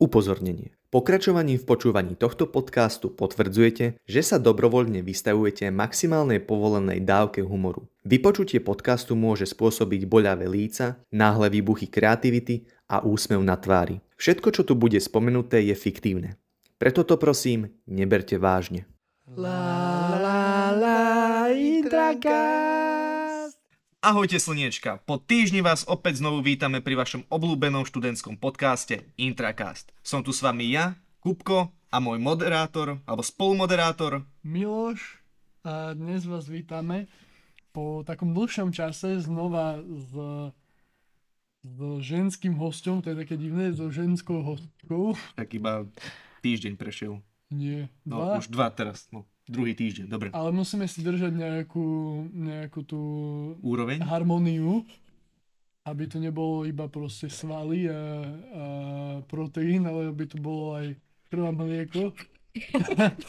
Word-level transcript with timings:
Upozornenie. 0.00 0.72
Pokračovaním 0.88 1.60
v 1.60 1.68
počúvaní 1.68 2.16
tohto 2.16 2.48
podcastu 2.48 3.12
potvrdzujete, 3.12 4.00
že 4.00 4.20
sa 4.24 4.40
dobrovoľne 4.40 5.04
vystavujete 5.04 5.68
maximálnej 5.68 6.40
povolenej 6.40 7.04
dávke 7.04 7.44
humoru. 7.44 7.84
Vypočutie 8.08 8.64
podcastu 8.64 9.12
môže 9.12 9.44
spôsobiť 9.44 10.08
boľavé 10.08 10.48
líca, 10.48 11.04
náhle 11.12 11.52
výbuchy 11.52 11.92
kreativity 11.92 12.64
a 12.88 13.04
úsmev 13.04 13.44
na 13.44 13.60
tvári. 13.60 14.00
Všetko, 14.16 14.48
čo 14.56 14.62
tu 14.64 14.72
bude 14.72 14.96
spomenuté, 14.96 15.60
je 15.68 15.76
fiktívne. 15.76 16.40
Preto 16.80 17.04
to 17.04 17.20
prosím, 17.20 17.68
neberte 17.84 18.40
vážne. 18.40 18.88
La 19.36 20.16
la 20.16 20.72
la 20.74 21.00
Intracast. 21.52 22.69
Ahojte 24.00 24.40
slniečka, 24.40 25.04
po 25.04 25.20
týždni 25.20 25.60
vás 25.60 25.84
opäť 25.84 26.24
znovu 26.24 26.40
vítame 26.40 26.80
pri 26.80 26.96
vašom 26.96 27.28
obľúbenom 27.28 27.84
študentskom 27.84 28.40
podcaste 28.40 29.04
Intracast. 29.20 29.92
Som 30.00 30.24
tu 30.24 30.32
s 30.32 30.40
vami 30.40 30.72
ja, 30.72 30.96
Kupko 31.20 31.68
a 31.92 31.96
môj 32.00 32.16
moderátor, 32.16 33.04
alebo 33.04 33.20
spolumoderátor. 33.20 34.24
Miloš 34.40 35.20
a 35.68 35.92
dnes 35.92 36.24
vás 36.24 36.48
vítame 36.48 37.12
po 37.76 38.00
takom 38.00 38.32
dlhšom 38.32 38.72
čase 38.72 39.20
znova 39.20 39.84
s, 39.84 40.08
s 41.60 41.76
ženským 42.00 42.56
hostom, 42.56 43.04
to 43.04 43.12
je 43.12 43.20
také 43.20 43.36
divné, 43.36 43.68
so 43.76 43.92
ženskou 43.92 44.40
hostkou. 44.40 45.12
Tak 45.36 45.52
iba 45.52 45.84
týždeň 46.40 46.80
prešiel. 46.80 47.20
Nie, 47.52 47.92
No, 48.08 48.24
dva. 48.24 48.40
už 48.40 48.48
dva 48.48 48.72
teraz, 48.72 49.12
no, 49.12 49.28
druhý 49.50 49.74
týždeň, 49.74 50.06
dobre. 50.06 50.28
Ale 50.30 50.54
musíme 50.54 50.86
si 50.86 51.02
držať 51.02 51.34
nejakú, 51.34 51.86
nejakú 52.30 52.80
tú 52.86 53.00
Úroveň? 53.60 53.98
harmóniu, 54.06 54.86
aby 55.82 56.06
to 56.06 56.22
nebolo 56.22 56.62
iba 56.62 56.86
proste 56.86 57.26
svaly 57.26 57.90
a, 57.90 57.92
a 57.92 58.64
proteín, 59.26 59.84
ale 59.84 60.14
aby 60.14 60.24
to 60.30 60.38
bolo 60.38 60.78
aj 60.78 60.94
krv 61.26 61.42
a 61.46 61.52
mlieko. 61.52 62.02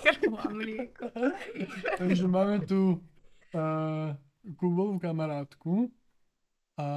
Krvá 0.02 0.44
mlieko. 0.50 1.06
Takže 2.02 2.26
máme 2.26 2.66
tu 2.66 2.98
uh, 3.54 4.18
Kubovú 4.58 4.98
kamarátku 4.98 5.94
a 6.82 6.88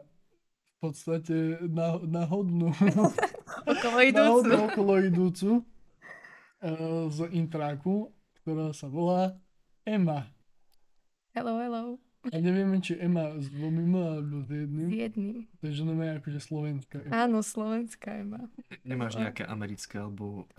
v 0.00 0.76
podstate 0.82 1.62
na, 1.70 2.02
náhodnú, 2.02 2.74
Okolo 3.70 3.98
idúcu. 4.02 4.50
okolo 4.50 4.92
idúcu 4.98 5.50
uh, 5.60 7.06
z 7.06 7.30
intráku, 7.36 8.10
ktorá 8.50 8.74
sa 8.74 8.90
volá 8.90 9.38
Ema. 9.86 10.26
Hello, 11.38 11.62
hello. 11.62 12.02
A 12.34 12.36
nevieme, 12.42 12.82
či 12.82 12.98
Ema 12.98 13.38
s 13.38 13.46
dvomi 13.46 13.86
M 13.86 13.94
alebo 13.94 14.42
s 14.42 14.50
S 14.50 14.66
jedným. 14.66 14.88
jedným. 14.90 15.38
Takže 15.62 15.86
no 15.86 15.94
je 15.94 16.10
akože 16.18 16.40
slovenská. 16.42 16.96
Ema. 17.06 17.12
Áno, 17.14 17.38
slovenská 17.46 18.10
Ema. 18.18 18.50
Nemáš 18.82 19.22
nejaké 19.22 19.46
americké, 19.46 20.02
alebo... 20.02 20.50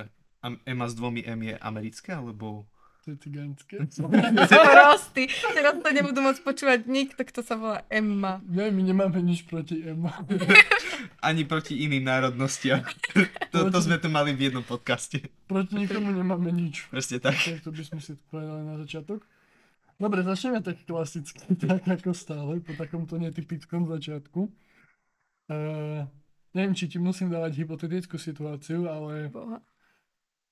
Ema 0.64 0.88
s 0.88 0.96
dvomi 0.96 1.20
M 1.28 1.52
je 1.52 1.56
americké, 1.60 2.16
alebo... 2.16 2.64
To 3.04 3.12
je 3.12 3.18
cigánske. 3.28 3.76
Prosty. 4.78 5.28
Teraz 5.28 5.74
to 5.84 5.90
nebudú 5.92 6.24
môcť 6.24 6.42
počúvať 6.48 6.80
nikto, 6.88 7.28
kto 7.28 7.44
sa 7.44 7.60
volá 7.60 7.84
Emma. 7.92 8.40
Nie, 8.48 8.72
my 8.72 8.88
nemáme 8.88 9.20
nič 9.20 9.44
proti 9.52 9.84
Ema. 9.84 10.16
Ani 11.22 11.46
proti 11.46 11.86
iným 11.86 12.02
národnostiam. 12.02 12.82
to, 13.54 13.70
to 13.70 13.78
sme 13.78 14.02
tu 14.02 14.10
mali 14.10 14.34
v 14.34 14.50
jednom 14.50 14.66
podcaste. 14.66 15.22
Proti 15.46 15.78
nikomu 15.78 16.10
nemáme 16.10 16.50
nič. 16.50 16.90
Presne 16.90 17.22
tak. 17.22 17.38
Tak 17.38 17.62
to 17.62 17.70
by 17.70 17.84
sme 17.86 18.00
si 18.02 18.18
povedali 18.34 18.66
na 18.66 18.82
začiatok. 18.82 19.22
Dobre, 20.02 20.26
začneme 20.26 20.66
tak 20.66 20.82
klasicky, 20.90 21.46
tak 21.62 21.86
ako 21.86 22.18
stále, 22.18 22.58
po 22.58 22.74
takomto 22.74 23.22
netypickom 23.22 23.86
začiatku. 23.86 24.50
Uh, 25.46 26.10
neviem, 26.58 26.74
či 26.74 26.90
ti 26.90 26.98
musím 26.98 27.30
dávať 27.30 27.62
hypotetickú 27.62 28.18
situáciu, 28.18 28.90
ale 28.90 29.30
Boha. 29.30 29.62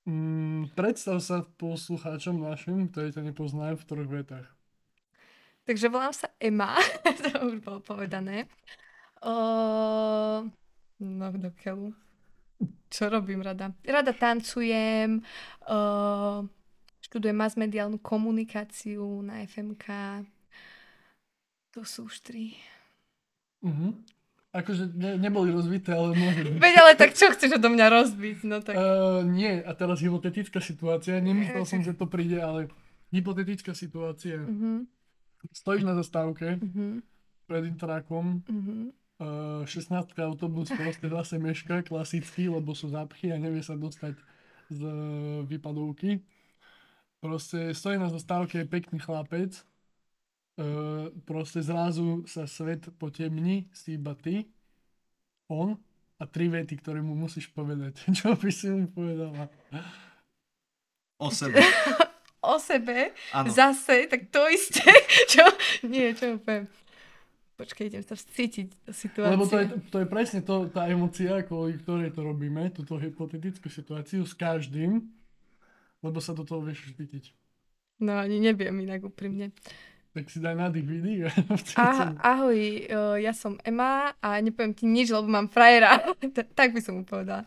mm, 0.06 0.78
predstav 0.78 1.17
sa 1.17 1.42
poslucháčom 1.58 2.38
našim, 2.38 2.94
ktorí 2.94 3.09
ťa 3.09 3.26
nepoznajú 3.26 3.73
v 3.81 3.88
troch 3.89 4.09
vetách. 4.09 4.48
Takže 5.66 5.89
volám 5.89 6.14
sa 6.14 6.30
Emma. 6.38 6.77
to 7.26 7.30
už 7.49 7.65
bolo 7.65 7.82
povedané. 7.82 8.45
O... 9.24 9.36
No, 11.00 11.26
do 11.32 11.52
keľu. 11.56 11.96
Čo 12.90 13.08
robím 13.08 13.44
rada? 13.46 13.72
Rada 13.86 14.12
tancujem, 14.12 15.22
o... 15.68 15.80
študujem 17.04 17.38
masmediálnu 17.38 18.00
komunikáciu 18.00 19.24
na 19.24 19.46
FMK. 19.46 19.88
To 21.78 21.86
sú 21.86 22.10
už 22.10 22.26
tri. 22.26 22.58
Uh-huh. 23.62 23.94
Akože 24.50 24.90
ne, 24.98 25.14
neboli 25.22 25.54
rozvité, 25.54 25.94
ale 25.94 26.18
môže 26.18 26.42
byť. 26.42 26.58
Veď 26.58 26.74
ale 26.82 26.92
tak 26.98 27.14
čo 27.14 27.30
chceš 27.30 27.62
odo 27.62 27.70
mňa 27.70 27.86
rozbiť? 27.94 28.38
No 28.50 28.58
tak. 28.66 28.74
Uh, 28.74 29.22
nie, 29.22 29.62
a 29.62 29.72
teraz 29.78 30.02
hypotetická 30.02 30.58
situácia. 30.58 31.22
Nemyslel 31.22 31.70
som, 31.70 31.86
že 31.86 31.94
to 31.94 32.10
príde, 32.10 32.42
ale 32.42 32.74
hypotetická 33.14 33.78
situácia. 33.78 34.42
Uh-huh, 34.42 34.90
Stojíš 35.54 35.86
na 35.86 35.94
zastávke 35.94 36.58
uh-huh, 36.58 37.00
pred 37.46 37.64
intrákom, 37.70 38.42
uh-huh. 38.42 38.90
Uh, 39.20 39.64
16 39.68 40.16
autobus 40.20 40.72
proste 40.74 41.08
zase 41.08 41.36
meška, 41.38 41.84
klasicky, 41.86 42.50
lebo 42.50 42.74
sú 42.74 42.90
zápchy 42.90 43.32
a 43.32 43.38
nevie 43.40 43.64
sa 43.64 43.76
dostať 43.76 44.16
z 44.70 44.82
výpadovky. 45.48 46.24
Proste 47.20 47.76
stojí 47.76 48.00
na 48.00 48.08
zastávke 48.08 48.64
pekný 48.64 49.00
chlapec, 49.04 49.60
uh, 49.60 51.12
proste 51.28 51.60
zrazu 51.60 52.24
sa 52.26 52.48
svet 52.48 52.88
potemní, 52.96 53.68
si 53.76 54.00
iba 54.00 54.16
ty, 54.16 54.48
on 55.50 55.76
a 56.20 56.24
tri 56.28 56.52
vety, 56.52 56.78
ktoré 56.80 57.00
mu 57.00 57.16
musíš 57.16 57.50
povedať. 57.52 58.04
Čo 58.18 58.36
by 58.36 58.50
si 58.52 58.68
mu 58.72 58.88
povedala? 58.92 59.48
O 61.20 61.28
sebe. 61.32 61.60
O 62.40 62.56
sebe, 62.56 63.12
Áno. 63.36 63.52
zase, 63.52 64.08
tak 64.08 64.32
to 64.32 64.40
isté. 64.48 64.80
čo? 65.32 65.44
Nie, 65.84 66.16
čo 66.16 66.40
poviem. 66.40 66.72
Počkaj, 67.59 67.92
idem 67.92 68.03
sa 68.08 68.15
cítiť 68.15 68.87
do 68.87 68.95
situácie. 68.95 69.36
Lebo 69.36 69.43
to 69.43 69.59
je, 69.59 69.67
to 69.92 69.97
je 69.99 70.08
presne 70.08 70.39
to, 70.39 70.71
tá 70.71 70.87
emocia, 70.87 71.43
kvôli 71.43 71.75
ktorej 71.75 72.15
to 72.15 72.23
robíme, 72.23 72.71
túto 72.71 72.95
hypotetickú 72.95 73.67
situáciu 73.67 74.23
s 74.23 74.31
každým, 74.31 75.03
lebo 75.99 76.17
sa 76.23 76.31
do 76.31 76.47
toho 76.47 76.64
vieš 76.64 76.95
vždytiť. 76.95 77.36
No 77.99 78.15
ani 78.15 78.39
neviem 78.39 78.80
inak 78.80 79.03
úprimne. 79.03 79.52
Tak 80.15 80.31
si 80.31 80.39
daj 80.39 80.55
nádych 80.55 80.87
vidí. 80.87 81.27
Ah, 81.75 82.15
ahoj, 82.23 82.55
uh, 82.55 83.20
ja 83.20 83.36
som 83.36 83.59
Ema 83.67 84.15
a 84.23 84.39
nepoviem 84.39 84.71
ti 84.71 84.87
nič, 84.87 85.11
lebo 85.11 85.27
mám 85.27 85.52
frajera. 85.52 85.99
Tak 86.55 86.71
by 86.71 86.80
som 86.80 87.03
mu 87.03 87.03
povedala. 87.03 87.43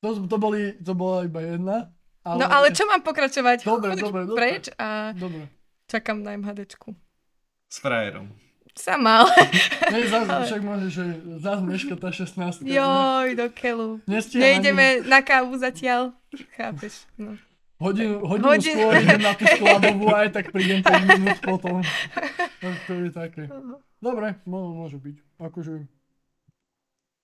To, 0.00 0.16
to, 0.24 0.36
boli, 0.40 0.80
to 0.80 0.96
bola 0.96 1.28
iba 1.28 1.44
jedna. 1.44 1.76
Ale... 2.24 2.40
No 2.40 2.46
ale 2.48 2.72
čo 2.72 2.88
mám 2.88 3.04
pokračovať? 3.04 3.68
Dobre, 3.68 3.92
Choď 3.94 4.00
dobre, 4.00 4.22
dobre. 4.24 4.38
Preč 4.40 4.64
a 4.80 5.12
Dobre. 5.12 5.44
čakám 5.92 6.24
na 6.24 6.40
MHDčku. 6.40 6.96
S 7.68 7.84
frajerom. 7.84 8.45
Sama, 8.76 9.24
ale 9.24 9.32
Nie, 9.92 10.04
zás, 10.06 10.28
však 10.28 10.60
môže, 10.60 10.88
že 10.92 11.04
zás 11.40 11.58
meška 11.58 11.96
tá 11.96 12.12
16. 12.12 12.60
joj, 12.62 13.28
do 13.32 13.46
keľu. 13.50 14.04
Nejdeme 14.06 15.00
na 15.02 15.24
kávu 15.24 15.56
zatiaľ. 15.56 16.12
Chápeš? 16.54 17.08
No. 17.16 17.40
Hodinu, 17.76 18.20
hodinu 18.20 18.46
Hodinu. 18.52 18.72
skôr 18.78 18.92
idem 18.96 19.20
na 19.20 19.32
tú 19.32 19.44
skladovú 19.46 20.08
aj 20.08 20.28
tak 20.30 20.48
prídem 20.48 20.80
5 20.80 20.92
minút 21.10 21.38
potom. 21.40 21.80
Tak 22.56 22.74
to 22.84 22.92
je 22.94 23.08
také. 23.10 23.42
Dobre, 23.96 24.36
môže 24.44 24.96
byť. 24.96 25.16
Akože 25.38 25.72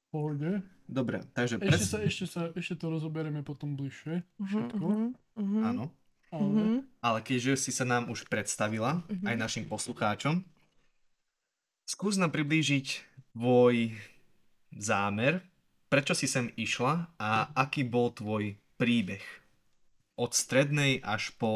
pohode. 0.08 0.60
Dobre, 0.84 1.24
takže 1.32 1.56
Ešte 1.56 1.68
pres... 1.68 1.80
sa, 1.88 1.98
ešte 2.00 2.24
sa, 2.28 2.40
ešte 2.52 2.74
to 2.76 2.88
rozoberieme 2.90 3.40
potom 3.40 3.76
bližšie. 3.76 4.20
Všetko. 4.38 4.84
Mhm, 4.84 5.06
mhm, 5.36 5.60
Áno. 5.64 5.84
Ale 6.28 6.44
mhm. 6.44 6.76
Ale 7.00 7.18
keďže 7.20 7.52
si 7.58 7.70
sa 7.72 7.84
nám 7.84 8.08
už 8.08 8.24
predstavila, 8.24 9.00
Mhm. 9.08 9.24
aj 9.24 9.36
našim 9.38 9.64
poslucháčom, 9.64 10.44
skús 11.84 12.16
nám 12.16 12.30
priblížiť 12.30 12.86
tvoj 13.32 13.92
zámer, 14.72 15.40
prečo 15.86 16.12
si 16.12 16.24
sem 16.24 16.48
išla 16.54 17.12
a 17.16 17.30
aký 17.54 17.84
bol 17.84 18.10
tvoj 18.10 18.56
príbeh. 18.76 19.22
Od 20.16 20.30
strednej 20.30 21.00
až 21.00 21.32
po 21.36 21.50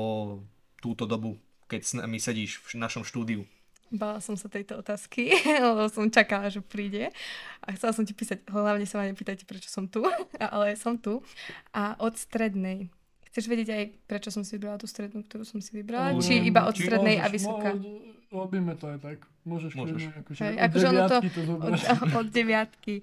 túto 0.78 1.04
dobu, 1.04 1.36
keď 1.66 1.80
s 1.80 1.92
nami 1.94 2.16
sedíš 2.16 2.60
v 2.62 2.78
našom 2.78 3.02
štúdiu. 3.02 3.44
Bála 3.86 4.18
som 4.18 4.34
sa 4.34 4.50
tejto 4.50 4.76
otázky, 4.76 5.30
lebo 5.66 5.86
som 5.86 6.10
čakala, 6.10 6.50
že 6.50 6.58
príde. 6.58 7.14
A 7.62 7.70
chcela 7.70 7.94
som 7.94 8.02
ti 8.02 8.12
písať, 8.12 8.42
hlavne 8.50 8.82
sa 8.82 8.98
ma 8.98 9.06
nepýtajte, 9.06 9.46
prečo 9.46 9.70
som 9.70 9.86
tu, 9.86 10.02
ale 10.42 10.74
som 10.74 10.98
tu. 10.98 11.22
A 11.70 11.94
od 11.96 12.18
strednej. 12.18 12.90
Chceš 13.30 13.46
vedieť 13.46 13.68
aj, 13.68 13.84
prečo 14.08 14.28
som 14.32 14.42
si 14.42 14.56
vybrala 14.56 14.80
tú 14.80 14.88
strednú, 14.88 15.20
ktorú 15.22 15.44
som 15.44 15.60
si 15.60 15.70
vybrala? 15.70 16.16
Mm, 16.16 16.18
Či 16.18 16.34
iba 16.42 16.64
od 16.64 16.74
či- 16.74 16.82
strednej 16.82 17.20
a 17.20 17.28
vysoká? 17.28 17.76
mo- 17.76 18.15
Robíme 18.28 18.74
to 18.74 18.88
aj 18.88 18.98
tak. 18.98 19.18
Môžeš, 19.42 19.72
Môžeš. 19.72 19.94
kľudne 19.96 20.20
akože 20.20 20.40
Hej, 20.40 20.52
od 20.52 20.60
akože 20.60 20.82
to- 20.82 20.90
deviatky 20.90 21.28
to 21.28 21.40
Od, 21.40 21.46
zobrať. 21.46 21.80
od 22.12 22.26
deviatky. 22.28 22.94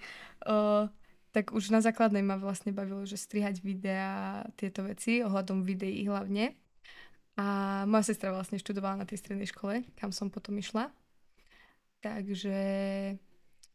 O, 0.44 0.56
tak 1.32 1.46
už 1.50 1.64
na 1.70 1.80
základnej 1.80 2.22
ma 2.22 2.36
vlastne 2.36 2.70
bavilo, 2.70 3.02
že 3.02 3.16
strihať 3.16 3.60
videá, 3.60 4.14
tieto 4.54 4.84
veci, 4.84 5.20
ohľadom 5.20 5.62
videí 5.62 6.04
hlavne. 6.04 6.54
A 7.34 7.46
moja 7.84 8.06
sestra 8.06 8.30
vlastne 8.30 8.56
študovala 8.56 9.00
na 9.00 9.06
tej 9.06 9.18
strednej 9.18 9.48
škole, 9.48 9.82
kam 9.96 10.10
som 10.10 10.28
potom 10.28 10.54
išla. 10.54 10.92
Takže 12.00 12.58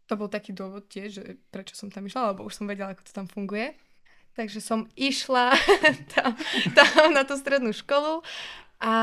to 0.05 0.15
bol 0.15 0.27
taký 0.27 0.53
dôvod 0.53 0.87
tiež, 0.87 1.09
že 1.11 1.25
prečo 1.49 1.75
som 1.75 1.89
tam 1.89 2.05
išla, 2.05 2.31
lebo 2.31 2.45
už 2.45 2.55
som 2.55 2.67
vedela, 2.67 2.93
ako 2.93 3.03
to 3.03 3.13
tam 3.13 3.27
funguje. 3.27 3.73
Takže 4.33 4.61
som 4.61 4.87
išla 4.95 5.51
tam, 6.15 6.37
tam 6.71 7.11
na 7.11 7.25
tú 7.25 7.35
strednú 7.35 7.73
školu 7.73 8.23
a 8.79 8.95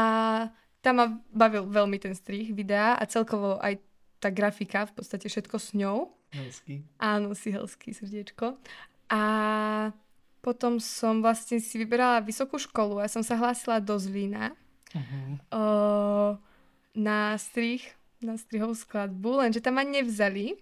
tam 0.86 0.96
ma 0.96 1.10
bavil 1.34 1.66
veľmi 1.66 1.98
ten 1.98 2.14
strih 2.14 2.54
videa 2.54 2.94
a 2.94 3.04
celkovo 3.04 3.58
aj 3.58 3.82
tá 4.22 4.30
grafika, 4.30 4.86
v 4.86 4.94
podstate 4.94 5.26
všetko 5.26 5.58
s 5.58 5.74
ňou. 5.74 6.14
Hezky. 6.30 6.86
Áno, 6.98 7.34
si 7.34 7.50
helský 7.50 7.90
srdiečko. 7.90 8.54
A 9.10 9.22
potom 10.40 10.78
som 10.78 11.20
vlastne 11.20 11.58
si 11.58 11.76
vyberala 11.76 12.22
vysokú 12.22 12.56
školu 12.56 13.02
a 13.02 13.10
som 13.10 13.22
sa 13.22 13.34
hlásila 13.34 13.82
do 13.82 13.98
Zlína 13.98 14.54
Uh-huh. 14.96 15.36
o, 15.52 15.64
na 16.96 17.36
strih, 17.36 17.84
na 18.24 18.40
strihovú 18.40 18.72
skladbu, 18.72 19.44
lenže 19.44 19.60
tam 19.60 19.76
ma 19.76 19.84
nevzali. 19.84 20.56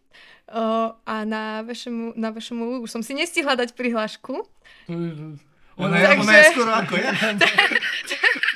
O, 0.50 0.64
a 0.98 1.16
na 1.22 1.62
vašemu, 1.62 2.18
na 2.18 2.34
vašemu 2.34 2.82
už 2.82 2.90
som 2.90 3.06
si 3.06 3.14
nestihla 3.14 3.54
dať 3.54 3.78
prihlášku. 3.78 4.34
Je, 4.90 4.98
Ona, 5.78 5.96
je, 5.96 6.06
ona 6.18 6.34
je 6.34 6.38
Takže- 6.40 6.50
skoro 6.50 6.72
ako 6.74 6.94
ja. 6.98 7.12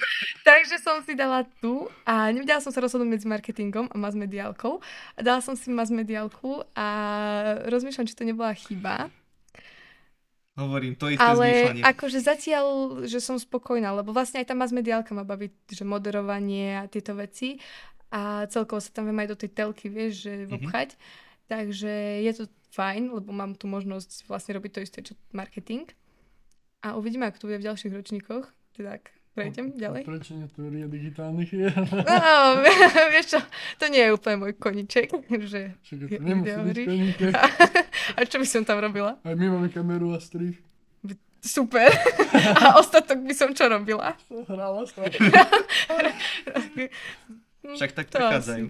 Takže 0.58 0.82
som 0.82 1.06
si 1.06 1.14
dala 1.14 1.46
tu 1.62 1.86
a 2.02 2.34
nevedela 2.34 2.58
som 2.58 2.74
sa 2.74 2.82
rozhodnúť 2.82 3.14
medzi 3.14 3.28
marketingom 3.30 3.94
a 3.94 3.96
mass 4.02 4.18
mediálkou. 4.18 4.82
A 5.14 5.20
dala 5.22 5.38
som 5.38 5.54
si 5.54 5.70
mass 5.70 5.94
mediálku 5.94 6.66
a 6.74 6.88
rozmýšľam, 7.70 8.10
či 8.10 8.18
to 8.18 8.26
nebola 8.26 8.58
chyba. 8.58 9.14
Hovorím, 10.58 10.98
to 10.98 11.14
isté 11.14 11.22
Ale 11.22 11.46
zmýšľanie. 11.46 11.84
akože 11.86 12.20
zatiaľ, 12.26 12.66
že 13.06 13.22
som 13.22 13.38
spokojná, 13.38 13.94
lebo 13.94 14.10
vlastne 14.10 14.42
aj 14.42 14.50
tá 14.50 14.58
mass 14.58 14.74
mediálka 14.74 15.14
ma 15.14 15.22
baví, 15.22 15.54
že 15.70 15.86
moderovanie 15.86 16.82
a 16.82 16.90
tieto 16.90 17.14
veci 17.14 17.62
a 18.10 18.50
celkovo 18.50 18.82
sa 18.82 18.90
tam 18.90 19.06
viem 19.06 19.22
aj 19.22 19.30
do 19.30 19.38
tej 19.38 19.54
telky, 19.54 19.94
vieš, 19.94 20.26
že 20.26 20.50
vobchať. 20.50 20.98
Takže 21.54 22.26
je 22.26 22.32
to 22.34 22.44
fajn, 22.74 23.14
lebo 23.14 23.30
mám 23.30 23.54
tu 23.54 23.70
možnosť 23.70 24.26
vlastne 24.26 24.58
robiť 24.58 24.72
to 24.74 24.80
isté, 24.82 25.00
čo 25.06 25.14
marketing. 25.38 25.86
A 26.82 26.98
uvidíme, 26.98 27.30
ako 27.30 27.46
to 27.46 27.48
bude 27.54 27.62
v 27.62 27.68
ďalších 27.70 27.94
ročníkoch. 27.94 28.50
Tak 28.74 29.17
prejdem 29.38 29.78
ďalej. 29.78 30.02
Prečo 30.02 30.34
nie 30.34 30.50
teória 30.50 30.90
digitálnych 30.90 31.50
hier? 31.54 31.70
No, 31.78 32.66
vieš 33.14 33.38
čo, 33.38 33.40
to 33.78 33.86
nie 33.94 34.02
je 34.02 34.18
úplne 34.18 34.42
môj 34.42 34.58
koniček, 34.58 35.14
že... 35.46 35.78
To 35.94 36.18
nemusí 36.18 36.58
byť 36.58 36.78
koníke. 36.82 37.26
A 38.18 38.20
čo 38.26 38.42
by 38.42 38.48
som 38.50 38.66
tam 38.66 38.82
robila? 38.82 39.22
Aj 39.22 39.38
my 39.38 39.46
máme 39.46 39.70
kameru 39.70 40.18
a 40.18 40.20
strih. 40.20 40.58
Super. 41.38 41.94
A 42.66 42.82
ostatok 42.82 43.22
by 43.22 43.34
som 43.38 43.54
čo 43.54 43.70
robila? 43.70 44.18
Hrála 44.50 44.90
sa. 44.90 45.06
Však 47.78 47.94
tak 47.94 48.10
To 48.10 48.18
prichádzajú. 48.18 48.66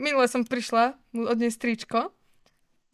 Minule 0.00 0.26
som 0.26 0.42
prišla 0.42 0.96
mu 1.12 1.28
odniesť 1.28 1.58
tričko, 1.60 2.00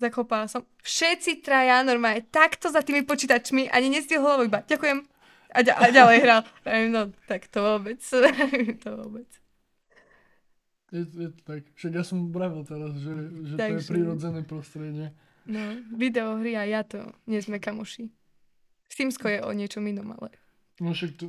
zaklopala 0.02 0.50
som. 0.50 0.66
Všetci 0.82 1.40
traja 1.40 1.80
normálne 1.86 2.26
takto 2.28 2.68
za 2.68 2.82
tými 2.82 3.06
počítačmi, 3.06 3.70
ani 3.70 3.88
nestihol 3.88 4.26
hlavu 4.26 4.50
iba. 4.50 4.60
Ďakujem. 4.66 5.13
A, 5.54 5.62
ďa- 5.62 5.78
a 5.78 5.86
ďalej 5.88 6.18
hral. 6.20 6.42
No, 6.90 7.00
tak 7.24 7.46
to 7.46 7.62
vôbec. 7.62 8.02
to 8.82 8.88
vôbec. 8.92 9.30
Je, 10.90 11.02
je 11.02 11.28
to 11.30 11.40
tak. 11.44 11.62
Však 11.74 11.92
ja 11.92 12.02
som 12.02 12.28
vravil 12.28 12.62
teraz, 12.62 12.92
že, 12.96 13.12
že 13.42 13.54
to 13.54 13.62
je 13.62 13.70
Takže- 13.78 13.90
prirodzené 13.90 14.40
prostredie. 14.42 15.06
No, 15.44 15.60
videohry 15.92 16.56
a 16.56 16.64
ja 16.64 16.80
to 16.80 16.98
nie 17.24 17.36
sme 17.38 17.58
kamoši. 17.58 18.08
Simsko 18.86 19.28
je 19.28 19.38
o 19.38 19.50
niečom 19.50 19.84
inom, 19.84 20.10
ale... 20.10 20.32
No 20.78 20.90
však 20.90 21.14
tu... 21.14 21.28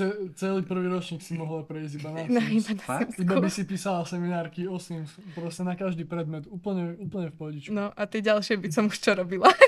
Ce, 0.00 0.06
celý 0.32 0.64
prvý 0.64 0.88
ročník 0.88 1.20
si 1.20 1.36
mohla 1.36 1.60
prejsť 1.60 1.92
iba 2.00 2.08
na 2.08 2.24
No, 2.24 2.40
Sims. 2.40 2.72
iba 2.72 2.72
na? 2.88 3.04
Iba 3.20 3.34
by 3.36 3.50
si 3.52 3.62
písala 3.68 4.00
seminárky 4.08 4.64
o 4.64 4.80
Sims. 4.80 5.12
Proste 5.36 5.60
na 5.60 5.76
každý 5.76 6.08
predmet. 6.08 6.48
Úplne, 6.48 6.96
úplne 6.96 7.28
v 7.28 7.36
pohodičku. 7.36 7.68
No 7.68 7.92
a 7.92 8.02
tie 8.08 8.24
ďalšie 8.24 8.56
by 8.56 8.68
som 8.72 8.88
už 8.88 8.96
čo 8.96 9.12
robila. 9.12 9.52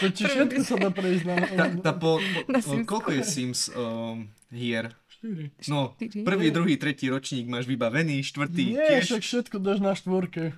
To 0.00 0.08
či 0.08 0.24
všetko 0.24 0.64
sa 0.64 0.80
dá 0.80 0.88
prejsť 0.88 1.24
na... 1.28 1.34
Tá, 1.44 1.64
tá 1.90 1.92
po, 1.92 2.16
Na 2.48 2.64
po, 2.64 2.72
Simsku. 2.72 2.88
koľko 2.88 3.10
je 3.20 3.22
Sims 3.26 3.68
um, 3.76 4.30
hier? 4.48 4.88
4. 5.20 5.68
No, 5.68 5.92
prvý, 6.24 6.48
druhý, 6.48 6.80
tretí 6.80 7.12
ročník 7.12 7.44
máš 7.44 7.68
vybavený, 7.68 8.24
štvrtý 8.24 8.80
Nie, 8.80 9.04
tiež. 9.04 9.12
však 9.12 9.20
všetko 9.20 9.56
dáš 9.60 9.84
na 9.84 9.92
štvorke. 9.92 10.56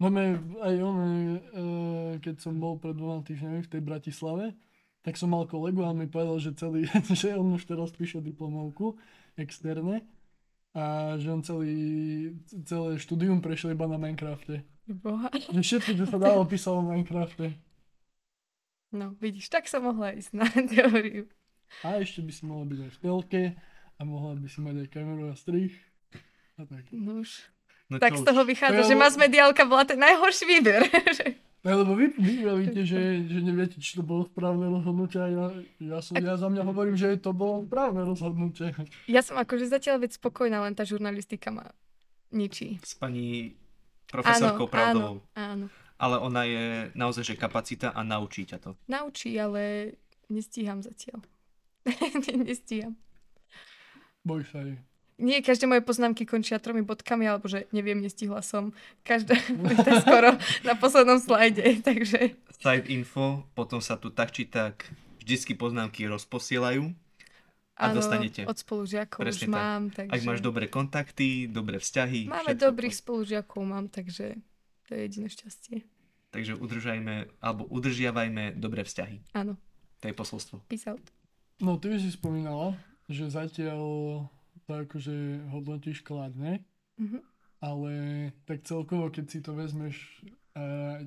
No 0.00 0.08
aj 0.64 0.74
on, 0.80 0.96
e, 0.96 1.40
keď 2.24 2.40
som 2.40 2.56
bol 2.56 2.80
pred 2.80 2.96
dvoma 2.96 3.20
týždňami 3.20 3.60
v 3.60 3.68
tej 3.68 3.82
Bratislave, 3.84 4.56
tak 5.00 5.14
som 5.14 5.28
mal 5.28 5.44
kolegu 5.44 5.80
a 5.80 5.90
on 5.90 5.98
mi 5.98 6.06
povedal, 6.06 6.36
že 6.36 6.52
celý, 6.52 6.84
že 7.12 7.32
on 7.32 7.54
už 7.54 7.64
teraz 7.64 7.90
píše 7.90 8.18
diplomovku 8.18 9.00
externe 9.34 10.04
a 10.70 11.16
že 11.16 11.28
on 11.28 11.40
celý, 11.40 11.74
celé 12.62 12.94
štúdium 12.96 13.40
prešiel 13.40 13.72
iba 13.72 13.84
na 13.84 13.96
Minecrafte. 13.96 14.62
Boha. 14.86 15.30
Že 15.48 15.60
všetko, 15.60 15.90
čo 15.94 16.06
sa 16.06 16.18
dalo, 16.18 16.42
písal 16.44 16.78
v 16.78 16.92
Minecrafte. 16.92 17.46
No, 18.90 19.14
vidíš, 19.16 19.48
tak 19.48 19.66
som 19.66 19.82
mohla 19.82 20.12
ísť 20.12 20.30
na 20.32 20.46
teóriu. 20.70 21.30
A 21.82 21.98
ešte 21.98 22.20
by 22.20 22.30
si 22.30 22.42
mohla 22.42 22.66
byť 22.66 22.78
aj 22.80 22.90
v 22.90 22.98
telke 22.98 23.42
a 23.94 24.02
mohla 24.02 24.34
by 24.34 24.46
si 24.46 24.58
mať 24.58 24.74
aj 24.76 24.88
kameru 24.90 25.30
a 25.30 25.34
strih. 25.34 25.70
A 26.54 26.66
tak. 26.66 26.90
No 26.90 27.22
už. 27.22 27.46
No 27.86 27.98
Tak 27.98 28.18
z 28.18 28.22
toho 28.22 28.42
už? 28.42 28.48
vychádza, 28.48 28.76
To 28.76 28.84
že 28.84 28.94
lebo- 28.94 29.00
mass 29.00 29.14
mediálka 29.16 29.62
bola 29.64 29.82
ten 29.82 29.98
najhorší 29.98 30.44
výber. 30.44 30.82
No 31.60 31.76
lebo 31.76 31.92
vy, 31.92 32.16
vy 32.16 32.40
vravíte, 32.40 32.88
že, 32.88 33.20
že 33.28 33.38
neviete, 33.44 33.76
či 33.76 34.00
to 34.00 34.02
bolo 34.04 34.24
správne 34.24 34.64
rozhodnutie 34.72 35.20
a 35.20 35.28
ja, 35.28 35.46
ja, 35.76 35.98
som, 36.00 36.16
ja 36.16 36.40
za 36.40 36.48
mňa 36.48 36.64
hovorím, 36.64 36.96
že 36.96 37.20
to 37.20 37.36
bolo 37.36 37.68
správne 37.68 38.00
rozhodnutie. 38.08 38.72
ja 39.04 39.20
som 39.20 39.36
akože 39.36 39.68
zatiaľ 39.68 40.00
veď 40.00 40.16
spokojná, 40.16 40.64
len 40.64 40.72
tá 40.72 40.88
žurnalistika 40.88 41.52
ma 41.52 41.68
ničí. 42.32 42.80
S 42.80 42.96
pani 42.96 43.60
profesorkou 44.08 44.66
áno, 44.66 44.72
Pravdovou. 44.72 45.16
áno. 45.36 45.66
Ale 46.00 46.16
ona 46.16 46.48
je 46.48 46.64
naozaj, 46.96 47.28
že 47.28 47.34
kapacita 47.36 47.92
a 47.92 48.00
naučí 48.00 48.48
ťa 48.48 48.58
to. 48.64 48.70
Naučí, 48.88 49.36
ale 49.36 49.92
nestíham 50.32 50.80
zatiaľ. 50.80 51.20
nestíham. 52.48 52.96
Boj 54.24 54.48
sa 54.48 54.64
jej. 54.64 54.80
Nie, 55.20 55.44
každé 55.44 55.68
moje 55.68 55.84
poznámky 55.84 56.24
končia 56.24 56.56
tromi 56.56 56.80
bodkami, 56.80 57.28
alebo 57.28 57.44
že 57.44 57.68
neviem, 57.76 58.00
nestihla 58.00 58.40
som. 58.40 58.72
Každá 59.04 59.36
je 59.84 59.94
skoro 60.00 60.34
na 60.64 60.74
poslednom 60.74 61.20
slajde, 61.20 61.76
takže 61.88 62.34
Side 62.60 62.92
info, 62.92 63.48
potom 63.56 63.80
sa 63.80 63.96
tu 63.96 64.12
tak 64.12 64.32
či 64.36 64.44
tak 64.44 64.84
vždycky 65.20 65.56
poznámky 65.56 66.04
rozposielajú. 66.08 66.92
A 67.80 67.88
áno, 67.88 67.96
dostanete. 67.96 68.44
od 68.44 68.52
spolužiakov 68.60 69.24
Presne 69.24 69.48
už 69.48 69.48
tak. 69.48 69.56
mám, 69.56 69.82
takže... 69.88 70.12
Ak 70.12 70.20
máš 70.28 70.40
dobré 70.44 70.68
kontakty, 70.68 71.48
dobré 71.48 71.80
vzťahy. 71.80 72.28
Máme 72.28 72.52
všetko 72.52 72.64
dobrých 72.68 72.94
spolužiakov, 73.00 73.60
mám, 73.64 73.88
takže 73.88 74.36
to 74.84 74.90
je 74.92 75.00
jediné 75.08 75.32
šťastie. 75.32 75.88
Takže 76.28 76.60
udržajme, 76.60 77.40
alebo 77.40 77.64
udržiavajme 77.72 78.60
dobré 78.60 78.84
vzťahy. 78.84 79.24
Áno, 79.32 79.56
To 80.04 80.12
je 80.12 80.14
posolstvo. 80.14 80.60
peace 80.68 80.84
out. 80.84 81.00
No 81.64 81.80
ty 81.80 81.88
už 81.88 82.04
si 82.04 82.12
spomínala, 82.12 82.76
že 83.08 83.32
zatiaľ 83.32 83.80
to 84.70 84.86
akože 84.86 85.14
hodnotíš 85.50 86.06
kladne, 86.06 86.62
Mhm. 86.94 87.18
ale 87.58 87.92
tak 88.46 88.62
celkovo, 88.62 89.10
keď 89.10 89.24
si 89.26 89.38
to 89.42 89.58
vezmeš 89.58 90.22
a, 90.54 91.02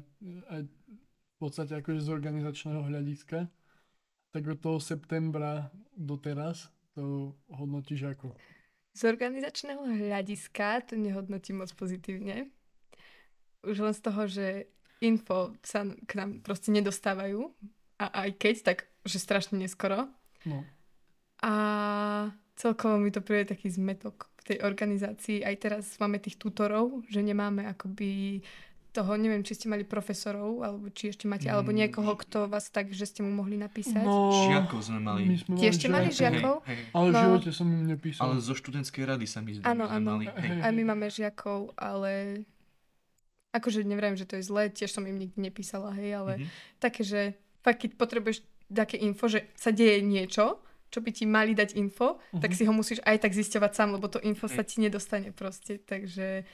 a 0.51 0.55
v 0.63 1.37
podstate 1.39 1.79
akože 1.79 2.03
z 2.03 2.09
organizačného 2.11 2.83
hľadiska, 2.83 3.47
tak 4.33 4.43
od 4.47 4.59
toho 4.59 4.79
septembra 4.83 5.71
do 5.95 6.19
teraz 6.19 6.67
to 6.91 7.31
hodnotíš 7.47 8.03
ako? 8.11 8.35
Z 8.93 9.09
organizačného 9.09 9.81
hľadiska 9.81 10.91
to 10.91 10.99
nehodnotím 10.99 11.63
moc 11.63 11.71
pozitívne. 11.73 12.51
Už 13.63 13.79
len 13.79 13.93
z 13.95 14.01
toho, 14.03 14.21
že 14.27 14.47
info 15.01 15.55
sa 15.63 15.83
k 15.85 16.11
nám 16.19 16.43
proste 16.45 16.69
nedostávajú. 16.69 17.49
A 17.97 18.05
aj 18.27 18.29
keď, 18.37 18.55
tak 18.61 18.77
že 19.03 19.17
strašne 19.17 19.57
neskoro. 19.57 20.07
No. 20.45 20.61
A 21.41 21.53
celkovo 22.55 22.97
mi 22.97 23.09
to 23.09 23.19
príde 23.19 23.49
taký 23.49 23.67
zmetok 23.67 24.29
v 24.37 24.43
tej 24.45 24.57
organizácii. 24.61 25.41
Aj 25.41 25.55
teraz 25.55 25.97
máme 25.97 26.17
tých 26.17 26.35
tutorov, 26.35 27.03
že 27.07 27.19
nemáme 27.19 27.65
akoby 27.65 28.41
toho, 28.91 29.17
neviem, 29.17 29.41
či 29.41 29.55
ste 29.55 29.65
mali 29.65 29.81
profesorov, 29.81 30.61
alebo 30.61 30.85
či 30.87 31.09
ešte 31.09 31.25
máte, 31.25 31.49
alebo 31.49 31.73
Mm. 31.73 31.77
niekoho, 31.81 32.13
kto 32.13 32.45
vás 32.45 32.69
tak, 32.69 32.93
že 32.93 33.09
ste 33.09 33.25
mu 33.25 33.33
mohli 33.33 33.57
napísať. 33.57 34.05
No, 34.05 34.29
Žiakov 34.29 34.79
sme 34.83 34.99
mali. 35.01 35.25
my 35.25 35.35
sme 35.35 35.53
Tiež 35.57 35.73
ste 35.75 35.89
mali 35.89 36.13
žiakov? 36.13 36.61
Hej, 36.61 36.77
hej. 36.77 36.85
Ale 36.93 37.05
v 37.05 37.11
No. 37.11 37.21
živote 37.25 37.49
som 37.49 37.65
im 37.67 37.89
nepísal. 37.89 38.21
Ale 38.23 38.37
zo 38.37 38.53
študentskej 38.53 39.03
rady 39.03 39.25
sa 39.25 39.41
mi 39.41 39.57
zdá, 39.57 39.65
Áno, 39.65 39.89
áno. 39.89 40.21
mali. 40.21 40.29
Hej. 40.29 40.59
Aj 40.61 40.69
my 40.71 40.83
máme 40.85 41.09
žiakov, 41.09 41.73
ale 41.73 42.45
akože 43.51 43.81
neviem, 43.81 44.13
že 44.13 44.25
to 44.25 44.37
je 44.37 44.43
zlé, 44.43 44.69
tiež 44.69 44.89
som 44.91 45.05
im 45.05 45.17
nikdy 45.19 45.37
nepísala, 45.39 45.93
hej, 45.93 46.13
ale 46.15 46.31
Mhm. 46.37 46.47
také, 46.77 47.01
že 47.01 47.21
fakt, 47.61 47.81
keď 47.81 47.91
potrebuješ 47.95 48.41
také 48.67 48.97
info, 48.99 49.25
že 49.25 49.45
sa 49.55 49.69
deje 49.69 50.01
niečo, 50.01 50.57
čo 50.93 51.01
by 51.01 51.09
ti 51.09 51.25
mali 51.25 51.51
dať 51.51 51.73
info, 51.73 52.21
tak 52.31 52.53
Mhm. 52.53 52.55
si 52.55 52.63
ho 52.63 52.71
musíš 52.71 52.99
aj 53.01 53.17
tak 53.19 53.33
zisťovať 53.33 53.71
sám, 53.73 53.89
lebo 53.91 54.05
to 54.05 54.21
info 54.21 54.45
sa 54.45 54.61
ti 54.61 54.77
nedostane 54.77 55.33
proste, 55.33 55.81
takže 55.81 56.45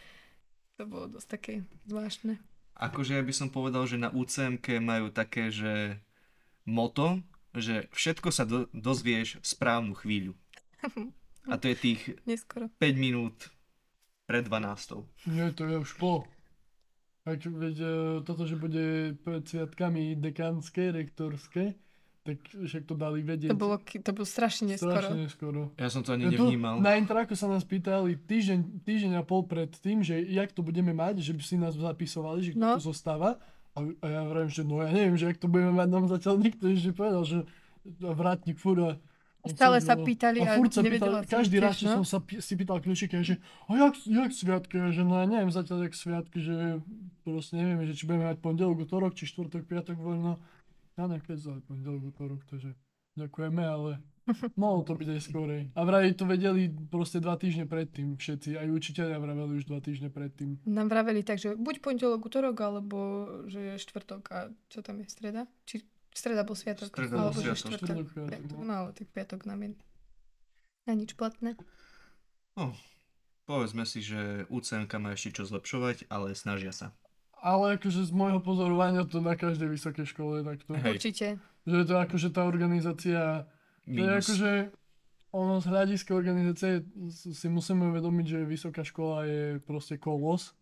to 0.73 0.87
bolo 0.87 1.11
dosť 1.11 1.27
také 1.27 1.53
zvláštne. 1.85 2.39
Akože 2.73 3.11
ja 3.13 3.23
by 3.23 3.33
som 3.35 3.51
povedal, 3.51 3.83
že 3.83 3.99
na 3.99 4.07
UCMK 4.07 4.79
majú 4.79 5.11
také, 5.11 5.51
že 5.51 5.99
moto, 6.63 7.19
že 7.51 7.91
všetko 7.91 8.31
sa 8.31 8.47
do, 8.47 8.71
dozvieš 8.71 9.35
v 9.35 9.45
správnu 9.45 9.91
chvíľu. 9.93 10.31
A 11.43 11.59
to 11.59 11.67
je 11.67 11.75
tých 11.75 12.01
Neskoro. 12.29 12.71
5 12.79 12.95
minút 12.95 13.51
pred 14.23 14.47
12. 14.47 15.03
Nie, 15.27 15.51
to 15.51 15.67
je 15.67 15.75
už 15.75 15.99
po. 15.99 16.23
Veď 17.27 17.41
e, 17.77 17.89
toto, 18.23 18.47
že 18.47 18.55
bude 18.55 19.11
pred 19.19 19.43
sviatkami 19.43 20.15
dekánske, 20.15 20.89
rektorské, 20.89 21.75
tak 22.29 22.39
však 22.61 22.83
to 22.83 22.93
dali 22.93 23.19
vedieť. 23.19 23.49
To 23.49 23.57
bolo, 23.57 23.77
to 23.79 24.11
bolo 24.11 24.23
strašne 24.23 24.69
neskoro. 24.69 24.93
strašne 24.93 25.17
neskoro. 25.21 25.61
Ja 25.75 25.87
som 25.87 26.01
to 26.01 26.13
ani 26.13 26.27
Ja 26.27 26.33
tu 26.33 26.45
nevnímal. 26.45 26.77
Na 26.77 26.93
intraku 26.93 27.33
sa 27.33 27.45
nás 27.45 27.63
pýtali 27.63 28.15
týždeň, 28.15 28.83
týždeň 28.83 29.11
a 29.15 29.23
pol 29.23 29.43
pred 29.43 29.69
tým, 29.71 29.99
že 29.99 30.19
jak 30.19 30.49
to 30.49 30.61
budeme 30.61 30.91
mať, 30.91 31.19
že 31.19 31.33
by 31.33 31.41
si 31.41 31.55
nás 31.55 31.73
zapisovali, 31.73 32.39
že 32.41 32.49
kto 32.53 32.61
No. 32.61 32.75
tu 32.75 32.85
zostáva. 32.85 33.41
A, 33.71 33.79
a 33.81 34.05
ja 34.07 34.21
vravím, 34.23 34.49
že 34.49 34.61
no 34.61 34.79
ja 34.79 34.89
neviem, 34.89 35.15
že 35.15 35.25
jak 35.25 35.37
to 35.37 35.47
budeme 35.47 35.71
mať, 35.71 35.87
nám 35.87 36.05
zatiaľ 36.07 36.35
nikto 36.37 36.67
ešte 36.67 36.91
povedal, 36.91 37.23
že 37.23 37.37
vrátnik 37.99 38.57
furt 38.57 38.79
a 38.79 38.91
Stále 39.39 39.79
sa 39.79 39.95
pýtali 39.95 40.43
a 40.43 40.59
furt 40.59 40.67
sa 40.67 40.83
pýtali, 40.83 41.23
každý 41.23 41.63
raz, 41.63 41.79
čo 41.79 41.87
no. 41.87 42.03
som 42.03 42.05
sa 42.05 42.19
pý- 42.19 42.43
si 42.43 42.53
pýtal 42.53 42.83
kľúčiky, 42.83 43.23
že 43.23 43.39
a 43.65 43.87
jak, 43.87 43.95
jak 44.03 44.31
sviatky, 44.35 44.75
A 44.77 44.91
že 44.91 45.07
no 45.07 45.15
ja 45.15 45.23
neviem 45.23 45.47
zatiaľ 45.47 45.87
jak 45.87 45.95
sviatky, 45.95 46.43
že 46.43 46.83
proste 47.23 47.55
nevieme, 47.55 47.87
že 47.87 47.95
či 47.95 48.03
budeme 48.03 48.27
mať 48.27 48.43
pondelok, 48.43 48.83
utorok, 48.83 49.15
či 49.15 49.23
štvrtok, 49.25 49.63
piatok 49.63 49.95
voľno. 49.95 50.43
Ja 50.99 51.07
nekedy 51.07 51.39
za 51.39 51.55
pondelok, 51.63 52.11
utorok, 52.11 52.43
takže 52.43 52.75
ďakujeme, 53.15 53.63
ale 53.63 54.03
mohlo 54.59 54.83
to 54.83 54.99
byť 54.99 55.07
aj 55.15 55.21
skorej. 55.23 55.61
A 55.71 55.87
vraj 55.87 56.11
to 56.11 56.27
vedeli 56.27 56.67
proste 56.67 57.23
dva 57.23 57.39
týždne 57.39 57.63
predtým 57.71 58.19
všetci, 58.19 58.59
aj 58.59 58.67
učiteľia 58.67 59.15
vraveli 59.15 59.63
už 59.63 59.71
dva 59.71 59.79
týždne 59.79 60.11
predtým. 60.11 60.59
Nám 60.67 60.91
vraveli 60.91 61.23
tak, 61.23 61.39
že 61.39 61.55
buď 61.55 61.79
pondelok, 61.79 62.27
útorok, 62.27 62.59
alebo 62.59 62.97
že 63.47 63.63
je 63.63 63.73
štvrtok 63.79 64.23
a 64.27 64.51
čo 64.67 64.83
tam 64.83 64.99
je 64.99 65.07
streda? 65.07 65.47
Či 65.63 65.87
streda 66.11 66.43
bol 66.43 66.59
sviatok? 66.59 66.91
Streda 66.91 67.15
bol 67.15 67.31
alebo 67.31 67.39
že 67.39 67.55
sviatok. 67.55 67.59
štvrtok. 67.63 67.87
Štvrtok, 67.87 68.07
piatok, 68.11 68.29
Piatok, 68.35 68.59
no. 68.59 68.73
Ale 68.75 68.89
tak 68.91 69.07
piatok 69.15 69.41
nám 69.47 69.59
je 69.63 69.69
na 70.83 70.93
nič 70.99 71.11
platné. 71.15 71.55
No, 72.59 72.75
povedzme 73.47 73.87
si, 73.87 74.03
že 74.03 74.43
UCMK 74.51 74.91
má 74.99 75.15
ešte 75.15 75.39
čo 75.39 75.47
zlepšovať, 75.47 76.11
ale 76.11 76.35
snažia 76.35 76.75
sa. 76.75 76.91
Ale 77.39 77.79
akože 77.79 78.03
z 78.03 78.11
môjho 78.11 78.43
pozorovania 78.43 79.07
to 79.07 79.23
na 79.23 79.39
každej 79.39 79.71
vysokej 79.71 80.05
škole 80.11 80.39
je 80.39 80.43
takto. 80.43 80.71
Hej. 80.75 80.95
Určite. 80.99 81.27
Že 81.63 81.75
je 81.75 81.85
to 81.87 81.95
akože 81.95 82.29
tá 82.35 82.43
organizácia 82.43 83.47
To 83.87 83.91
je 83.91 84.03
Minus. 84.03 84.27
akože, 84.27 84.51
ono 85.31 85.61
z 85.61 85.65
hľadiska 85.69 86.11
organizácie 86.13 86.83
si 87.13 87.47
musíme 87.47 87.89
uvedomiť, 87.95 88.25
že 88.27 88.39
vysoká 88.49 88.83
škola 88.83 89.23
je 89.25 89.43
proste 89.63 89.95
kolos. 89.95 90.53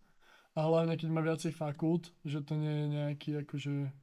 A 0.58 0.66
hlavne 0.66 0.98
keď 0.98 1.10
má 1.14 1.22
viacej 1.22 1.54
fakult, 1.54 2.10
že 2.26 2.42
to 2.42 2.58
nie 2.58 2.74
je 2.74 2.86
nejaký 2.90 3.30
akože... 3.46 3.94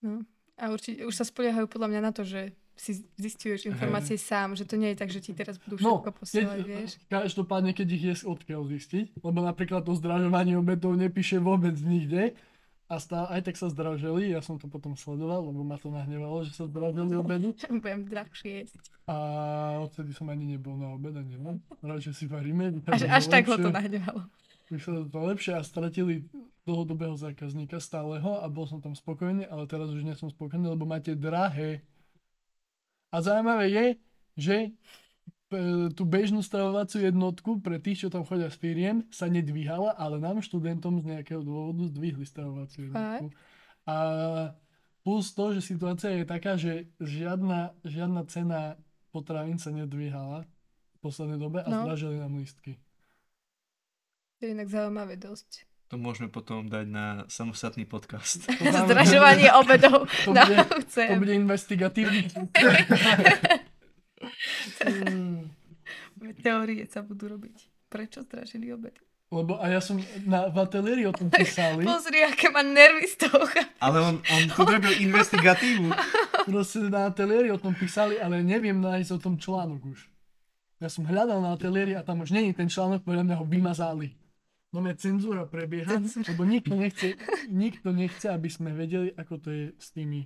No. 0.00 0.24
A 0.56 0.72
určite 0.72 1.04
už 1.04 1.12
sa 1.12 1.24
spoliehajú 1.28 1.68
podľa 1.68 1.88
mňa 1.92 2.00
na 2.04 2.12
to, 2.12 2.24
že 2.24 2.56
si 2.82 3.06
zistuješ 3.14 3.70
informácie 3.70 4.18
sám, 4.18 4.58
že 4.58 4.66
to 4.66 4.74
nie 4.74 4.90
je 4.90 4.98
tak, 4.98 5.14
že 5.14 5.22
ti 5.22 5.30
teraz 5.30 5.54
budú 5.62 5.78
No, 5.78 6.02
všetko 6.02 6.10
posielať, 6.18 6.58
keď, 6.58 6.66
vieš. 6.66 6.90
každopádne, 7.06 7.70
keď 7.78 7.88
ich 7.94 8.04
je 8.10 8.14
odkiaľ 8.26 8.62
zistiť, 8.66 9.06
lebo 9.22 9.38
napríklad 9.38 9.86
to 9.86 9.94
zdražovanie 9.94 10.58
obedov 10.58 10.98
nepíše 10.98 11.38
vôbec 11.38 11.78
nikde, 11.78 12.34
a 12.92 13.00
stá, 13.00 13.24
aj 13.32 13.48
tak 13.48 13.56
sa 13.56 13.72
zdražili, 13.72 14.36
ja 14.36 14.44
som 14.44 14.60
to 14.60 14.68
potom 14.68 14.92
sledoval, 14.92 15.48
lebo 15.48 15.64
ma 15.64 15.80
to 15.80 15.88
nahnevalo, 15.88 16.44
že 16.44 16.52
sa 16.52 16.68
zdražili 16.68 17.16
obedy. 17.16 17.56
Budem 17.80 18.04
drahšie 18.04 18.68
jesť. 18.68 18.84
A 19.08 19.16
odtedy 19.80 20.12
som 20.12 20.28
ani 20.28 20.44
nebol 20.44 20.76
na 20.76 20.92
obed, 20.92 21.16
neviem. 21.16 21.56
Radšej 21.80 22.12
si 22.12 22.24
varíme. 22.28 22.84
Až, 22.84 23.08
až 23.08 23.32
tak 23.32 23.48
ho 23.48 23.56
to 23.56 23.72
nahnevalo. 23.72 24.28
Vyšlo 24.68 25.08
to 25.08 25.18
lepšie 25.24 25.56
a 25.56 25.64
stratili 25.64 26.28
dlhodobého 26.68 27.16
zákazníka 27.16 27.80
stáleho 27.80 28.44
a 28.44 28.46
bol 28.52 28.68
som 28.68 28.78
tam 28.84 28.92
spokojný, 28.92 29.48
ale 29.48 29.64
teraz 29.64 29.88
už 29.88 30.04
nie 30.04 30.12
som 30.12 30.28
spokojný, 30.28 30.68
lebo 30.68 30.84
máte 30.84 31.16
drahé. 31.16 31.80
A 33.12 33.20
zaujímavé 33.20 33.68
je, 33.68 33.86
že 34.34 34.56
e, 34.64 34.70
tú 35.92 36.08
bežnú 36.08 36.40
stravovaciu 36.40 37.04
jednotku 37.04 37.60
pre 37.60 37.76
tých, 37.76 38.04
čo 38.04 38.08
tam 38.08 38.24
chodia 38.24 38.48
s 38.48 38.56
firiem, 38.56 39.04
sa 39.12 39.28
nedvíhala, 39.28 39.92
ale 39.94 40.16
nám 40.16 40.40
študentom 40.40 41.04
z 41.04 41.12
nejakého 41.12 41.44
dôvodu 41.44 41.84
zdvihli 41.92 42.24
stravovaciu 42.24 42.88
jednotku. 42.88 43.28
A 43.84 43.96
plus 45.04 45.34
to, 45.34 45.52
že 45.52 45.60
situácia 45.60 46.16
je 46.16 46.24
taká, 46.24 46.56
že 46.56 46.88
žiadna, 46.98 47.76
žiadna 47.84 48.22
cena 48.30 48.80
potravín 49.12 49.60
sa 49.60 49.68
nedvíhala 49.68 50.48
v 50.96 50.98
poslednej 51.04 51.36
dobe 51.36 51.60
a 51.60 51.68
No. 51.68 51.84
zdražili 51.84 52.16
nám 52.16 52.32
lístky. 52.40 52.80
To 54.40 54.48
je 54.48 54.56
inak 54.56 54.72
zaujímavé 54.72 55.20
dosť. 55.20 55.68
To 55.92 56.00
môžeme 56.00 56.32
potom 56.32 56.72
dať 56.72 56.88
na 56.88 57.28
samostatný 57.28 57.84
podcast. 57.84 58.48
To 58.56 58.64
Zdražovanie 58.64 59.52
obedov 59.52 60.08
To 60.24 60.32
na 60.32 60.48
bude- 60.48 60.64
To 60.64 60.80
UCM. 60.80 61.20
bude 61.20 61.34
investigatívny. 61.36 62.20
Teórie 66.40 66.88
sa 66.88 67.04
budú 67.04 67.28
robiť. 67.28 67.56
Prečo 67.92 68.24
zdražili 68.24 68.72
obedy? 68.72 69.04
Lebo 69.28 69.60
a 69.60 69.68
ja 69.68 69.80
som 69.80 70.00
na, 70.24 70.48
v 70.48 70.56
ateliéri 70.60 71.04
o 71.04 71.12
tom 71.12 71.28
písali. 71.28 71.84
Pozri, 71.88 72.24
aké 72.24 72.48
má 72.48 72.64
nervy 72.64 73.08
z 73.08 73.28
toho. 73.28 73.44
Ale 73.76 74.00
on, 74.00 74.16
on 74.16 74.42
tu 74.48 74.60
robil 74.64 74.96
investigatívu. 75.02 75.92
Proste 76.48 76.88
na 76.88 77.08
ateliéri 77.08 77.48
o 77.48 77.60
tom 77.60 77.76
písali, 77.76 78.16
ale 78.16 78.40
neviem 78.40 78.76
nájsť 78.76 79.10
o 79.12 79.20
tom 79.20 79.36
článok 79.36 79.92
už. 79.92 80.08
Ja 80.80 80.88
som 80.88 81.04
hľadal 81.04 81.40
na 81.40 81.52
ateliéri 81.52 81.92
a 81.92 82.04
tam 82.04 82.20
už 82.20 82.32
není 82.32 82.52
ten 82.52 82.68
článok, 82.68 83.04
podľa 83.04 83.28
mňa 83.28 83.36
ho 83.36 83.44
vymazali. 83.44 84.16
No 84.72 84.80
mňa 84.80 84.96
cenzúra 84.96 85.44
prebieha, 85.44 86.00
Cenzúra. 86.00 86.32
lebo 86.32 86.48
nikto 86.48 86.72
nechce, 86.72 87.12
nikto 87.52 87.92
nechce, 87.92 88.24
aby 88.26 88.48
sme 88.48 88.72
vedeli, 88.72 89.12
ako 89.12 89.34
to 89.36 89.48
je 89.52 89.64
s 89.76 89.92
tými. 89.92 90.24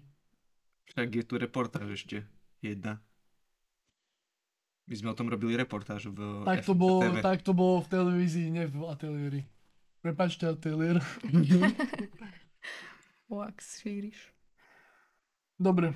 Však 0.86 1.08
je 1.10 1.24
tu 1.26 1.34
reportáž 1.34 1.98
ešte. 1.98 2.22
Jedna. 2.62 3.02
My 4.86 4.94
sme 4.94 5.10
o 5.10 5.18
tom 5.18 5.26
robili 5.26 5.58
reportáž 5.58 6.06
v 6.06 6.46
Tak 6.46 6.62
to, 6.62 6.78
bolo, 6.78 7.02
tak 7.18 7.42
to 7.42 7.50
bolo 7.50 7.82
v 7.82 7.90
televízii, 7.90 8.54
nie 8.54 8.70
v 8.70 8.86
ateliéri. 8.86 9.42
Prepačte 9.98 10.46
ateliér. 10.46 11.02
Wax 13.26 13.58
šíriš. 13.82 14.30
Dobre. 15.58 15.90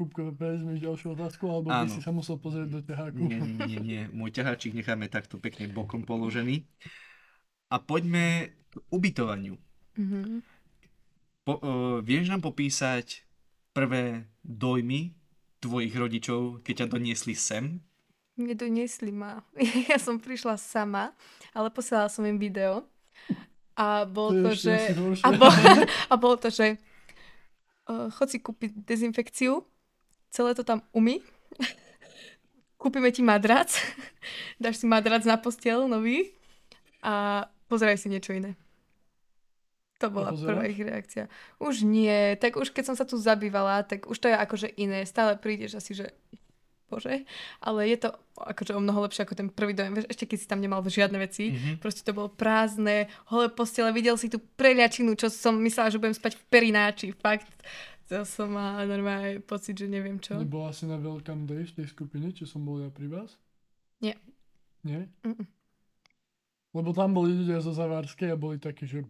Kupko, 0.00 0.32
prevezmeš 0.32 0.78
ďalšiu 0.80 1.12
otázku, 1.12 1.44
alebo 1.50 1.68
by 1.68 1.84
Áno. 1.84 1.92
si 1.92 2.00
sa 2.00 2.14
musel 2.14 2.38
pozrieť 2.38 2.68
do 2.70 2.80
ťaháku. 2.80 3.18
Nie, 3.18 3.40
nie, 3.42 3.60
nie, 3.66 3.80
nie. 3.82 4.02
Môj 4.08 4.30
ťaháčik 4.30 4.72
necháme 4.72 5.10
takto 5.12 5.36
pekne 5.36 5.68
bokom 5.68 6.06
položený. 6.06 6.64
A 7.72 7.80
poďme 7.80 8.52
k 8.68 8.74
ubytovaniu. 8.92 9.56
Mhm. 9.96 10.44
Po, 11.42 11.58
uh, 11.58 11.98
vieš 12.04 12.30
nám 12.30 12.44
popísať 12.44 13.24
prvé 13.74 14.28
dojmy 14.44 15.16
tvojich 15.58 15.94
rodičov, 15.96 16.62
keď 16.62 16.84
ťa 16.84 16.86
doniesli 16.92 17.34
sem? 17.34 17.82
Nedoniesli 18.36 19.10
ma. 19.10 19.40
Ja 19.90 19.98
som 19.98 20.20
prišla 20.20 20.60
sama, 20.60 21.16
ale 21.50 21.72
posielala 21.72 22.12
som 22.12 22.22
im 22.28 22.38
video. 22.38 22.86
A 23.72 24.04
bolo 24.04 24.36
to, 24.36 24.48
ešte 24.52 24.92
že... 24.92 25.24
A, 25.24 25.30
bol, 25.32 25.48
a 26.12 26.14
bolo 26.20 26.36
to, 26.36 26.52
že 26.52 26.76
uh, 27.88 28.12
chod 28.12 28.28
si 28.28 28.38
kúpiť 28.38 28.84
dezinfekciu, 28.84 29.64
celé 30.28 30.52
to 30.52 30.60
tam 30.62 30.84
umy, 30.92 31.24
kúpime 32.82 33.08
ti 33.08 33.24
madrac, 33.24 33.72
dáš 34.62 34.84
si 34.84 34.86
madrac 34.86 35.24
na 35.24 35.40
postiel 35.40 35.88
nový 35.88 36.36
a 37.00 37.48
pozeraj 37.72 37.96
si 37.96 38.12
niečo 38.12 38.36
iné. 38.36 38.52
To 39.96 40.10
bola 40.10 40.34
pozeráš? 40.34 40.48
prvá 40.50 40.62
ich 40.66 40.76
reakcia. 40.76 41.24
Už 41.56 41.86
nie, 41.86 42.36
tak 42.36 42.58
už 42.58 42.68
keď 42.68 42.92
som 42.92 42.96
sa 42.98 43.06
tu 43.06 43.16
zabývala, 43.16 43.80
tak 43.80 44.04
už 44.04 44.18
to 44.18 44.28
je 44.28 44.36
akože 44.36 44.68
iné. 44.76 45.06
Stále 45.06 45.38
prídeš 45.38 45.78
asi, 45.78 45.94
že 45.94 46.12
bože, 46.86 47.24
ale 47.58 47.88
je 47.88 47.96
to 47.96 48.08
akože 48.36 48.76
o 48.76 48.80
mnoho 48.82 49.00
lepšie 49.00 49.24
ako 49.24 49.32
ten 49.32 49.48
prvý 49.48 49.72
dojem. 49.72 49.96
Vieš, 49.96 50.12
ešte 50.12 50.28
keď 50.28 50.38
si 50.38 50.46
tam 50.46 50.60
nemal 50.60 50.84
žiadne 50.84 51.16
veci, 51.16 51.48
Mhm. 51.48 51.80
proste 51.80 52.04
to 52.04 52.12
bolo 52.12 52.28
prázdne, 52.28 53.08
holé 53.30 53.48
postele, 53.48 53.88
videl 53.90 54.12
si 54.14 54.28
tú 54.28 54.36
preliačinu, 54.36 55.16
čo 55.16 55.32
som 55.32 55.56
myslela, 55.56 55.88
že 55.88 55.96
budem 55.96 56.12
spať 56.12 56.36
v 56.36 56.44
perináči, 56.50 57.08
fakt. 57.16 57.48
To 58.10 58.28
som 58.28 58.52
mala 58.52 58.84
normálne 58.84 59.40
pocit, 59.40 59.72
že 59.72 59.88
neviem 59.88 60.20
čo. 60.20 60.36
Nebola 60.36 60.68
si 60.68 60.84
na 60.84 61.00
Welcome 61.00 61.48
Day 61.48 61.64
v 61.64 61.80
tej 61.80 61.86
skupine, 61.88 62.28
čo 62.28 62.44
som 62.44 62.60
bol 62.60 62.84
ja 62.84 62.92
pri 62.92 63.08
vás? 63.08 63.40
Nie. 63.96 64.20
Nie? 64.82 65.08
Mm-mm. 65.24 65.48
Lebo 66.72 66.96
tam 66.96 67.12
boli 67.12 67.36
ľudia 67.36 67.60
zo 67.60 67.76
Zavárskej 67.76 68.32
a 68.32 68.40
boli 68.40 68.56
takí, 68.56 68.88
že 68.88 69.04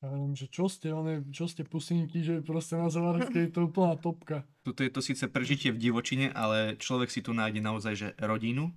ja 0.00 0.08
neviem, 0.08 0.32
že 0.32 0.48
čo 0.48 0.64
ste, 0.72 0.88
one, 0.88 1.28
čo 1.28 1.44
ste 1.44 1.60
pusinky, 1.60 2.24
že 2.24 2.40
proste 2.40 2.80
na 2.80 2.88
Zavárskej 2.88 3.48
je 3.48 3.52
to 3.52 3.68
úplná 3.68 4.00
topka. 4.00 4.48
Tuto 4.64 4.80
je 4.80 4.88
to 4.88 5.04
síce 5.04 5.28
prežitie 5.28 5.68
v 5.68 5.80
divočine, 5.80 6.32
ale 6.32 6.80
človek 6.80 7.12
si 7.12 7.20
tu 7.20 7.36
nájde 7.36 7.60
naozaj 7.60 7.94
že 7.94 8.08
rodinu 8.16 8.72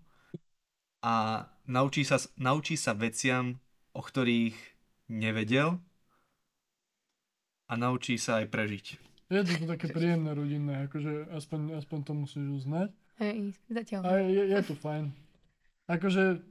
a 0.99 1.47
naučí 1.63 2.03
sa, 2.03 2.19
naučí 2.35 2.75
sa 2.75 2.91
veciam, 2.91 3.55
o 3.95 4.03
ktorých 4.03 4.55
nevedel 5.07 5.79
a 7.71 7.73
naučí 7.79 8.19
sa 8.19 8.43
aj 8.43 8.51
prežiť. 8.51 8.85
Je 9.31 9.41
to, 9.47 9.63
to 9.63 9.65
také 9.71 9.87
príjemné 9.87 10.35
rodinné, 10.35 10.91
akože 10.91 11.31
aspoň, 11.31 11.79
aspoň 11.79 11.99
to 12.03 12.13
musíš 12.13 12.45
uznať. 12.63 12.91
Hej, 13.23 13.55
zatiaľ. 13.71 14.01
A 14.03 14.09
je, 14.19 14.43
je 14.51 14.59
to 14.67 14.75
fajn. 14.75 15.15
Akože 15.87 16.43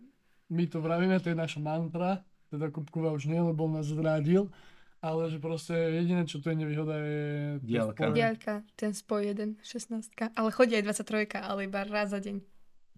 my 0.53 0.65
to 0.69 0.79
vravíme, 0.85 1.17
to 1.17 1.33
je 1.33 1.39
naša 1.39 1.61
mantra, 1.65 2.21
teda 2.53 2.69
Kupkova 2.69 3.17
už 3.17 3.33
nie, 3.33 3.41
lebo 3.41 3.65
on 3.65 3.81
nás 3.81 3.89
zradil, 3.89 4.53
ale 5.01 5.33
že 5.33 5.41
proste 5.41 5.73
jediné, 5.73 6.29
čo 6.29 6.39
tu 6.39 6.53
je 6.53 6.57
nevýhoda 6.61 6.95
je... 7.01 7.25
spoj. 7.65 8.13
Diaľka, 8.13 8.61
ten 8.77 8.93
spoj 8.93 9.33
1, 9.33 9.65
16. 9.65 10.37
Ale 10.37 10.49
chodí 10.53 10.77
aj 10.77 10.85
23, 11.03 11.41
ale 11.41 11.65
iba 11.65 11.81
raz 11.89 12.13
za 12.13 12.21
deň. 12.21 12.37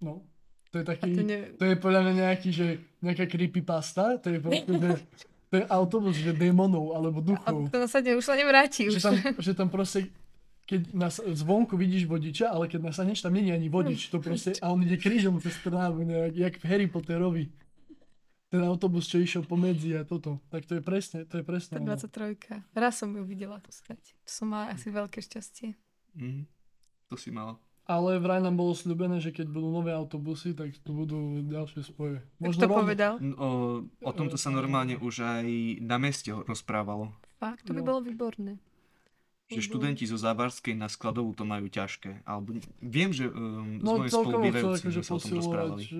No, 0.03 0.27
to 0.75 0.83
je 0.83 0.85
A 0.85 0.89
taký... 0.91 1.11
to 1.15 1.23
neviem. 1.23 1.55
To 1.55 1.65
je 1.71 1.77
podľa 1.79 2.01
mňa 2.03 2.15
nejaký, 2.27 2.51
že 2.51 2.67
nejaká 2.99 3.25
creepypasta, 3.31 4.19
to 4.19 4.35
je 4.35 4.39
proste, 4.43 4.67
že, 4.67 4.79
to 4.83 5.25
ten 5.55 5.65
autobus, 5.71 6.19
že 6.19 6.35
démonov 6.35 6.99
alebo 6.99 7.23
A 7.23 7.27
duchov. 7.31 7.71
to 7.71 7.79
nasadne 7.79 8.19
už 8.19 8.27
sa 8.27 8.35
nevráti. 8.35 8.91
Že 8.91 8.99
Už. 8.99 9.05
tam, 9.07 9.15
že 9.39 9.53
tam 9.55 9.69
proste, 9.71 10.11
keď 10.65 10.81
nas, 10.93 11.21
zvonku 11.21 11.77
vidíš 11.77 12.05
vodiča, 12.05 12.49
ale 12.49 12.67
keď 12.67 12.89
nasadneš, 12.89 13.21
tam 13.21 13.33
není 13.33 13.53
ani 13.53 13.69
vodič. 13.69 14.09
To 14.09 14.17
proste, 14.19 14.57
a 14.59 14.73
on 14.73 14.81
ide 14.81 14.97
krížom 14.97 15.37
cez 15.37 15.57
trávu, 15.61 16.03
nejak, 16.03 16.33
jak 16.33 16.55
v 16.57 16.65
Harry 16.65 16.87
Potterovi. 16.87 17.53
Ten 18.49 18.63
autobus, 18.63 19.05
čo 19.05 19.19
išiel 19.19 19.43
pomedzi 19.43 19.93
a 19.93 20.07
toto. 20.07 20.39
Tak 20.49 20.65
to 20.65 20.79
je 20.79 20.83
presne, 20.83 21.27
to 21.27 21.37
je 21.37 21.45
presne. 21.45 21.75
Tá 21.75 21.83
ono. 21.83 21.93
23. 21.93 22.71
Raz 22.73 22.95
som 22.97 23.11
ju 23.11 23.23
videla 23.23 23.59
tu 23.59 23.69
stať. 23.69 23.99
To 24.25 24.31
som 24.31 24.47
mala 24.49 24.73
asi 24.73 24.89
veľké 24.89 25.19
šťastie. 25.19 25.75
Mhm. 26.15 26.47
To 27.11 27.17
si 27.19 27.29
mala. 27.29 27.59
Ale 27.85 28.17
vraj 28.17 28.41
nám 28.41 28.57
bolo 28.57 28.73
sľubené, 28.73 29.21
že 29.21 29.29
keď 29.29 29.53
budú 29.53 29.69
nové 29.69 29.93
autobusy, 29.93 30.57
tak 30.57 30.73
tu 30.81 30.97
budú 30.97 31.45
ďalšie 31.45 31.85
spoje. 31.85 32.25
Tak 32.41 32.57
to 32.57 32.65
rovno- 32.65 32.81
povedal. 32.81 33.13
O, 33.37 33.49
o 33.85 34.13
tomto 34.17 34.41
sa 34.41 34.49
normálne 34.49 34.97
už 34.97 35.21
aj 35.21 35.45
na 35.85 36.01
meste 36.01 36.33
rozprávalo. 36.33 37.13
Fakt, 37.37 37.69
to 37.69 37.77
by 37.77 37.85
Jo. 37.85 37.89
bolo 37.93 38.01
výborné. 38.01 38.57
Že 39.45 39.61
Mhm. 39.61 39.67
študenti 39.69 40.05
zo 40.09 40.17
Závarskej 40.17 40.73
na 40.73 40.89
skladovú 40.89 41.37
to 41.37 41.45
majú 41.45 41.69
ťažké. 41.69 42.25
Alebo 42.25 42.57
viem, 42.81 43.13
že 43.13 43.29
um, 43.29 43.77
z 43.77 43.85
No 43.85 44.01
mojej 44.01 44.09
celkovo 44.09 44.41
chcú 44.41 44.41
spolubývajúci 44.41 44.81
akože 44.81 45.01
sa 45.01 45.13
o 45.13 45.21
tom 45.21 45.33
rozprávali. 45.37 45.83
eh, 45.85 45.91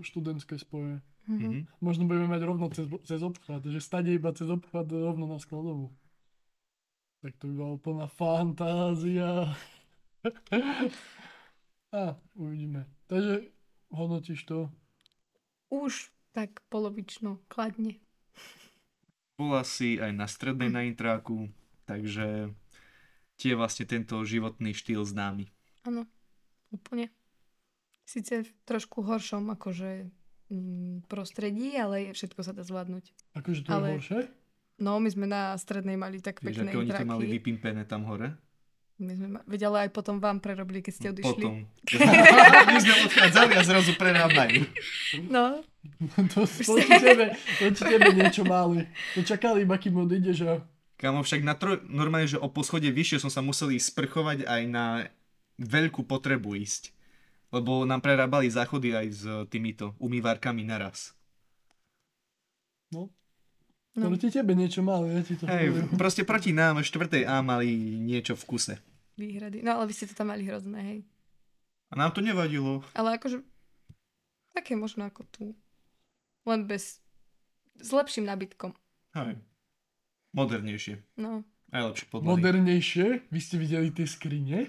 študentské 0.00 0.54
spoje. 0.56 0.94
Mhm. 1.26 1.34
Mhm. 1.40 1.60
Možno 1.80 2.02
budeme 2.04 2.28
mať 2.28 2.42
rovno 2.44 2.66
cez, 2.70 2.86
cez 3.02 3.20
obchvat, 3.20 3.64
že 3.64 3.80
stade 3.80 4.12
iba 4.12 4.30
cez 4.30 4.46
obchvat 4.46 4.86
rovno 4.86 5.26
na 5.26 5.36
skladovú. 5.36 5.90
Tak 7.20 7.34
to 7.36 7.48
by 7.48 7.54
bola 7.56 7.72
úplná 7.74 8.06
fantázia. 8.06 9.50
A, 11.90 12.14
uvidíme. 12.34 12.86
Takže 13.06 13.50
hodnotíš 13.88 14.44
to? 14.44 14.70
Už 15.70 16.10
tak 16.30 16.62
polovično, 16.68 17.38
kladne. 17.46 17.98
Bola 19.34 19.62
si 19.62 19.96
aj 19.96 20.10
na 20.10 20.26
strednej 20.26 20.68
na 20.68 20.82
intráku, 20.82 21.50
takže 21.84 22.52
tie 23.36 23.52
vlastne 23.56 23.84
tento 23.84 24.20
životný 24.22 24.72
štýl 24.76 25.04
známy. 25.04 25.50
Áno, 25.84 26.08
úplne. 26.72 27.10
Sice 28.04 28.44
v 28.44 28.50
trošku 28.68 29.00
horšom 29.00 29.48
akože 29.56 30.08
mm, 30.52 31.08
prostredí, 31.08 31.72
ale 31.76 32.12
všetko 32.12 32.40
sa 32.44 32.52
dá 32.52 32.64
zvládnuť. 32.64 33.04
Akože 33.36 33.60
to 33.64 33.70
Ale- 33.72 33.88
je 33.88 33.96
horšie? 34.00 34.22
No, 34.74 34.98
my 34.98 35.06
sme 35.06 35.30
na 35.30 35.54
strednej 35.54 35.94
mali 35.94 36.18
tak 36.18 36.42
Vieš, 36.42 36.66
pekné 36.66 36.74
oni 36.74 36.90
to 36.90 37.06
mali 37.06 37.30
vypimpené 37.30 37.86
tam 37.86 38.10
hore? 38.10 38.34
My 38.98 39.14
sme, 39.14 39.28
ma- 39.38 39.46
veď 39.46 39.70
ale 39.70 39.78
aj 39.86 39.90
potom 39.90 40.22
vám 40.22 40.38
prerobili, 40.38 40.82
keď 40.82 40.92
ste 40.94 41.06
odišli. 41.14 41.44
Potom. 41.46 41.66
My 42.74 42.78
sme 42.82 42.94
odchádzali 43.06 43.52
a 43.58 43.62
zrazu 43.62 43.92
prerábali. 43.98 44.66
No, 45.30 45.62
to, 46.34 46.46
tebe, 47.02 47.34
proti 47.58 47.82
tebe 47.82 48.08
niečo 48.14 48.42
mali. 48.46 48.86
To 49.18 49.20
čakali 49.26 49.66
iba, 49.66 49.76
kým 49.76 49.98
odídeš 49.98 50.38
a... 50.46 50.52
Kamo, 51.04 51.20
však 51.20 51.44
na 51.44 51.52
troj, 51.52 51.84
normálne, 51.84 52.24
že 52.24 52.40
o 52.40 52.48
poschodie 52.48 52.88
vyššie 52.88 53.20
som 53.20 53.28
sa 53.28 53.44
musel 53.44 53.76
ísť 53.76 53.92
sprchovať 53.92 54.48
aj 54.48 54.62
na 54.64 55.04
veľkú 55.60 56.00
potrebu 56.08 56.56
ísť. 56.56 56.96
Lebo 57.52 57.84
nám 57.84 58.00
prerábali 58.00 58.48
záchody 58.48 58.96
aj 58.96 59.06
s 59.12 59.22
týmito 59.52 59.92
umývárkami 60.00 60.64
naraz. 60.64 61.12
No, 62.88 63.12
no. 64.00 64.08
proti 64.16 64.32
tebe 64.32 64.56
niečo 64.56 64.80
mali, 64.80 65.12
ja 65.12 65.20
ti 65.20 65.36
to 65.36 65.44
Hej, 65.44 65.76
poviem. 65.76 65.88
proste 66.00 66.24
proti 66.24 66.56
nám 66.56 66.80
štvrtej 66.80 67.28
A 67.28 67.44
mali 67.44 67.76
niečo 68.00 68.32
v 68.32 68.44
kuse. 68.48 68.74
výhrady. 69.20 69.60
No, 69.60 69.76
ale 69.76 69.92
vy 69.92 69.92
ste 69.92 70.08
to 70.08 70.16
tam 70.16 70.32
mali 70.32 70.48
hrozné, 70.48 70.80
hej. 70.80 70.98
A 71.92 72.00
nám 72.00 72.16
to 72.16 72.24
nevadilo. 72.24 72.80
Ale 72.96 73.20
akože 73.20 73.44
také 74.56 74.72
možno 74.72 75.04
ako 75.04 75.22
tu. 75.28 75.44
Len 76.48 76.64
bez... 76.64 77.04
S 77.76 77.92
lepším 77.92 78.24
nábytkom. 78.24 78.72
Hej. 79.14 79.36
Modernejšie. 80.34 80.98
No. 81.16 81.46
Aj 81.70 81.82
lepšie 81.84 82.06
podlahy. 82.08 82.28
Modernejšie, 82.28 83.06
vy 83.24 83.38
ste 83.38 83.56
videli 83.56 83.88
tie 83.88 84.04
skrine? 84.04 84.66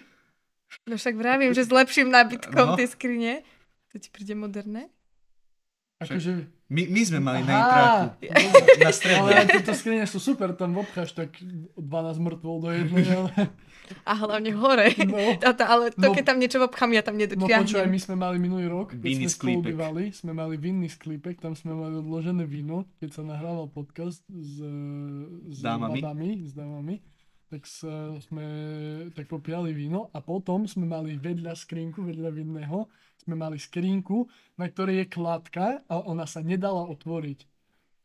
No 0.83 0.95
však 0.95 1.15
vravím, 1.15 1.51
že 1.51 1.61
s 1.61 1.71
lepším 1.71 2.09
nábytkom 2.09 2.67
No. 2.67 2.75
tie 2.75 2.85
skrine. 2.85 3.41
To 3.89 3.97
ti 3.97 4.09
príde 4.09 4.33
moderné? 4.33 4.89
Akože... 5.97 6.31
My, 6.65 6.81
my 6.85 7.01
sme 7.01 7.19
mali 7.19 7.39
na 7.41 7.53
Aha, 7.53 7.61
intráku. 7.61 8.05
Na 8.75 8.83
Ale 8.83 8.91
strednej. 8.91 9.33
aj 9.33 9.47
tieto 9.53 9.71
skrine 9.71 10.03
sú 10.03 10.17
super, 10.17 10.51
tam 10.51 10.75
obcháš 10.75 11.13
tak 11.13 11.37
12 11.37 11.79
mŕtvol 12.19 12.57
do 12.59 12.69
jednej, 12.69 13.05
ale... 13.15 13.31
A 14.01 14.17
hlavne 14.17 14.49
hore. 14.51 14.89
No. 14.99 15.37
A 15.39 15.49
ale 15.53 15.93
to, 15.93 16.01
No. 16.01 16.11
keď 16.11 16.23
tam 16.25 16.41
niečo 16.41 16.57
obchám, 16.57 16.89
ja 16.89 17.05
tam 17.05 17.13
No 17.15 17.45
počúvaj, 17.45 17.85
my 17.85 17.99
sme 18.01 18.15
mali 18.17 18.41
minulý 18.41 18.65
rok, 18.65 18.91
keď 18.91 18.97
Vinný 18.99 19.13
sme 19.21 19.29
spolu 19.29 19.37
sklípek. 19.61 19.69
bývali, 19.71 20.03
sme 20.09 20.31
mali 20.33 20.55
vinný 20.57 20.87
sklípek, 20.89 21.35
tam 21.37 21.53
sme 21.53 21.71
mali 21.71 21.93
odložené 21.95 22.43
víno, 22.43 22.89
keď 22.97 23.09
sa 23.13 23.21
nahrával 23.21 23.69
podcast 23.69 24.25
s, 24.25 24.57
s 25.45 25.57
Dámami. 25.61 26.01
babami, 26.01 26.29
s 26.41 26.51
dámami, 26.51 26.95
tak 27.45 27.61
sa, 27.63 27.93
sme 28.19 28.45
tak 29.13 29.29
popíjali 29.29 29.69
víno 29.69 30.09
a 30.09 30.19
potom 30.19 30.65
sme 30.65 30.83
mali 30.83 31.13
vedľa 31.15 31.53
skrinku, 31.53 32.01
vedľa 32.01 32.33
vinného, 32.33 32.89
sme 33.25 33.35
mali 33.35 33.57
skrinku, 33.57 34.29
na 34.55 34.69
ktorej 34.69 35.03
je 35.03 35.11
kladka 35.11 35.81
a 35.89 35.95
ona 36.05 36.29
sa 36.29 36.45
nedala 36.45 36.85
otvoriť. 36.85 37.49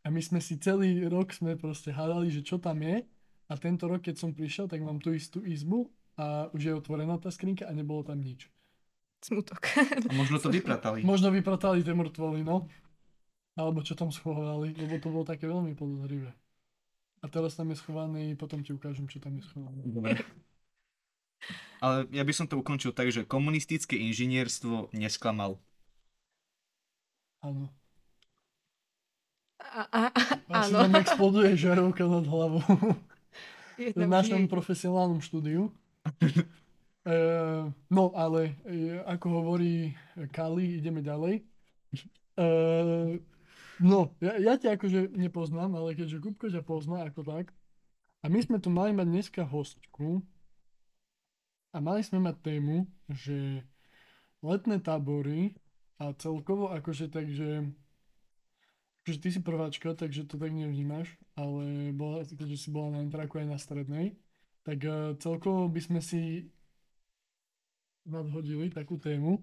A 0.01 0.09
my 0.09 0.21
sme 0.25 0.41
si 0.41 0.57
celý 0.57 1.05
rok 1.13 1.37
sme 1.37 1.61
proste 1.61 1.93
hádali, 1.93 2.33
že 2.33 2.41
čo 2.41 2.57
tam 2.57 2.81
je 2.81 3.05
a 3.51 3.53
tento 3.61 3.85
rok, 3.85 4.01
keď 4.01 4.17
som 4.17 4.33
prišiel, 4.33 4.65
tak 4.65 4.81
mám 4.81 4.97
tú 4.97 5.13
istú 5.13 5.45
izbu 5.45 5.93
a 6.17 6.49
už 6.57 6.61
je 6.65 6.73
otvorená 6.73 7.21
tá 7.21 7.29
skrinka 7.29 7.69
a 7.69 7.77
nebolo 7.77 8.01
tam 8.01 8.25
nič. 8.25 8.49
Smutok. 9.21 9.61
A 10.09 10.13
možno 10.17 10.41
to 10.41 10.49
vypratali. 10.49 11.05
Možno 11.05 11.29
vypratali 11.29 11.85
tie 11.85 11.93
mŕtvoly, 11.93 12.41
no. 12.41 12.65
Alebo 13.61 13.85
čo 13.85 13.93
tam 13.93 14.09
schovali, 14.09 14.73
lebo 14.73 14.97
to 14.97 15.13
bolo 15.13 15.29
také 15.29 15.45
veľmi 15.45 15.77
podozrivé. 15.77 16.33
A 17.21 17.29
teraz 17.29 17.53
tam 17.53 17.69
je 17.69 17.77
schovaný, 17.77 18.33
potom 18.33 18.65
ti 18.65 18.73
ukážem, 18.73 19.05
čo 19.05 19.21
tam 19.21 19.37
je 19.37 19.45
schované. 19.45 19.85
Dobre. 19.85 20.25
Ale 21.81 22.05
ja 22.13 22.23
by 22.25 22.33
som 22.37 22.45
to 22.45 22.61
ukončil 22.61 22.93
tak, 22.93 23.09
že 23.09 23.25
komunistické 23.25 23.97
inžinierstvo 23.97 24.93
nesklamal. 24.93 25.57
Áno. 27.41 27.73
A, 29.61 29.81
a, 29.89 30.01
a, 30.13 30.23
Asi 30.61 30.77
áno. 30.77 30.85
nám 30.85 31.01
exploduje 31.01 31.57
žarovka 31.57 32.05
nad 32.05 32.25
hlavou. 32.29 32.61
Je 33.81 33.97
v 33.97 34.05
našom 34.05 34.45
jej. 34.45 34.51
profesionálnom 34.53 35.25
štúdiu. 35.25 35.73
e, 37.09 37.17
no, 37.89 38.05
ale 38.13 38.61
e, 38.69 39.01
ako 39.09 39.27
hovorí 39.41 39.97
Kali, 40.37 40.85
ideme 40.85 41.01
ďalej. 41.01 41.41
E, 42.37 42.49
no, 43.81 44.13
ja, 44.21 44.37
ja 44.37 44.55
ťa 44.61 44.77
akože 44.77 45.17
nepoznám, 45.17 45.73
ale 45.81 45.97
keďže 45.97 46.21
Kupko 46.21 46.53
ťa 46.53 46.61
pozná 46.61 47.09
ako 47.09 47.25
tak, 47.25 47.57
a 48.21 48.29
my 48.29 48.37
sme 48.45 48.61
tu 48.61 48.69
mali 48.69 48.93
mať 48.93 49.07
dneska 49.09 49.43
hostku 49.49 50.21
a 51.71 51.77
mali 51.79 52.03
sme 52.03 52.19
mať 52.19 52.37
tému, 52.43 52.87
že 53.11 53.63
letné 54.43 54.83
tábory 54.83 55.55
a 56.01 56.11
celkovo 56.17 56.73
akože 56.73 57.13
takže 57.13 57.71
akože 59.05 59.19
ty 59.21 59.29
si 59.33 59.41
prváčka, 59.41 59.97
takže 59.97 60.29
to 60.29 60.37
tak 60.37 60.53
nevnímaš, 60.53 61.17
ale 61.35 61.91
bola, 61.97 62.23
keďže 62.23 62.57
si 62.57 62.69
bola 62.69 62.95
na 62.95 63.03
intraku 63.03 63.41
aj 63.41 63.47
na 63.49 63.59
strednej, 63.59 64.15
tak 64.63 64.85
uh, 64.85 65.17
celkovo 65.17 65.67
by 65.73 65.81
sme 65.81 66.01
si 66.05 66.53
nadhodili 68.05 68.69
takú 68.69 69.01
tému, 69.01 69.41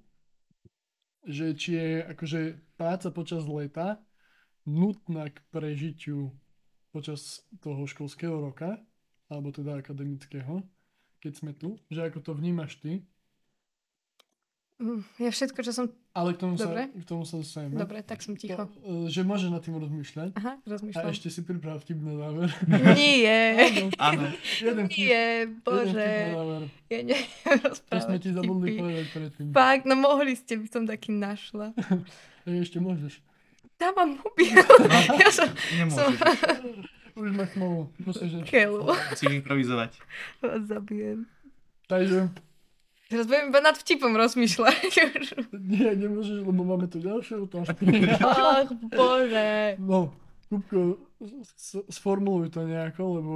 že 1.26 1.58
či 1.58 1.76
je 1.76 1.90
akože 2.06 2.40
práca 2.80 3.10
počas 3.12 3.44
leta 3.44 4.00
nutná 4.64 5.34
k 5.34 5.42
prežitiu 5.52 6.32
počas 6.94 7.44
toho 7.60 7.84
školského 7.84 8.40
roka, 8.40 8.80
alebo 9.28 9.52
teda 9.52 9.84
akademického, 9.84 10.64
keď 11.28 11.34
sme 11.36 11.52
tu, 11.52 11.76
že 11.88 12.00
ako 12.02 12.20
to 12.22 12.32
vnímaš 12.32 12.80
ty, 12.80 13.04
Mm, 14.78 15.02
Ja 15.18 15.34
všetko, 15.34 15.58
čo 15.60 15.74
som... 15.74 15.86
ale 16.14 16.38
k 16.38 16.46
tomu, 16.46 16.54
sa, 16.54 16.70
Dobre. 16.70 16.94
k 16.94 17.02
tomu 17.02 17.26
sa 17.26 17.42
dostaneme. 17.42 17.82
Dobre, 17.82 18.06
tak 18.06 18.22
som 18.22 18.38
ticho. 18.38 18.62
To, 18.62 18.70
e, 18.78 19.10
že 19.10 19.26
môže 19.26 19.50
nad 19.50 19.58
tým 19.58 19.74
rozmýšľať. 19.74 20.38
Aha, 20.38 20.54
A 20.54 20.68
rozmýšľam. 20.70 21.10
ešte 21.10 21.34
si 21.34 21.42
priprav 21.42 21.82
vtip 21.82 21.98
na 21.98 22.14
záver. 22.14 22.54
Nie, 22.94 23.58
Áno. 24.00 24.30
Jeden 24.62 24.86
vtip, 24.86 24.94
nie, 24.94 25.10
jeden 25.10 25.66
bože. 25.66 25.98
na 25.98 26.38
záver. 26.38 26.62
Ja 26.94 27.00
neviem 27.02 27.74
To 27.90 27.98
sme 27.98 28.16
ti 28.22 28.30
zabudli 28.30 28.78
povedať 28.78 29.06
predtým. 29.10 29.46
Fakt, 29.50 29.84
no 29.90 29.98
mohli 29.98 30.38
ste, 30.38 30.54
by 30.56 30.68
som 30.70 30.86
taký 30.86 31.10
našla. 31.10 31.74
Ešte 32.46 32.78
môžeš. 32.78 33.18
Mám 33.82 34.22
mobil. 34.22 34.54
ja 35.18 35.30
som, 35.34 35.50
som 35.90 36.14
Nemôžeš. 36.14 36.97
Už 37.18 37.30
máš 37.34 37.50
smolu. 37.58 37.90
Keľu. 38.46 38.94
Musíš 38.94 39.34
improvizovať. 39.42 39.92
Vás 40.46 40.62
zabijem. 40.70 41.26
Takže 41.90 42.30
Teraz 43.08 43.24
budem 43.24 43.56
iba 43.56 43.64
nad 43.64 43.80
vtipom 43.80 44.12
rozmýšľať. 44.20 44.92
nie, 45.56 45.96
nemôžeš, 45.96 46.44
lebo 46.44 46.62
máme 46.68 46.92
tu 46.92 47.00
ďalšiu 47.00 47.48
otázku. 47.48 47.88
Ach, 48.20 48.68
bože. 48.68 49.80
No, 49.80 50.12
Kupko, 50.52 51.00
sformuluj 51.88 52.52
to 52.52 52.68
nejako, 52.68 53.04
lebo... 53.20 53.36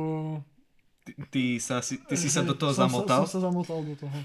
Ty, 1.07 1.11
ty, 1.31 1.43
sa, 1.57 1.79
si, 1.79 2.03
ty 2.03 2.19
si 2.19 2.27
sa 2.27 2.43
do 2.43 2.51
toho 2.51 2.75
som 2.75 2.91
zamotal? 2.91 3.23
Sa, 3.23 3.39
som 3.39 3.39
sa 3.39 3.47
zamotal 3.47 3.79
do 3.87 3.95
toho. 3.95 4.17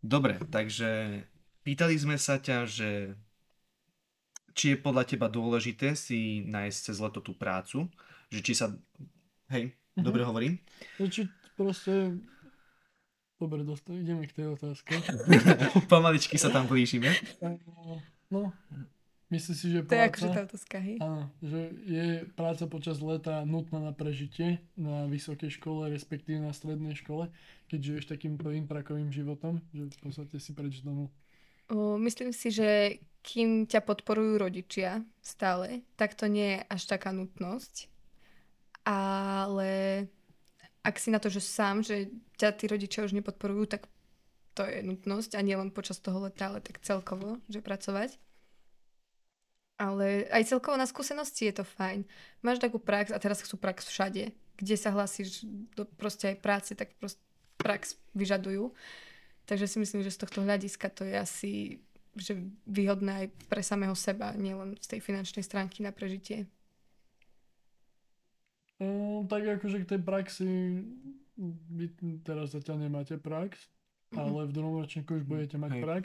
Dobre, 0.00 0.40
takže 0.48 1.22
pýtali 1.60 1.92
sme 2.00 2.16
sa 2.16 2.40
ťa, 2.40 2.64
že 2.64 3.12
či 4.56 4.72
je 4.72 4.80
podľa 4.80 5.04
teba 5.04 5.28
dôležité 5.28 5.92
si 5.92 6.40
nájsť 6.48 6.78
cez 6.88 6.96
leto 6.96 7.20
tú 7.20 7.36
prácu 7.36 7.92
že 8.30 8.40
či 8.42 8.52
sa... 8.58 8.74
Hej, 9.50 9.74
dobre 9.94 10.26
hovorím? 10.26 10.58
Či 10.98 11.30
proste... 11.54 12.18
Dobre, 13.36 13.68
dosta- 13.68 13.92
ideme 13.92 14.24
k 14.24 14.32
tej 14.32 14.56
otázke. 14.56 14.96
Pomaličky 15.92 16.40
sa 16.40 16.48
tam 16.48 16.64
blížime. 16.64 17.12
No, 18.32 18.48
myslíš 19.28 19.56
si, 19.60 19.66
že 19.76 19.84
To 19.84 19.92
je 19.92 20.00
práca... 20.00 20.08
akože 20.08 20.28
tá 20.32 20.42
otázka, 20.48 20.76
hej? 20.80 20.96
Áno, 21.04 21.28
že 21.44 21.60
je 21.84 22.06
práca 22.32 22.64
počas 22.64 22.96
leta 22.96 23.44
nutná 23.44 23.78
na 23.78 23.92
prežitie 23.92 24.64
na 24.72 25.04
vysokej 25.04 25.52
škole, 25.52 25.92
respektíve 25.92 26.40
na 26.40 26.56
strednej 26.56 26.96
škole, 26.96 27.28
keď 27.68 27.78
žiješ 27.84 28.08
takýmto 28.08 28.48
intrakovým 28.56 29.12
životom, 29.12 29.60
že 29.76 29.84
v 29.84 29.98
podstate 30.00 30.40
si 30.40 30.56
preč 30.56 30.80
domu. 30.80 31.12
Myslím 31.74 32.30
si, 32.30 32.54
že 32.54 33.02
kým 33.26 33.66
ťa 33.66 33.82
podporujú 33.82 34.38
rodičia 34.38 35.02
stále, 35.18 35.82
tak 35.98 36.14
to 36.14 36.30
nie 36.30 36.58
je 36.58 36.60
až 36.70 36.82
taká 36.86 37.10
nutnosť. 37.10 37.90
Ale 38.86 40.06
ak 40.86 40.94
si 41.02 41.10
na 41.10 41.18
to, 41.18 41.26
že 41.26 41.42
sám, 41.42 41.82
že 41.82 42.14
ťa 42.38 42.54
tí 42.54 42.70
rodičia 42.70 43.02
už 43.02 43.18
nepodporujú, 43.18 43.66
tak 43.66 43.90
to 44.54 44.62
je 44.62 44.86
nutnosť 44.86 45.34
a 45.34 45.42
nielen 45.42 45.74
počas 45.74 45.98
toho 45.98 46.30
leta, 46.30 46.54
ale 46.54 46.62
tak 46.62 46.78
celkovo, 46.86 47.42
že 47.50 47.58
pracovať. 47.58 48.14
Ale 49.76 50.24
aj 50.30 50.56
celkovo 50.56 50.78
na 50.78 50.86
skúsenosti 50.86 51.50
je 51.50 51.60
to 51.60 51.64
fajn. 51.66 52.06
Máš 52.40 52.62
takú 52.62 52.78
prax 52.80 53.12
a 53.12 53.18
teraz 53.18 53.42
chcú 53.42 53.60
prax 53.60 53.90
všade. 53.90 54.32
Kde 54.56 54.76
sa 54.78 54.94
hlasíš 54.94 55.44
do 55.76 55.84
proste 55.84 56.32
aj 56.32 56.36
práce, 56.40 56.70
tak 56.72 56.96
prax 57.60 58.00
vyžadujú. 58.16 58.72
Takže 59.46 59.66
si 59.66 59.78
myslím, 59.78 60.02
že 60.02 60.10
z 60.10 60.26
tohto 60.26 60.42
hľadiska 60.42 60.90
to 60.90 61.06
je 61.06 61.14
asi 61.14 61.52
že 62.16 62.32
výhodné 62.64 63.12
aj 63.12 63.26
pre 63.44 63.60
samého 63.60 63.92
seba, 63.92 64.32
nielen 64.32 64.72
z 64.80 64.96
tej 64.96 65.00
finančnej 65.04 65.44
stránky 65.44 65.84
na 65.84 65.92
prežitie. 65.92 66.48
No, 68.80 69.20
tak 69.28 69.44
akože 69.44 69.84
k 69.84 69.90
tej 69.96 70.00
praxi, 70.00 70.48
vy 71.68 71.86
teraz 72.24 72.56
zatiaľ 72.56 72.88
nemáte 72.88 73.20
prax, 73.20 73.68
Mhm. 74.12 74.16
ale 74.16 74.40
v 74.48 74.54
druhom 74.56 74.80
ročníku 74.80 75.20
už 75.20 75.28
budete 75.28 75.60
mať 75.60 75.72
Hej. 75.76 75.82
prax. 75.84 76.04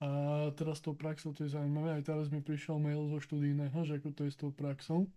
A 0.00 0.08
teraz 0.56 0.78
s 0.78 0.84
tou 0.86 0.94
praxou 0.94 1.34
to 1.34 1.44
je 1.44 1.52
zaujímavé, 1.52 1.98
aj 1.98 2.06
teraz 2.06 2.26
mi 2.30 2.40
prišiel 2.40 2.78
mail 2.78 3.10
zo 3.10 3.18
študijného, 3.20 3.84
že 3.84 3.98
ako 3.98 4.08
to 4.14 4.24
je 4.24 4.30
s 4.32 4.38
tou 4.38 4.48
praxou. 4.54 5.10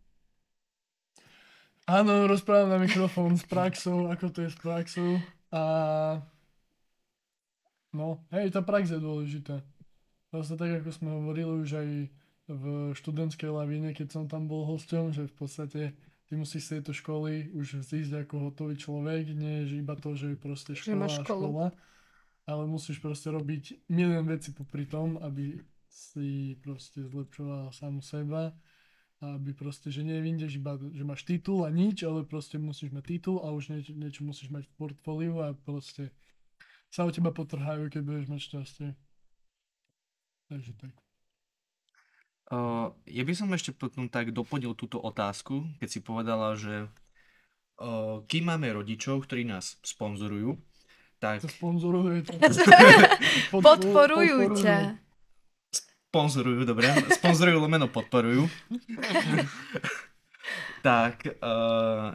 Áno, 1.86 2.27
rozprávam 2.27 2.71
na 2.71 2.79
mikrofón 2.79 3.36
s 3.36 3.45
praxou, 3.45 4.07
ako 4.09 4.31
to 4.31 4.41
je 4.43 4.49
s 4.51 4.57
praxou. 4.57 5.19
A 5.51 5.62
no, 7.93 8.25
hej, 8.34 8.51
tá 8.51 8.65
prax 8.65 8.91
je 8.91 8.99
dôležitá. 8.99 9.62
Vlastne 10.34 10.58
tak, 10.58 10.82
ako 10.82 10.89
sme 10.89 11.10
hovorili 11.13 11.53
už 11.62 11.69
aj 11.77 11.89
v 12.49 12.63
študentskej 12.97 13.49
lavíne, 13.53 13.95
keď 13.95 14.08
som 14.12 14.23
tam 14.27 14.51
bol 14.51 14.67
hosťom, 14.67 15.15
že 15.15 15.29
v 15.29 15.36
podstate 15.38 15.82
ty 16.27 16.34
musíš 16.34 16.67
z 16.67 16.71
tejto 16.79 16.91
školy 16.91 17.53
už 17.56 17.86
zísť 17.86 18.27
ako 18.27 18.49
hotový 18.49 18.75
človek, 18.75 19.32
nie 19.32 19.69
že 19.69 19.79
iba 19.79 19.95
to, 19.95 20.17
že 20.17 20.36
je 20.36 20.38
proste 20.38 20.73
Že 20.75 20.91
škola 20.91 21.08
školu. 21.08 21.23
škola, 21.23 21.65
ale 22.49 22.63
musíš 22.67 22.99
proste 22.99 23.32
robiť 23.32 23.88
milión 23.88 24.27
veci 24.27 24.51
popri 24.51 24.89
tom, 24.89 25.21
aby 25.21 25.62
si 25.88 26.58
proste 26.60 27.06
zlepšoval 27.06 27.69
sám 27.71 28.01
seba 28.01 28.51
a 29.21 29.39
aby 29.39 29.56
proste, 29.56 29.88
že 29.93 30.03
nevyjdeš 30.03 30.51
iba, 30.60 30.75
že 30.75 31.03
máš 31.06 31.23
titul 31.23 31.63
a 31.63 31.69
nič, 31.71 32.03
ale 32.03 32.27
proste 32.27 32.60
musíš 32.60 32.91
mať 32.91 33.06
titul 33.08 33.39
a 33.39 33.53
už 33.53 33.71
niečo, 33.71 33.93
niečo 33.95 34.21
musíš 34.25 34.51
mať 34.51 34.67
v 34.67 34.73
portfóliu 34.75 35.39
a 35.39 35.53
proste 35.53 36.12
sa 36.93 37.10
o 37.10 37.10
teba 37.10 37.34
potrhajú, 37.34 37.89
keď 37.89 38.01
budeš 38.06 38.25
mať 38.29 38.41
šťastie. 38.45 38.89
Takže 40.53 40.71
tak. 40.77 40.93
Uh, 42.53 42.93
ja 43.10 43.25
by 43.25 43.34
som 43.34 43.49
ešte 43.49 43.73
potom 43.73 44.06
tak 44.06 44.29
doplnil 44.29 44.77
túto 44.77 45.01
otázku, 45.01 45.65
keď 45.82 45.89
si 45.89 45.99
povedala, 46.06 46.53
že 46.53 46.86
uh, 47.82 48.21
kým 48.29 48.45
máme 48.45 48.69
rodičov, 48.77 49.25
ktorí 49.25 49.41
nás 49.41 49.82
sponzorujú, 49.82 50.62
tak 51.17 51.41
To 51.41 51.49
sponzoruje 51.49 52.29
to. 52.29 52.38
Podporujú 53.63 54.53
ťa. 54.60 55.01
sponzorujú, 56.13 56.62
dobre, 56.67 56.93
sponzorujú 57.17 57.58
lomeno 57.58 57.89
podporujú, 57.89 58.45
tak 60.86 61.25
uh, 61.41 62.13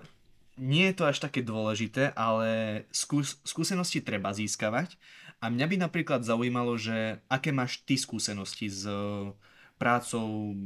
nie 0.59 0.90
je 0.90 0.94
to 0.99 1.05
až 1.07 1.23
také 1.23 1.40
dôležité, 1.40 2.12
ale 2.12 2.83
skús- 2.90 3.38
skúsenosti 3.47 4.03
treba 4.03 4.35
získavať. 4.35 4.99
A 5.38 5.49
mňa 5.49 5.66
by 5.71 5.77
napríklad 5.79 6.27
zaujímalo, 6.27 6.75
že 6.75 7.23
aké 7.31 7.55
máš 7.55 7.79
ty 7.87 7.94
skúsenosti 7.94 8.66
s 8.66 8.83
uh, 8.90 9.31
prácou 9.79 10.59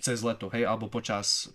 cez 0.00 0.24
leto, 0.24 0.48
hej, 0.48 0.64
alebo 0.64 0.88
počas, 0.88 1.52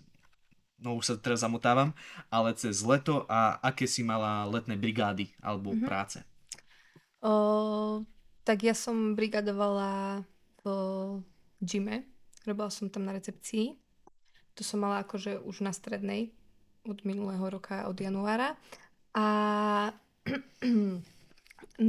no 0.78 0.94
už 0.94 1.04
sa 1.04 1.14
teraz 1.18 1.42
zamotávam, 1.42 1.90
ale 2.30 2.54
cez 2.54 2.86
leto 2.86 3.26
a 3.26 3.58
aké 3.58 3.90
si 3.90 4.06
mala 4.06 4.46
letné 4.46 4.78
brigády 4.78 5.34
alebo 5.42 5.74
Mhm. 5.74 5.82
práce. 5.82 6.22
O, 7.18 8.06
tak 8.46 8.62
ja 8.62 8.78
som 8.78 9.18
brigadovala 9.18 10.22
v 10.62 10.64
gyme. 11.58 12.06
Robila 12.46 12.70
som 12.70 12.86
tam 12.86 13.02
na 13.02 13.18
recepcii. 13.18 13.74
To 14.54 14.62
som 14.62 14.86
mala 14.86 15.02
akože 15.02 15.42
už 15.42 15.66
na 15.66 15.74
strednej 15.74 16.30
od 16.88 17.02
minulého 17.04 17.42
roka, 17.50 17.86
od 17.90 17.98
januára. 17.98 18.54
A 19.12 19.26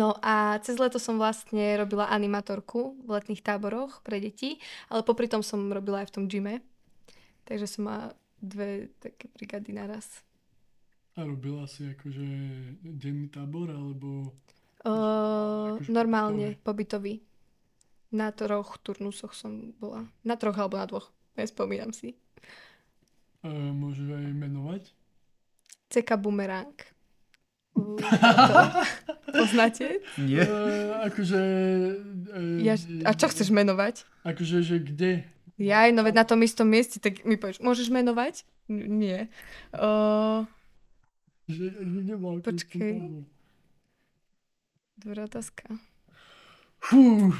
no 0.01 0.09
a 0.21 0.59
cez 0.61 0.75
leto 0.77 0.99
som 0.99 1.21
vlastne 1.21 1.77
robila 1.77 2.09
animatorku 2.09 2.97
v 3.05 3.09
letných 3.09 3.45
táboroch 3.45 4.01
pre 4.01 4.17
deti, 4.19 4.57
ale 4.91 5.05
popri 5.05 5.29
tom 5.29 5.41
som 5.45 5.69
robila 5.69 6.03
aj 6.03 6.11
v 6.11 6.15
tom 6.17 6.25
gyme. 6.25 6.59
Takže 7.45 7.67
som 7.69 7.87
mala 7.87 8.07
dve 8.41 8.91
také 8.99 9.31
brigády 9.33 9.73
naraz. 9.73 10.21
A 11.17 11.25
robila 11.25 11.65
si 11.65 11.89
akože 11.89 12.27
denný 12.85 13.33
tábor, 13.33 13.73
alebo 13.73 14.37
Uh, 14.87 15.75
Akože 15.75 15.91
normálne, 15.91 16.55
pobytový. 16.61 17.19
Na 18.13 18.31
troch 18.31 18.79
turnusoch 18.79 19.35
som 19.35 19.75
bola. 19.75 20.07
Na 20.23 20.39
troch 20.39 20.55
alebo 20.55 20.79
na 20.79 20.87
dvoch. 20.87 21.11
Nespomínam 21.35 21.91
si. 21.91 22.15
Uh, 23.47 23.71
môžeš 23.71 24.07
aj 24.09 24.25
menovať? 24.29 24.83
CK 25.87 26.09
Boomerang. 26.19 26.75
Uh, 27.71 27.95
to 29.23 29.31
poznáte? 29.31 30.03
Nie? 30.17 30.43
Uh, 30.43 30.99
akože... 31.05 31.41
Uh, 32.33 32.59
Ja, 32.59 32.75
a 33.05 33.11
čo 33.13 33.29
chceš 33.29 33.49
menovať? 33.49 34.03
Akože, 34.21 34.59
že 34.59 34.77
kde? 34.77 35.23
Jaj, 35.57 35.89
no 35.89 36.03
veď 36.03 36.21
na 36.21 36.25
tom 36.25 36.41
istom 36.41 36.67
mieste, 36.67 36.99
tak 36.99 37.23
mi 37.23 37.33
povieš, 37.33 37.61
môžeš 37.61 37.87
menovať? 37.89 38.45
N- 38.67 38.99
nie. 38.99 39.19
Uh, 39.71 40.43
Že, 41.47 41.65
že 41.71 41.99
nebol 42.03 42.43
Počkej. 42.43 43.23
dobrá 44.97 45.23
otázka. 45.23 45.65
Fú, 46.77 47.33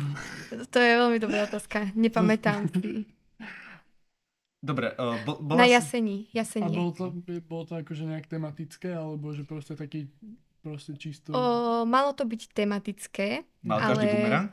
To 0.72 0.78
je 0.80 0.94
veľmi 0.98 1.20
dobrá 1.20 1.46
otázka. 1.46 1.94
Nepamätám 1.94 2.72
si. 2.74 3.06
Dobre, 4.58 4.90
uh, 4.92 5.16
bo, 5.22 5.38
bola 5.38 5.58
Na 5.60 5.66
si- 5.66 5.74
jasení. 6.34 6.66
a 6.66 6.70
bolo 6.72 6.92
to, 6.92 7.06
bolo 7.42 7.64
to 7.64 7.78
akože 7.78 8.04
nejak 8.04 8.26
tematické, 8.26 8.90
alebo 8.90 9.30
že 9.30 9.42
proste 9.42 9.74
taký 9.74 10.10
proste 10.60 10.94
čisto... 10.94 11.30
O, 11.30 11.42
malo 11.84 12.12
to 12.12 12.26
byť 12.26 12.42
tematické. 12.52 13.46
Mal 13.62 13.78
každý 13.80 14.04
ale- 14.04 14.14
bumerang? 14.18 14.52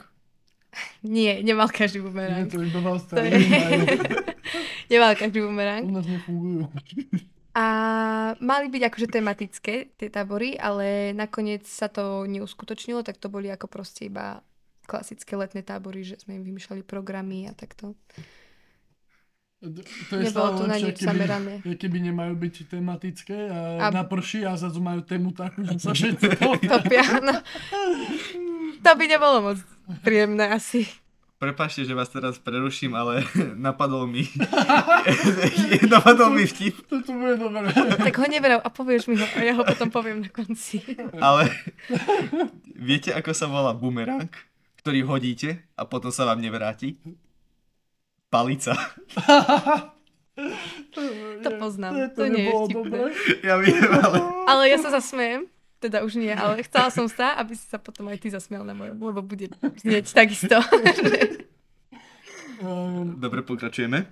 Nie, 1.07 1.41
nemal 1.41 1.67
každý 1.69 1.99
Nie, 1.99 2.05
bumerang. 2.05 2.47
to 2.47 2.59
v 2.59 2.69
To 2.69 2.81
Austrálii 2.85 3.33
majú. 3.41 3.81
je... 3.81 3.99
nemal 4.93 5.13
každý 5.15 5.39
U 5.41 5.49
bumerang. 5.49 5.83
nás 5.89 6.05
nefungujú. 6.05 6.69
A 7.55 7.67
mali 8.39 8.67
byť 8.67 8.83
akože 8.85 9.07
tematické 9.09 9.75
tie 9.95 10.09
tábory, 10.11 10.59
ale 10.59 11.11
nakoniec 11.13 11.63
sa 11.65 11.87
to 11.87 12.27
neuskutočnilo, 12.27 13.01
tak 13.01 13.17
to 13.17 13.27
boli 13.27 13.47
ako 13.47 13.71
proste 13.71 14.05
iba 14.05 14.43
klasické 14.85 15.33
letné 15.33 15.63
tábory, 15.63 16.03
že 16.03 16.19
sme 16.19 16.35
im 16.35 16.45
vymýšľali 16.45 16.83
programy 16.83 17.47
a 17.47 17.55
takto. 17.55 17.95
To 19.65 20.13
je 20.15 20.25
Nebolo 20.25 20.31
stále 20.31 20.51
to 20.53 20.63
na 20.63 20.75
lepšie, 20.75 20.85
nič 20.85 20.97
keby, 20.97 21.09
zamerané. 21.09 21.53
keby 21.75 21.99
nemajú 22.05 22.35
byť 22.37 22.55
tematické 22.69 23.39
a, 23.47 23.59
A- 23.81 23.89
a... 23.89 23.95
naprší 23.95 24.43
a 24.43 24.53
zrazu 24.55 24.79
majú 24.79 25.01
tému 25.01 25.33
takú, 25.33 25.63
že 25.63 25.77
sa 25.79 25.91
všetci 25.91 26.27
Topia, 26.71 27.05
no. 27.19 27.35
To 28.79 28.91
by 28.93 29.05
nebolo 29.07 29.37
moc 29.43 29.59
príjemné 30.01 30.49
asi. 30.49 30.85
Prepašte, 31.35 31.83
že 31.83 31.93
vás 31.93 32.09
teraz 32.09 32.37
preruším, 32.37 32.93
ale 32.93 33.25
napadol 33.59 34.05
mi... 34.05 34.25
napadol 35.93 36.31
mi 36.31 36.45
vtip, 36.45 36.85
Toto 36.85 37.11
bude 37.11 37.37
dobré. 37.37 37.69
Tak 37.75 38.15
ho 38.15 38.27
neverám 38.27 38.61
a 38.61 38.69
povieš 38.69 39.09
mi 39.09 39.17
ho 39.17 39.27
a 39.27 39.41
ja 39.41 39.53
ho 39.53 39.63
potom 39.63 39.89
poviem 39.89 40.21
na 40.21 40.31
konci. 40.31 40.81
ale 41.19 41.49
viete, 42.71 43.11
ako 43.11 43.31
sa 43.33 43.45
volá 43.45 43.73
bumerang, 43.73 44.31
ktorý 44.79 45.05
hodíte 45.05 45.65
a 45.75 45.85
potom 45.85 46.09
sa 46.09 46.25
vám 46.25 46.39
nevráti? 46.39 46.97
Palica. 48.35 48.75
To 51.45 51.51
poznám. 51.63 52.11
To 52.19 52.27
nie 52.27 52.51
je 52.51 52.53
vtipné. 52.53 52.75
dobré. 52.75 53.03
Ja 53.47 53.55
viem, 53.63 53.79
ale... 53.87 54.17
Ale 54.51 54.63
ja 54.67 54.79
sa 54.83 54.91
zasmejem. 54.91 55.47
Teda 55.79 56.03
už 56.03 56.19
nie, 56.19 56.33
ale 56.33 56.65
chcela 56.65 56.89
som 56.91 57.07
sa, 57.07 57.39
aby 57.39 57.55
si 57.55 57.63
sa 57.69 57.79
potom 57.79 58.09
aj 58.09 58.19
ty 58.19 58.33
zasmial 58.33 58.65
na 58.65 58.75
mojom, 58.75 58.97
lebo 58.99 59.21
bude 59.21 59.53
znieť 59.79 60.11
takisto. 60.11 60.59
Um, 62.59 63.21
Dobre, 63.21 63.43
pokračujeme. 63.43 64.09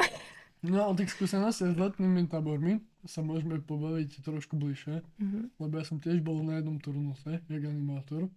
No 0.62 0.86
o 0.86 0.94
tých 0.94 1.10
skúsenostiach 1.10 1.72
s 1.72 1.78
letnými 1.80 2.28
tábormi 2.28 2.78
sa 3.02 3.18
môžeme 3.18 3.58
pobaviť 3.58 4.22
trošku 4.22 4.54
bližšie, 4.54 5.02
Mhm. 5.18 5.58
lebo 5.58 5.74
ja 5.74 5.82
som 5.82 5.98
tiež 5.98 6.20
bol 6.20 6.38
na 6.44 6.60
jednom 6.60 6.78
turnuse, 6.78 7.40
jak 7.40 7.62
animátor. 7.64 8.28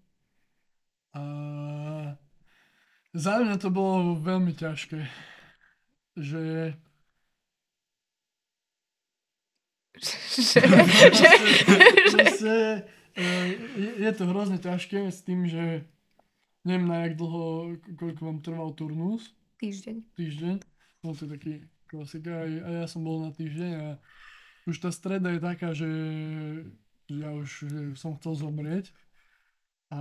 A 1.13 1.21
za 3.13 3.33
mňa 3.37 3.55
to 3.59 3.69
bolo 3.69 4.17
veľmi 4.17 4.55
ťažké, 4.55 5.05
že 6.15 6.73
že, 9.95 10.59
že, 11.15 11.27
proste, 12.11 12.55
e, 13.15 13.23
je, 13.79 13.91
je 14.03 14.11
to 14.11 14.23
hrozne 14.27 14.59
ťažké 14.59 15.07
s 15.07 15.23
tým, 15.23 15.47
že 15.47 15.87
neviem 16.67 16.87
na 16.87 17.07
jak 17.07 17.15
dlho, 17.15 17.79
koľko 17.95 18.21
vám 18.25 18.39
trval 18.43 18.69
turnus, 18.75 19.31
týždeň. 19.61 19.95
týždeň, 20.19 20.55
no 21.05 21.15
to 21.15 21.23
je 21.23 21.29
taký 21.31 21.53
klasika, 21.87 22.43
aj, 22.43 22.51
a 22.59 22.69
ja 22.83 22.85
som 22.91 23.07
bol 23.07 23.23
na 23.23 23.31
týždeň 23.31 23.71
a 23.79 23.87
už 24.65 24.75
tá 24.81 24.89
streda 24.91 25.31
je 25.31 25.39
taká, 25.39 25.71
že, 25.71 25.89
že 27.07 27.15
ja 27.21 27.31
už 27.31 27.69
že 27.69 27.81
som 27.95 28.17
chcel 28.19 28.33
zomrieť. 28.35 28.91
A 29.93 29.99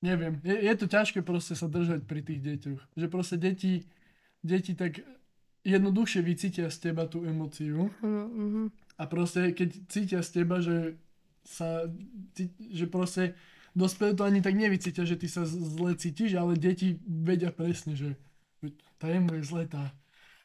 neviem, 0.00 0.40
je, 0.42 0.56
je 0.56 0.74
to 0.74 0.86
ťažké 0.88 1.20
proste 1.20 1.54
sa 1.54 1.68
držať 1.68 2.08
pri 2.08 2.24
tých 2.24 2.40
deťoch, 2.42 2.80
že 2.96 3.06
proste 3.12 3.36
deti, 3.36 3.84
deti 4.42 4.76
tak 4.76 5.00
jednoduchšie 5.66 6.20
vycítia 6.22 6.66
z 6.70 6.90
teba 6.90 7.10
tú 7.10 7.26
emóciu 7.26 7.90
Áno, 8.00 8.24
mhm. 8.30 8.62
a 8.96 9.02
proste 9.10 9.50
keď 9.50 9.68
cítia 9.90 10.20
z 10.22 10.30
teba, 10.42 10.62
že 10.62 10.98
sa, 11.46 11.86
že 12.58 12.86
proste 12.90 13.38
dospelí 13.76 14.18
to 14.18 14.26
ani 14.26 14.40
tak 14.42 14.58
nevycítia, 14.58 15.06
že 15.06 15.20
ty 15.20 15.30
sa 15.30 15.46
zle 15.46 15.94
cítiš, 15.94 16.34
ale 16.34 16.58
deti 16.58 16.98
vedia 17.06 17.54
presne, 17.54 17.94
že 17.94 18.18
tá 18.96 19.12
je 19.12 19.20
moje 19.20 19.46
zle, 19.46 19.68
tá. 19.68 19.92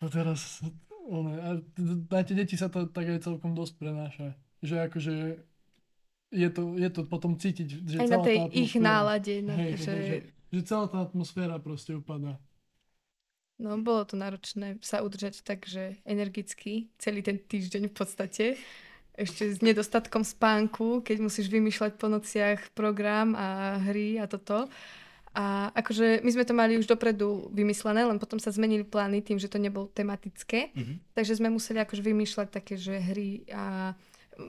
A 0.03 0.05
teraz, 0.11 0.59
one, 1.07 1.39
a 1.39 1.49
na 2.11 2.21
tie 2.21 2.35
deti 2.35 2.59
sa 2.59 2.67
to 2.67 2.85
tak 2.91 3.07
aj 3.07 3.23
celkom 3.23 3.55
dosť 3.55 3.73
prenáša. 3.79 4.27
Že 4.61 4.75
akože 4.91 5.15
je 6.31 6.49
to, 6.51 6.61
je 6.77 6.89
to 6.91 7.01
potom 7.07 7.39
cítiť, 7.39 7.67
že 7.87 7.97
Aj 7.97 8.07
na 8.07 8.19
celá 8.19 8.25
tej 8.27 8.37
tá 8.37 8.45
ich 8.51 8.73
nálade, 8.77 9.35
na, 9.41 9.53
Hej, 9.57 9.71
že... 9.79 9.95
že, 9.95 10.17
že 10.51 10.61
celá 10.67 10.85
tá 10.91 10.99
atmosféra 11.01 11.57
proste 11.57 11.95
upadá. 11.95 12.37
No, 13.61 13.77
bolo 13.77 14.01
to 14.09 14.17
náročné 14.17 14.81
sa 14.81 15.05
udržať 15.05 15.45
tak, 15.45 15.69
že 15.69 16.01
energicky 16.01 16.89
celý 16.97 17.21
ten 17.21 17.37
týždeň 17.37 17.93
v 17.93 17.95
podstate. 17.95 18.45
Ešte 19.13 19.53
s 19.53 19.61
nedostatkom 19.61 20.25
spánku, 20.25 21.05
keď 21.05 21.21
musíš 21.21 21.45
vymýšľať 21.53 22.01
po 22.01 22.09
nociach 22.09 22.73
program 22.73 23.37
a 23.37 23.77
hry 23.85 24.17
a 24.17 24.25
toto. 24.25 24.65
A 25.31 25.69
akože 25.77 26.25
my 26.25 26.31
sme 26.33 26.43
to 26.43 26.57
mali 26.57 26.75
už 26.75 26.89
dopredu 26.89 27.47
vymyslené, 27.55 28.03
len 28.03 28.19
potom 28.19 28.35
sa 28.35 28.51
zmenili 28.51 28.83
plány 28.83 29.23
tým, 29.23 29.39
že 29.39 29.47
to 29.47 29.61
nebolo 29.61 29.87
tematické. 29.93 30.73
Mhm. 30.73 31.13
Takže 31.13 31.37
sme 31.37 31.53
museli 31.53 31.79
akože 31.79 32.01
vymýšľať 32.01 32.47
také, 32.49 32.75
že 32.75 32.97
hry 32.97 33.45
a 33.53 33.93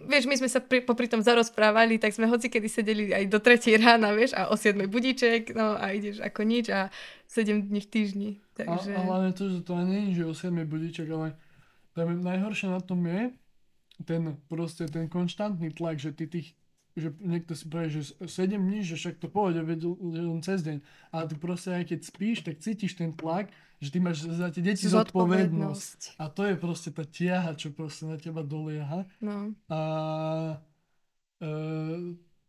vieš, 0.09 0.25
my 0.27 0.35
sme 0.39 0.49
sa 0.49 0.59
pri, 0.63 0.83
popri 0.83 1.07
tom 1.11 1.21
zarozprávali, 1.21 1.99
tak 1.99 2.15
sme 2.15 2.31
hoci 2.31 2.49
kedy 2.49 2.69
sedeli 2.71 3.05
aj 3.13 3.25
do 3.29 3.39
tretej 3.39 3.77
rána, 3.83 4.15
vieš, 4.15 4.33
a 4.35 4.49
o 4.49 4.57
7 4.57 4.89
budíček, 4.89 5.53
no 5.53 5.77
a 5.77 5.93
ideš 5.93 6.23
ako 6.23 6.41
nič 6.47 6.71
a 6.73 6.89
7 7.29 7.69
dní 7.69 7.81
v 7.83 7.89
týždni. 7.89 8.31
Takže... 8.53 8.91
A, 8.93 9.01
a 9.01 9.07
hlavne 9.09 9.33
to, 9.33 9.49
že 9.49 9.59
to 9.65 9.73
nie 9.85 10.13
je, 10.13 10.23
že 10.23 10.29
o 10.29 10.35
7 10.37 10.69
budíček, 10.69 11.09
ale 11.09 11.37
tam 11.97 12.13
je, 12.13 12.17
najhoršie 12.21 12.69
na 12.69 12.81
tom 12.81 13.01
je 13.09 13.33
ten 14.03 14.35
proste 14.51 14.89
ten 14.91 15.07
konštantný 15.07 15.73
tlak, 15.73 16.03
že 16.03 16.13
ty 16.13 16.27
tých 16.27 16.57
že 16.93 17.09
niekto 17.25 17.57
si 17.57 17.65
povie, 17.73 17.89
že 17.89 18.13
7 18.21 18.53
dní, 18.61 18.85
že 18.85 19.01
však 19.01 19.17
to 19.17 19.33
pôjde, 19.33 19.65
veď 19.65 19.97
len 19.97 20.45
cez 20.45 20.61
deň. 20.61 20.85
Ale 21.09 21.25
ty 21.25 21.35
proste 21.41 21.73
aj 21.73 21.85
keď 21.89 22.01
spíš, 22.05 22.45
tak 22.45 22.61
cítiš 22.61 23.01
ten 23.01 23.17
tlak, 23.17 23.49
že 23.81 23.89
ty 23.89 23.99
máš 23.99 24.29
za 24.29 24.53
tie 24.53 24.61
deti 24.61 24.85
zodpovednosť. 24.85 26.21
A 26.21 26.29
to 26.29 26.45
je 26.45 26.55
proste 26.61 26.93
tá 26.93 27.09
tiaha, 27.09 27.57
čo 27.57 27.73
proste 27.73 28.05
na 28.05 28.21
teba 28.21 28.45
dolieha. 28.45 29.09
No, 29.25 29.57
A 29.73 29.81
e, 31.41 31.51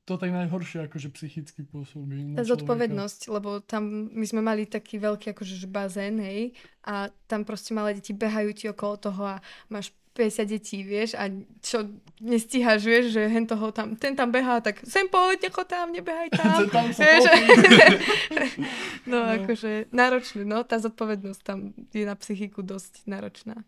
to 0.04 0.18
tak 0.18 0.30
najhoršie 0.30 0.84
akože 0.84 1.10
psychicky 1.10 1.64
pôsobí. 1.64 2.36
tá 2.36 2.44
zodpovednosť, 2.44 3.32
lebo 3.32 3.60
tam 3.60 3.84
my 4.12 4.26
sme 4.26 4.40
mali 4.40 4.66
taký 4.66 5.00
veľký 5.00 5.32
akože 5.32 5.56
že 5.56 5.68
bazén, 5.68 6.20
hej, 6.20 6.52
a 6.82 7.08
tam 7.26 7.44
proste 7.44 7.72
malé 7.72 7.96
deti 7.96 8.12
behajú 8.12 8.52
ti 8.52 8.66
okolo 8.68 8.96
toho 8.98 9.24
a 9.26 9.36
máš 9.68 9.96
50 10.14 10.46
detí, 10.46 10.86
vieš, 10.86 11.18
a 11.18 11.26
čo 11.60 11.90
nestíhaš, 12.20 12.86
vieš, 12.86 13.06
že 13.12 13.26
hen 13.26 13.50
toho 13.50 13.74
tam, 13.74 13.98
ten 13.98 14.14
tam 14.14 14.30
behá, 14.30 14.62
tak 14.62 14.78
sem 14.86 15.10
poď, 15.10 15.48
necho 15.48 15.64
tam, 15.66 15.90
nebehaj 15.90 16.30
tam. 16.38 16.70
Tam 16.70 16.86
vieš, 16.88 17.24
no, 19.10 19.18
No. 19.18 19.34
akože 19.34 19.90
náročné, 19.90 20.42
no, 20.44 20.62
tá 20.62 20.78
zodpovednosť 20.78 21.42
tam 21.42 21.60
je 21.90 22.04
na 22.04 22.14
psychiku 22.14 22.62
dosť 22.62 23.04
náročná. 23.06 23.66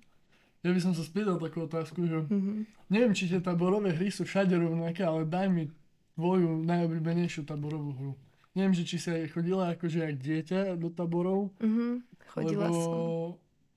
Ja 0.61 0.69
by 0.69 0.81
som 0.81 0.91
sa 0.91 1.01
spýtal 1.01 1.37
takú 1.37 1.63
otázku, 1.63 2.03
že 2.03 2.25
Mhm. 2.25 2.65
neviem, 2.89 3.13
či 3.13 3.25
tie 3.25 3.39
taborové 3.39 3.89
hry 3.91 4.09
sú 4.09 4.21
všade 4.23 4.53
rovnaké, 4.53 5.01
ale 5.01 5.23
daj 5.23 5.47
mi 5.47 5.69
tvoju 6.15 6.63
najobľúbenejšiu 6.63 7.43
taborovú 7.43 7.91
hru. 7.93 8.13
Neviem, 8.55 8.71
že 8.71 8.87
či 8.87 8.95
si 8.95 9.11
aj 9.11 9.35
chodila 9.35 9.75
akože 9.75 9.99
jak 9.99 10.15
dieťa 10.15 10.59
do 10.79 10.87
taborov, 10.87 11.51
Mhm. 11.59 12.07
Chodila 12.31 12.67
lebo, 12.67 12.79
som. 12.81 12.99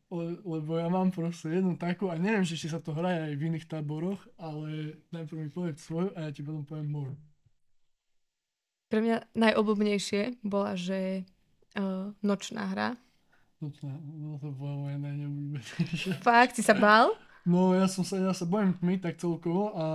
Le, 0.09 0.41
lebo 0.41 0.81
ja 0.81 0.89
mám 0.89 1.13
proste 1.13 1.53
jednu 1.53 1.77
takú 1.77 2.09
a 2.09 2.17
neviem, 2.17 2.41
že 2.41 2.57
či 2.57 2.73
sa 2.73 2.81
to 2.81 2.97
hraje 2.97 3.29
aj 3.29 3.35
v 3.37 3.45
iných 3.53 3.69
táboroch, 3.69 4.25
ale 4.41 4.97
najprv 5.13 5.37
mi 5.37 5.49
povedz 5.53 5.85
svoju 5.85 6.17
a 6.17 6.25
ja 6.25 6.31
ti 6.33 6.41
potom 6.41 6.65
poviem 6.65 6.89
moju. 6.89 7.15
Pre 8.89 9.05
mňa 9.05 9.37
najobľúbenejšie 9.37 10.41
bola, 10.41 10.73
že 10.81 11.29
uh, 11.77 12.17
nočná 12.25 12.73
hra. 12.73 12.97
No 13.61 13.69
to, 13.69 13.85
no 13.91 14.41
to 14.41 14.49
bola 14.57 14.89
moja 14.89 14.97
najneobľúbenejšia. 14.97 16.25
Fakt, 16.25 16.57
si 16.57 16.65
sa 16.65 16.73
bál? 16.73 17.13
No 17.49 17.73
ja 17.73 17.89
som 17.89 18.05
sa, 18.05 18.21
ja 18.21 18.37
sa 18.37 18.45
bojím 18.45 18.77
tmy 18.77 19.01
tak 19.01 19.17
celkovo 19.17 19.73
a 19.73 19.87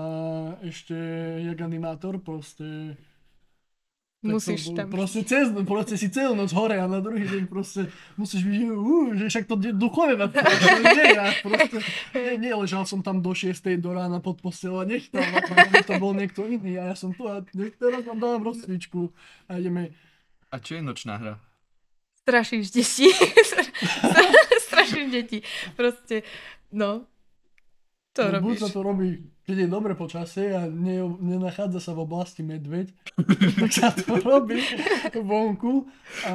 ešte 0.65 0.97
jak 1.45 1.61
animátor 1.61 2.17
proste 2.17 2.97
Musíš 4.23 4.71
bol- 4.71 4.79
tam... 4.79 4.87
Proste, 4.87 5.19
cez, 5.27 5.51
proste 5.67 5.99
si 5.99 6.07
celú 6.07 6.31
noc 6.31 6.55
hore 6.55 6.79
a 6.79 6.87
na 6.87 7.03
druhý 7.03 7.27
deň 7.27 7.43
proste 7.51 7.91
musíš 8.15 8.47
byť, 8.47 8.55
uh, 8.71 9.19
že 9.19 9.25
však 9.27 9.45
to 9.51 9.55
duchové 9.75 10.15
na 10.15 10.31
to, 10.31 10.39
to 10.63 10.67
nie, 10.95 11.07
ja 11.11 11.27
proste, 11.43 11.77
nie, 12.15 12.33
nie, 12.39 12.53
ležal 12.55 12.87
som 12.87 13.03
tam 13.03 13.19
do 13.19 13.35
6. 13.35 13.51
do 13.83 13.91
rána 13.91 14.23
pod 14.23 14.39
postel 14.39 14.79
a 14.79 14.87
nech 14.87 15.11
tam, 15.11 15.27
to 15.83 15.99
bol 15.99 16.15
niekto 16.15 16.47
iný 16.47 16.79
a 16.79 16.89
ja 16.89 16.95
som 16.95 17.11
tu 17.11 17.27
a 17.27 17.43
teraz 17.51 18.01
vám 18.07 18.17
dám 18.23 18.47
rozcvičku 18.47 19.11
a 19.51 19.59
ideme, 19.59 19.91
A 20.47 20.55
čo 20.63 20.79
je 20.79 20.81
nočná 20.81 21.19
hra? 21.19 21.35
Strašíš 22.23 22.71
deti. 22.71 23.11
Strašíš 24.71 25.11
deti. 25.11 25.43
Proste, 25.75 26.23
no. 26.71 27.11
To 28.13 28.29
no, 28.29 28.45
buď 28.45 28.57
robíš. 28.57 28.61
sa 28.61 28.69
to 28.69 28.79
robí, 28.85 29.09
keď 29.49 29.57
je 29.65 29.67
dobre 29.67 29.97
počasie 29.97 30.53
a 30.53 30.69
ne, 30.69 31.01
nenachádza 31.17 31.81
sa 31.81 31.91
v 31.97 32.05
oblasti 32.05 32.45
medveď, 32.45 32.93
tak 33.65 33.71
sa 33.73 33.89
to 33.89 34.21
robí 34.21 34.61
vonku 35.17 35.89
a 36.29 36.33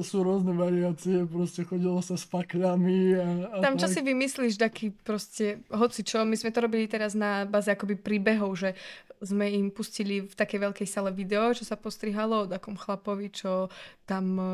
sú 0.00 0.24
rôzne 0.24 0.56
variácie, 0.56 1.28
proste 1.28 1.68
chodilo 1.68 2.00
sa 2.00 2.16
s 2.16 2.24
pakľami 2.24 3.20
a, 3.20 3.28
a 3.52 3.56
Tam 3.60 3.76
čo 3.76 3.84
tak. 3.84 3.94
si 3.94 4.00
vymyslíš, 4.00 4.56
taký 4.56 4.96
proste, 4.96 5.60
hoci 5.68 6.00
čo, 6.08 6.24
my 6.24 6.40
sme 6.40 6.48
to 6.56 6.64
robili 6.64 6.88
teraz 6.88 7.12
na 7.12 7.44
baze 7.44 7.68
akoby 7.68 8.00
príbehov, 8.00 8.56
že 8.56 8.72
sme 9.20 9.52
im 9.52 9.68
pustili 9.68 10.24
v 10.24 10.34
takej 10.34 10.72
veľkej 10.72 10.88
sale 10.88 11.12
video, 11.12 11.52
čo 11.52 11.68
sa 11.68 11.76
postrihalo 11.76 12.44
o 12.44 12.50
takom 12.50 12.80
chlapovi, 12.80 13.28
čo 13.28 13.68
tam 14.08 14.26
e, 14.36 14.48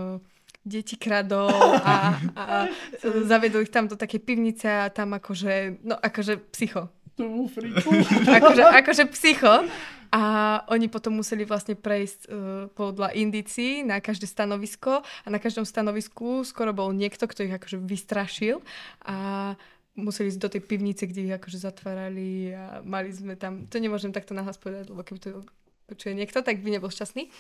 deti 0.71 0.95
kradol 0.95 1.51
a, 1.83 2.15
a 2.39 2.45
zavedol 3.27 3.67
ich 3.67 3.75
tam 3.75 3.91
do 3.91 3.99
takej 3.99 4.23
pivnice 4.23 4.71
a 4.71 4.87
tam 4.87 5.19
akože, 5.19 5.83
no 5.83 5.99
akože 5.99 6.39
psycho. 6.55 6.87
tú 7.19 7.51
ufriku. 7.51 7.91
akože, 8.39 8.63
akože 8.63 9.05
psycho. 9.11 9.67
A 10.11 10.23
oni 10.67 10.91
potom 10.91 11.23
museli 11.23 11.47
vlastne 11.47 11.79
prejsť 11.79 12.21
uh, 12.27 12.67
podľa 12.75 13.15
indícií 13.15 13.87
na 13.87 14.03
každé 14.03 14.27
stanovisko 14.27 15.07
a 15.07 15.27
na 15.31 15.39
každom 15.39 15.63
stanovisku 15.63 16.43
skoro 16.43 16.75
bol 16.75 16.91
niekto, 16.91 17.31
kto 17.31 17.47
ich 17.47 17.55
akože 17.55 17.79
vystrašil 17.79 18.59
a 19.07 19.55
museli 19.95 20.35
ísť 20.35 20.43
do 20.43 20.51
tej 20.51 20.63
pivnice, 20.67 21.07
kde 21.07 21.31
ich 21.31 21.35
akože 21.39 21.63
zatvárali 21.63 22.51
a 22.59 22.83
mali 22.83 23.15
sme 23.15 23.39
tam, 23.39 23.71
to 23.71 23.79
nemôžem 23.79 24.11
takto 24.11 24.35
nahlas 24.35 24.59
povedať, 24.59 24.91
lebo 24.91 25.07
keby 25.07 25.19
to 25.23 25.47
počuje 25.87 26.19
niekto, 26.19 26.43
tak 26.43 26.59
by 26.59 26.75
nebol 26.75 26.91
šťastný. 26.91 27.31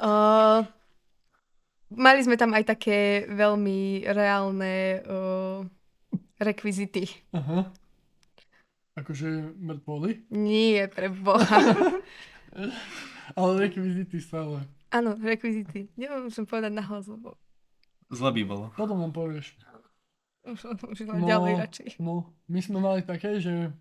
Uh, 0.00 0.64
mali 1.96 2.20
sme 2.22 2.36
tam 2.38 2.52
aj 2.54 2.76
také 2.76 3.24
veľmi 3.30 4.04
reálne 4.06 5.00
uh, 5.04 5.60
rekvizity. 6.38 7.08
Aha. 7.34 7.70
Akože 8.94 9.58
mŕtvoly, 9.58 10.30
Nie, 10.30 10.86
pre 10.86 11.10
Boha. 11.10 11.58
ale 13.38 13.50
rekvizity 13.66 14.22
stále. 14.22 14.62
Áno, 14.94 15.18
rekvizity. 15.18 15.90
Nemôžem 15.98 16.46
povedať 16.46 16.70
nahlas, 16.70 17.10
lebo 17.10 17.34
Zle 18.14 18.30
by 18.30 18.42
bolo. 18.46 18.66
Potom 18.78 19.02
nám 19.02 19.10
povieš. 19.10 19.58
už, 20.46 20.60
už 20.86 20.98
len 21.10 21.26
ďalej 21.26 21.52
radšej. 21.66 21.88
No, 21.98 22.30
my 22.46 22.60
sme 22.62 22.78
mali 22.78 23.02
také, 23.02 23.42
že 23.42 23.74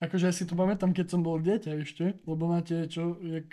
akože 0.00 0.24
ja 0.28 0.34
si 0.34 0.44
to 0.44 0.52
pamätám, 0.52 0.92
keď 0.92 1.06
som 1.16 1.20
bol 1.24 1.40
dieťa 1.40 1.72
ešte, 1.80 2.20
lebo 2.28 2.44
tie, 2.60 2.84
čo, 2.90 3.16
jak, 3.24 3.48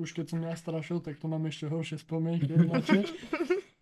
už 0.00 0.08
keď 0.16 0.26
som 0.32 0.40
ja 0.40 0.54
strašil, 0.56 1.04
tak 1.04 1.20
to 1.20 1.26
mám 1.28 1.44
ešte 1.44 1.68
horšie 1.68 2.00
spomienky, 2.00 2.52
tie. 2.88 3.04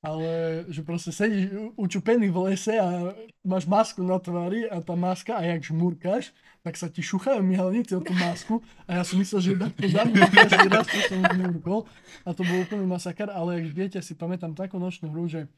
ale 0.00 0.28
že 0.72 0.80
proste 0.80 1.12
sedíš 1.12 1.52
učupený 1.76 2.32
v 2.32 2.38
lese 2.48 2.72
a 2.80 3.12
máš 3.44 3.68
masku 3.68 4.00
na 4.00 4.16
tvári 4.16 4.64
a 4.64 4.80
tá 4.80 4.96
maska 4.96 5.36
a 5.36 5.44
jak 5.44 5.60
žmurkáš, 5.60 6.32
tak 6.64 6.80
sa 6.80 6.88
ti 6.88 7.04
šuchajú 7.04 7.44
myhalnice 7.44 7.92
o 7.92 8.00
tú 8.00 8.16
masku 8.16 8.64
a 8.88 9.00
ja 9.00 9.02
som 9.04 9.20
myslel, 9.20 9.40
že 9.44 9.52
to 9.60 9.86
za 9.92 10.02
mňa 10.08 10.24
každý 10.32 10.66
raz, 10.72 10.88
keď 10.88 11.04
som 11.04 11.20
žmurkol 11.20 11.80
a 12.24 12.30
to 12.32 12.42
bol 12.48 12.58
úplný 12.64 12.88
masakar, 12.88 13.28
ale 13.28 13.60
jak 13.60 13.76
dieťa 13.76 14.00
si 14.00 14.16
pamätám 14.16 14.56
takú 14.56 14.80
nočnú 14.80 15.12
hru, 15.12 15.28
že 15.28 15.52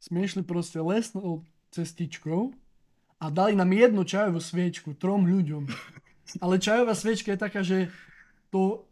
sme 0.00 0.24
išli 0.24 0.40
proste 0.40 0.80
lesnou 0.80 1.44
cestičkou 1.68 2.56
a 3.24 3.32
dali 3.32 3.56
nám 3.56 3.72
jednu 3.72 4.04
čajovú 4.04 4.36
sviečku 4.36 4.92
trom 5.00 5.24
ľuďom. 5.24 5.64
Ale 6.44 6.60
čajová 6.60 6.92
sviečka 6.92 7.32
je 7.32 7.40
taká, 7.40 7.64
že 7.64 7.88
to 8.52 8.84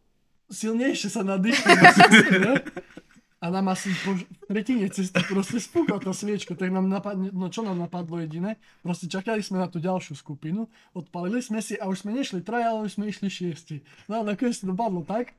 silnejšie 0.49 1.13
sa 1.13 1.21
nadýchne? 1.21 1.77
A 3.43 3.51
nám 3.51 3.75
asi 3.75 3.91
po 4.07 4.15
tretine 4.47 4.87
cesty 4.87 5.19
proste 5.27 5.59
spúkla 5.59 5.99
tá 5.99 6.15
sviečka, 6.15 6.55
tak 6.55 6.71
nám 6.71 6.87
napadne, 6.87 7.35
no 7.35 7.51
čo 7.51 7.67
nám 7.67 7.75
napadlo 7.75 8.23
jediné, 8.23 8.55
proste 8.87 9.11
čakali 9.11 9.43
sme 9.43 9.59
na 9.59 9.67
tú 9.67 9.83
ďalšiu 9.83 10.15
skupinu, 10.15 10.71
odpalili 10.95 11.43
sme 11.43 11.59
si 11.59 11.75
a 11.75 11.91
už 11.91 12.07
sme 12.07 12.15
nešli 12.15 12.39
traja, 12.47 12.71
ale 12.71 12.87
už 12.87 13.03
sme 13.03 13.11
išli 13.11 13.27
šiesti. 13.27 13.83
No 14.07 14.23
a 14.23 14.31
nakoniec 14.31 14.63
to 14.63 14.71
dopadlo 14.71 15.03
tak, 15.03 15.35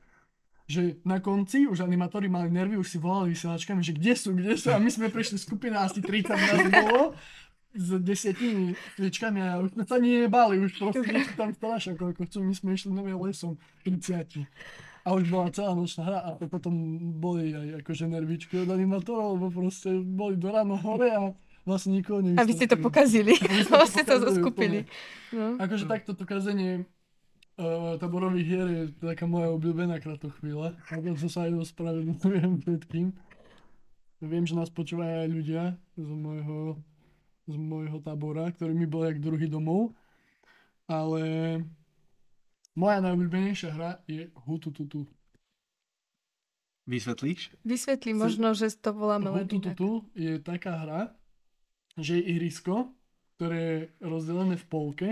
že 0.68 1.00
na 1.04 1.20
konci 1.20 1.64
už 1.64 1.80
animátori 1.80 2.28
mali 2.28 2.52
nervy, 2.52 2.76
už 2.76 2.88
si 2.88 3.00
volali 3.00 3.32
vysielačkami, 3.32 3.80
že 3.80 3.96
kde 3.96 4.12
sú, 4.16 4.36
kde 4.36 4.52
sú 4.56 4.68
a 4.72 4.80
my 4.80 4.88
sme 4.92 5.08
prišli 5.08 5.40
skupina 5.40 5.88
asi 5.88 6.04
30 6.04 6.28
nás 6.28 6.60
bolo 6.68 7.16
s 7.74 7.88
desiatimi 7.98 8.78
sviečkami 8.94 9.42
a 9.42 9.58
už 9.58 9.74
sme 9.74 9.82
sa 9.82 9.98
ani 9.98 10.24
nebali, 10.24 10.62
už 10.62 10.78
proste 10.78 11.10
tam 11.40 11.50
strašne, 11.50 11.98
koľko 11.98 12.22
chcú, 12.30 12.38
my 12.46 12.54
sme 12.54 12.70
išli 12.78 12.90
novým 12.94 13.18
lesom 13.18 13.58
30. 13.82 14.46
A 15.04 15.12
už 15.12 15.28
bola 15.28 15.52
celá 15.52 15.76
nočná 15.76 16.02
hra 16.08 16.18
a 16.24 16.30
potom 16.48 16.72
boli 17.20 17.52
aj 17.52 17.84
akože 17.84 18.08
nervičky 18.08 18.64
od 18.64 18.72
animátorov, 18.72 19.36
lebo 19.36 19.52
proste 19.52 19.92
boli 20.00 20.40
do 20.40 20.48
ráno 20.48 20.80
hore 20.80 21.12
a 21.12 21.36
vlastne 21.68 22.00
nikoho 22.00 22.24
A 22.24 22.44
vy 22.44 22.52
ste 22.56 22.64
to 22.64 22.80
pokazili. 22.80 23.36
A 23.36 23.48
my 23.52 23.62
sme 23.68 23.76
to 23.84 23.86
ste 23.90 24.00
to 24.00 24.16
pokazili 24.16 24.24
zoskupili. 24.24 24.78
No. 25.28 25.60
Akože 25.60 25.84
takto 25.84 26.16
to 26.16 26.24
kazenie 26.24 26.88
uh, 27.58 28.00
taborových 28.00 28.46
hier 28.46 28.66
je 28.70 28.82
taká 28.96 29.28
moja 29.28 29.52
obľúbená 29.52 30.00
kratochvíľa. 30.00 30.78
A 30.88 30.92
to 31.00 31.20
som 31.20 31.30
sa 31.30 31.40
aj 31.48 31.68
ospravedlňujem 31.68 32.52
všetkým. 32.64 33.06
Viem, 34.24 34.44
že 34.48 34.56
nás 34.56 34.72
počúvajú 34.72 35.28
aj 35.28 35.28
ľudia 35.28 35.62
z 36.00 36.08
môjho, 36.08 36.80
z 37.44 37.56
môjho 37.56 38.00
tábora, 38.00 38.48
ktorý 38.48 38.72
mi 38.72 38.84
bol 38.84 39.04
jak 39.04 39.20
druhý 39.20 39.46
domov. 39.46 39.92
Ale 40.84 41.22
moja 42.72 42.98
najobľúbenejšia 43.00 43.70
hra 43.72 43.90
je 44.04 44.28
Hutututu. 44.44 45.08
Vysvetlíš? 46.84 47.56
Vysvetli 47.64 48.12
možno, 48.12 48.52
že 48.52 48.68
to 48.76 48.92
voláme 48.92 49.32
len. 49.32 49.48
Hutututu 49.48 50.04
je 50.12 50.36
taká 50.36 50.84
hra, 50.84 51.02
že 51.96 52.20
je 52.20 52.36
ihrisko, 52.36 52.92
ktoré 53.36 53.56
je 53.56 53.78
rozdelené 54.04 54.60
v 54.60 54.66
polke 54.68 55.08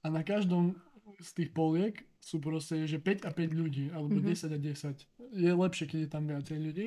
a 0.00 0.06
na 0.06 0.22
každom 0.22 0.78
z 1.18 1.30
tých 1.34 1.50
poliek 1.50 2.06
sú 2.22 2.38
proste, 2.38 2.86
že 2.86 3.02
5 3.02 3.26
a 3.26 3.30
5 3.34 3.50
ľudí, 3.50 3.90
alebo 3.90 4.14
Mhm. 4.14 4.30
10 4.30 4.54
a 4.54 4.58
10. 4.58 4.94
Je 5.34 5.50
lepšie, 5.50 5.90
keď 5.90 5.98
je 6.06 6.10
tam 6.10 6.24
viacej 6.30 6.58
ľudí. 6.62 6.86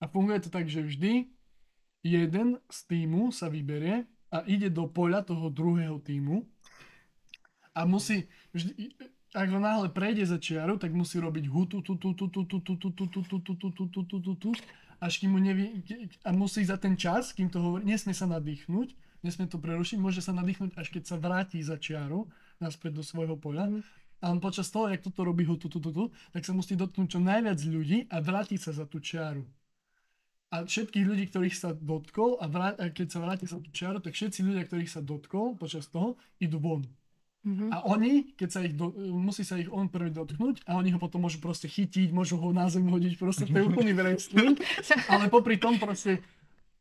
A 0.00 0.08
funguje 0.08 0.40
to 0.40 0.48
tak, 0.48 0.68
že 0.68 0.80
vždy 0.80 1.28
jeden 2.06 2.62
z 2.70 2.78
týmu 2.86 3.34
sa 3.34 3.50
vyberie 3.50 4.06
a 4.30 4.46
ide 4.46 4.70
do 4.70 4.86
poľa 4.86 5.26
toho 5.26 5.50
druhého 5.50 5.98
týmu 5.98 6.46
a 7.76 7.84
musí 7.84 8.24
vždy, 8.54 8.94
ak 9.36 9.48
ho 9.52 9.60
náhle 9.60 9.92
prejde 9.92 10.24
za 10.24 10.40
čiaru, 10.40 10.80
tak 10.80 10.96
musí 10.96 11.20
robiť 11.20 11.44
hutu, 11.50 11.84
tu, 11.84 12.00
tu, 12.00 12.16
tu, 12.16 12.24
tu, 12.30 12.42
tu, 12.46 12.56
tu, 12.64 12.72
tu, 12.80 12.88
tu, 12.88 13.00
tu, 13.04 13.20
tu, 13.20 13.38
tu, 13.44 13.52
tu, 13.52 13.68
tu, 13.68 13.86
tu, 13.92 14.02
tu, 14.08 14.18
tu, 14.22 14.32
tu, 14.40 14.50
až 14.96 15.20
kým 15.20 15.36
mu 15.36 15.38
nevy... 15.38 15.84
A 16.24 16.32
musí 16.32 16.64
za 16.64 16.80
ten 16.80 16.96
čas, 16.96 17.36
kým 17.36 17.52
to 17.52 17.60
hovorí, 17.60 17.84
nesmie 17.84 18.16
sa 18.16 18.24
nadýchnuť, 18.24 18.88
nesmie 19.20 19.44
to 19.44 19.60
prerušiť, 19.60 20.00
môže 20.00 20.24
sa 20.24 20.32
nadýchnuť, 20.32 20.72
až 20.72 20.88
keď 20.88 21.02
sa 21.04 21.16
vráti 21.20 21.60
za 21.60 21.76
čiaru, 21.76 22.24
naspäť 22.56 22.96
do 22.96 23.04
svojho 23.04 23.36
poľa. 23.36 23.84
A 24.24 24.32
on 24.32 24.40
počas 24.40 24.72
toho, 24.72 24.88
jak 24.88 25.04
toto 25.04 25.20
robí 25.28 25.44
hutu, 25.44 25.68
tu, 25.68 25.76
tu, 25.84 25.92
tu, 25.92 26.04
tak 26.32 26.48
sa 26.48 26.56
musí 26.56 26.72
dotknúť 26.72 27.12
čo 27.12 27.20
najviac 27.20 27.60
ľudí 27.60 28.08
a 28.08 28.24
vrátiť 28.24 28.56
sa 28.56 28.72
za 28.72 28.88
tú 28.88 29.04
čiaru. 29.04 29.44
A 30.54 30.62
všetkých 30.62 31.04
ľudí, 31.06 31.24
ktorých 31.26 31.56
sa 31.58 31.74
dotkol 31.74 32.38
a, 32.38 32.46
vrá- 32.46 32.78
a 32.78 32.94
keď 32.94 33.06
sa 33.10 33.18
vráti 33.18 33.50
za 33.50 33.58
tú 33.58 33.66
čiaru, 33.74 33.98
tak 33.98 34.14
všetci 34.14 34.46
ľudia, 34.46 34.62
ktorých 34.62 34.90
sa 34.90 35.02
dotkol 35.02 35.58
počas 35.58 35.90
toho, 35.90 36.14
idú 36.38 36.62
von. 36.62 36.86
Mhm. 37.46 37.70
A 37.70 37.86
oni, 37.86 38.34
keď 38.34 38.48
sa 38.50 38.60
ich 38.66 38.74
do, 38.74 38.90
musí 39.14 39.46
sa 39.46 39.54
ich 39.54 39.70
on 39.70 39.86
prvý 39.86 40.10
dotknúť 40.10 40.66
a 40.66 40.74
oni 40.82 40.90
ho 40.90 40.98
potom 40.98 41.22
môžu 41.22 41.38
proste 41.38 41.70
chytiť, 41.70 42.10
môžu 42.10 42.42
ho 42.42 42.50
na 42.50 42.66
zem 42.66 42.82
hodiť, 42.82 43.14
proste 43.14 43.46
to 43.46 43.54
je 43.54 43.70
úplný 43.70 43.94
wrestling. 43.98 44.58
Ale 45.06 45.30
popri 45.30 45.54
tom 45.54 45.78
proste 45.78 46.18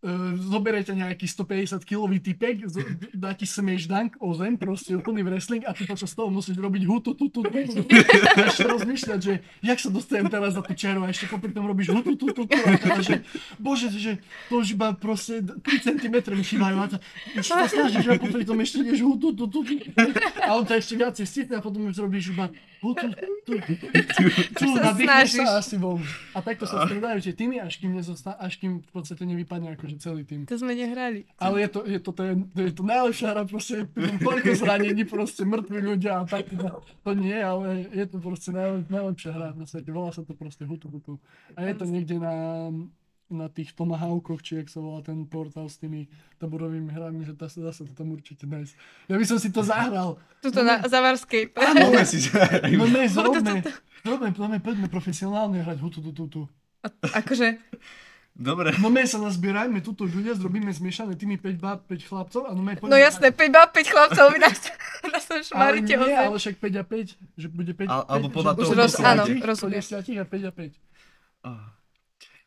uh, 0.05 0.37
zoberiete 0.37 0.93
nejaký 0.93 1.25
150 1.25 1.81
kilový 1.81 2.21
typek, 2.21 2.69
z, 2.69 2.85
dá 3.17 3.33
ti 3.33 3.49
smash 3.49 3.89
dunk 3.89 4.13
o 4.21 4.29
zem, 4.37 4.53
proste 4.53 4.93
úplný 4.93 5.25
wrestling 5.25 5.65
a 5.65 5.73
ty 5.73 5.89
počas 5.89 6.13
toho 6.13 6.29
musíš 6.29 6.61
robiť 6.61 6.85
hutu, 6.85 7.17
tu, 7.17 7.33
tu, 7.33 7.41
tu, 7.41 7.59
tu. 7.73 7.81
Ešte 8.45 8.63
rozmýšľať, 8.69 9.19
že 9.19 9.33
jak 9.65 9.79
sa 9.81 9.89
dostanem 9.89 10.29
teraz 10.29 10.53
za 10.53 10.61
tú 10.61 10.77
čaru 10.77 11.03
a 11.03 11.09
ešte 11.09 11.25
popri 11.25 11.49
tom 11.49 11.65
robíš 11.65 11.89
hutu, 11.89 12.13
tu, 12.13 12.29
tu, 12.29 12.45
tu. 12.45 12.53
A 12.53 12.77
teda, 12.77 13.01
že 13.01 13.15
bože, 13.57 13.89
že 13.89 14.21
to 14.53 14.61
už 14.61 14.77
iba 14.77 14.93
proste 14.93 15.41
3 15.41 15.61
cm 15.65 16.15
mi 16.37 16.45
chýbajú 16.45 16.75
a 16.77 16.87
sa 17.41 17.65
snažíš 17.65 18.05
a 18.05 18.21
popri 18.21 18.45
tom 18.45 18.61
ešte 18.61 18.85
ideš 18.85 19.01
hutu, 19.01 19.33
tu, 19.33 19.49
tu, 19.49 19.59
tu. 19.65 19.73
A 20.45 20.53
on 20.53 20.63
to 20.63 20.77
ešte 20.77 20.93
viacej 20.93 21.25
stitne 21.25 21.57
a 21.57 21.65
potom 21.65 21.89
už 21.89 21.97
robíš 21.97 22.29
iba 22.31 22.53
hutu, 22.85 23.09
tu, 23.09 23.34
tu, 23.45 23.53
tu. 23.61 23.73
Tu, 24.57 24.65
sa 24.73 24.79
nadýchneš 24.91 25.29
sa 25.37 25.61
asi 25.61 25.77
von. 25.77 26.01
A 26.33 26.41
takto 26.41 26.65
sa 26.65 26.89
stredajú 26.89 27.21
tie 27.21 27.33
týmy, 27.37 27.61
až 27.61 27.77
kým, 27.77 27.93
nezostá, 27.93 28.33
až 28.35 28.57
kým 28.57 28.81
v 28.81 28.91
podstate 28.91 29.21
nevypadne 29.23 29.77
akože 29.77 30.01
celý 30.01 30.25
tým. 30.25 30.49
To 30.49 30.57
sme 30.57 30.73
nehrali. 30.73 31.29
Ale 31.37 31.63
je 31.63 31.69
to, 31.69 31.79
je 31.85 31.99
to, 32.01 32.11
to, 32.11 32.21
je, 32.25 32.33
to, 32.41 32.59
je 32.65 32.73
to 32.73 32.83
najlepšia 32.83 33.27
hra, 33.31 33.43
proste 33.45 33.75
toľko 33.95 34.51
zranení, 34.57 35.03
proste 35.05 35.45
mŕtvi 35.45 35.79
ľudia 35.79 36.21
a 36.21 36.23
tak. 36.25 36.49
To, 36.57 36.81
to 36.81 37.11
nie, 37.13 37.37
ale 37.37 37.85
je 37.93 38.05
to 38.09 38.17
proste 38.17 38.49
najlep, 38.49 38.89
najlepšia 38.89 39.31
hra 39.31 39.47
na 39.53 39.69
svete. 39.69 39.93
Volá 39.93 40.09
sa 40.09 40.25
to 40.25 40.33
proste 40.33 40.65
Hutu 40.65 40.89
Hutu. 40.89 41.21
A 41.53 41.69
je 41.69 41.73
to 41.77 41.85
niekde 41.85 42.17
na, 42.17 42.33
na 43.29 43.49
tých 43.49 43.73
Tomahawkoch, 43.73 44.45
či 44.45 44.61
jak 44.61 44.69
sa 44.69 44.77
volá 44.81 45.01
ten 45.01 45.25
portál 45.25 45.65
s 45.65 45.81
tými 45.81 46.05
taborovými 46.37 46.93
hrami, 46.93 47.25
že 47.25 47.33
dá 47.33 47.49
sa, 47.49 47.65
dá 47.65 47.73
sa 47.73 47.81
to 47.81 47.93
tam 47.97 48.13
určite 48.13 48.45
nájsť. 48.45 48.73
Ja 49.09 49.17
by 49.17 49.25
som 49.25 49.37
si 49.41 49.49
to 49.49 49.65
zahral. 49.65 50.21
Tuto 50.45 50.61
na 50.61 50.85
Zavarskej. 50.85 51.49
Poďme 51.55 52.05
si 52.05 52.29
No 52.77 52.85
ne, 52.85 53.09
zrobme, 53.09 53.65
zrobme, 54.05 54.29
zrobme, 54.29 54.57
poďme 54.61 54.87
profesionálne 54.93 55.65
hrať 55.65 55.77
Hutu 55.81 55.99
Hutu 56.05 56.21
Hutu. 56.29 56.43
Akože, 57.17 57.57
Dobre. 58.35 58.75
No 58.83 58.91
my 58.91 59.07
sa 59.07 59.15
nazbierajme 59.15 59.79
tuto 59.79 60.03
ľudia, 60.03 60.35
zrobíme 60.35 60.67
zmiešané 60.67 61.15
tými 61.15 61.39
5 61.39 61.55
báb, 61.55 61.87
5 61.87 62.03
chlapcov 62.03 62.41
a 62.43 62.51
no 62.51 62.67
my 62.67 62.75
no 62.83 62.99
jasné, 62.99 63.31
5 63.31 63.47
bab, 63.47 63.71
5 63.71 63.87
chlapcov, 63.87 64.25
vy 64.35 64.39
nás, 64.43 64.59
nás 65.15 65.23
Ale 65.31 65.39
šmarite 65.47 65.95
o 65.95 66.03
nie, 66.03 66.19
ale 66.19 66.35
však 66.35 66.55
5 66.59 66.75
a 66.75 66.83
5, 66.83 67.39
že 67.39 67.47
bude 67.47 67.71
5 67.71 67.87
Al- 67.87 68.07
alebo 68.11 68.27
podľa 68.35 68.51
že 68.51 68.59
toho, 68.59 68.71
roz- 68.75 68.99
áno, 68.99 69.23
10, 69.23 69.39
rozumiem. 69.39 69.79
Po 69.79 70.03
10 70.03 70.19
a 70.19 70.25
5 70.27 70.35
a 70.35 70.51
5. 70.51 71.47
Ah. 71.47 71.63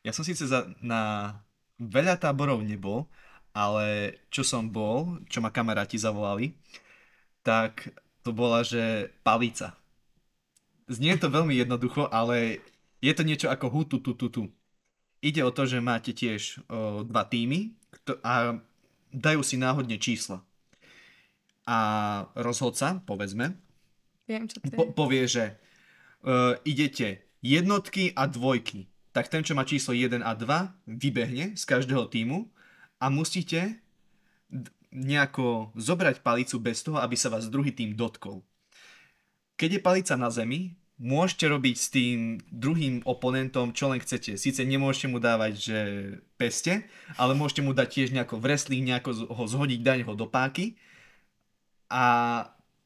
Ja 0.06 0.14
som 0.14 0.22
síce 0.22 0.46
za, 0.46 0.70
na 0.78 1.34
veľa 1.78 2.18
táborov 2.18 2.62
nebol, 2.62 3.06
ale 3.54 4.18
čo 4.30 4.46
som 4.46 4.70
bol, 4.70 5.18
čo 5.26 5.42
ma 5.42 5.50
kamaráti 5.50 5.98
zavolali, 5.98 6.54
tak 7.42 7.90
to 8.22 8.30
bola, 8.30 8.62
že 8.62 9.11
palica. 9.24 9.74
Znie 10.88 11.18
to 11.20 11.28
veľmi 11.28 11.56
jednoducho, 11.58 12.08
ale 12.08 12.62
je 13.02 13.12
to 13.14 13.22
niečo 13.26 13.48
ako 13.50 13.66
hutu 13.68 13.98
tu 14.00 14.14
tu 14.14 14.28
tu. 14.30 14.42
Ide 15.18 15.42
o 15.42 15.50
to, 15.50 15.66
že 15.66 15.82
máte 15.82 16.14
tiež 16.14 16.62
o, 16.70 17.02
dva 17.02 17.26
týmy 17.26 17.74
a 18.22 18.62
dajú 19.11 19.42
si 19.42 19.58
náhodne 19.58 19.98
čísla. 19.98 20.46
A 21.68 21.78
rozhodca, 22.38 23.02
povedzme, 23.04 23.58
Viem, 24.28 24.44
čo 24.48 24.61
to 24.61 24.68
je. 24.68 24.76
po- 24.76 24.92
povie, 24.92 25.24
že 25.24 25.56
uh, 26.24 26.56
idete 26.64 27.24
jednotky 27.40 28.12
a 28.12 28.28
dvojky. 28.28 28.88
Tak 29.18 29.35
ten, 29.35 29.42
čo 29.42 29.59
má 29.59 29.66
číslo 29.66 29.98
1 29.98 30.22
a 30.22 30.31
2, 30.31 30.94
vybehne 30.94 31.59
z 31.59 31.64
každého 31.66 32.07
týmu 32.07 32.46
a 33.03 33.11
musíte 33.11 33.82
nejako 34.95 35.74
zobrať 35.74 36.22
palicu 36.22 36.62
bez 36.62 36.86
toho, 36.86 37.03
aby 37.03 37.18
sa 37.18 37.26
vás 37.26 37.51
druhý 37.51 37.74
tým 37.74 37.99
dotkol. 37.99 38.47
Keď 39.59 39.70
je 39.74 39.80
palica 39.82 40.14
na 40.14 40.30
zemi, 40.30 40.78
môžete 41.03 41.51
robiť 41.51 41.74
s 41.74 41.88
tým 41.90 42.38
druhým 42.47 43.03
oponentom, 43.03 43.74
čo 43.74 43.90
len 43.90 43.99
chcete. 43.99 44.38
Sice 44.38 44.62
nemôžete 44.62 45.11
mu 45.11 45.18
dávať, 45.18 45.53
že 45.59 45.78
peste, 46.38 46.86
ale 47.18 47.34
môžete 47.34 47.66
mu 47.66 47.74
dať 47.74 47.90
tiež 47.90 48.09
nejako 48.14 48.38
wrestling, 48.38 48.86
nejako 48.86 49.34
ho 49.34 49.45
zhodiť, 49.51 49.82
dať 49.82 49.99
ho 50.07 50.14
do 50.14 50.30
páky. 50.30 50.78
A 51.90 52.07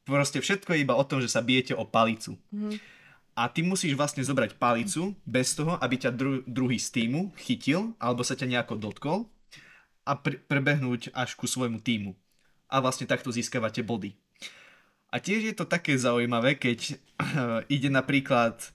proste 0.08 0.40
všetko 0.40 0.72
je 0.72 0.80
iba 0.80 0.96
o 0.96 1.04
tom, 1.04 1.20
že 1.20 1.28
sa 1.28 1.44
bijete 1.44 1.76
o 1.76 1.84
palicu. 1.84 2.40
Mhm. 2.56 3.01
A 3.32 3.48
ty 3.48 3.64
musíš 3.64 3.96
vlastne 3.96 4.20
zobrať 4.20 4.60
palicu 4.60 5.16
bez 5.24 5.56
toho, 5.56 5.80
aby 5.80 5.96
ťa 5.96 6.12
dru- 6.12 6.44
druhý 6.44 6.76
z 6.76 6.92
týmu 6.92 7.32
chytil 7.40 7.96
alebo 7.96 8.20
sa 8.20 8.36
ťa 8.36 8.48
nejako 8.48 8.76
dotkol 8.76 9.18
a 10.04 10.12
pr- 10.18 10.36
prebehnúť 10.44 11.14
až 11.16 11.32
ku 11.32 11.48
svojmu 11.48 11.80
týmu. 11.80 12.12
A 12.68 12.84
vlastne 12.84 13.08
takto 13.08 13.32
získavate 13.32 13.80
body. 13.80 14.12
A 15.12 15.20
tiež 15.20 15.44
je 15.44 15.54
to 15.56 15.68
také 15.68 15.96
zaujímavé, 15.96 16.56
keď 16.56 16.96
ide 17.74 17.88
napríklad 17.92 18.72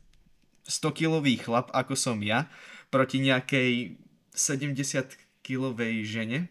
100-kilový 0.70 1.42
chlap, 1.42 1.74
ako 1.74 1.98
som 1.98 2.18
ja, 2.22 2.50
proti 2.94 3.22
nejakej 3.22 3.98
70-kilovej 4.38 6.06
žene, 6.06 6.50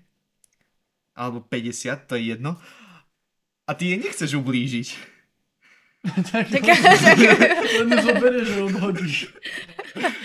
alebo 1.14 1.42
50, 1.42 2.06
to 2.10 2.18
je 2.18 2.34
jedno, 2.34 2.58
a 3.66 3.74
ty 3.74 3.94
jej 3.94 3.98
nechceš 3.98 4.38
ublížiť. 4.38 5.15
Tak, 6.24 6.46
Tak- 6.46 6.66
len 7.76 7.86
ju 7.88 7.98
zoberieš, 8.00 8.46
že 8.48 8.60
odhodíš. 8.62 9.16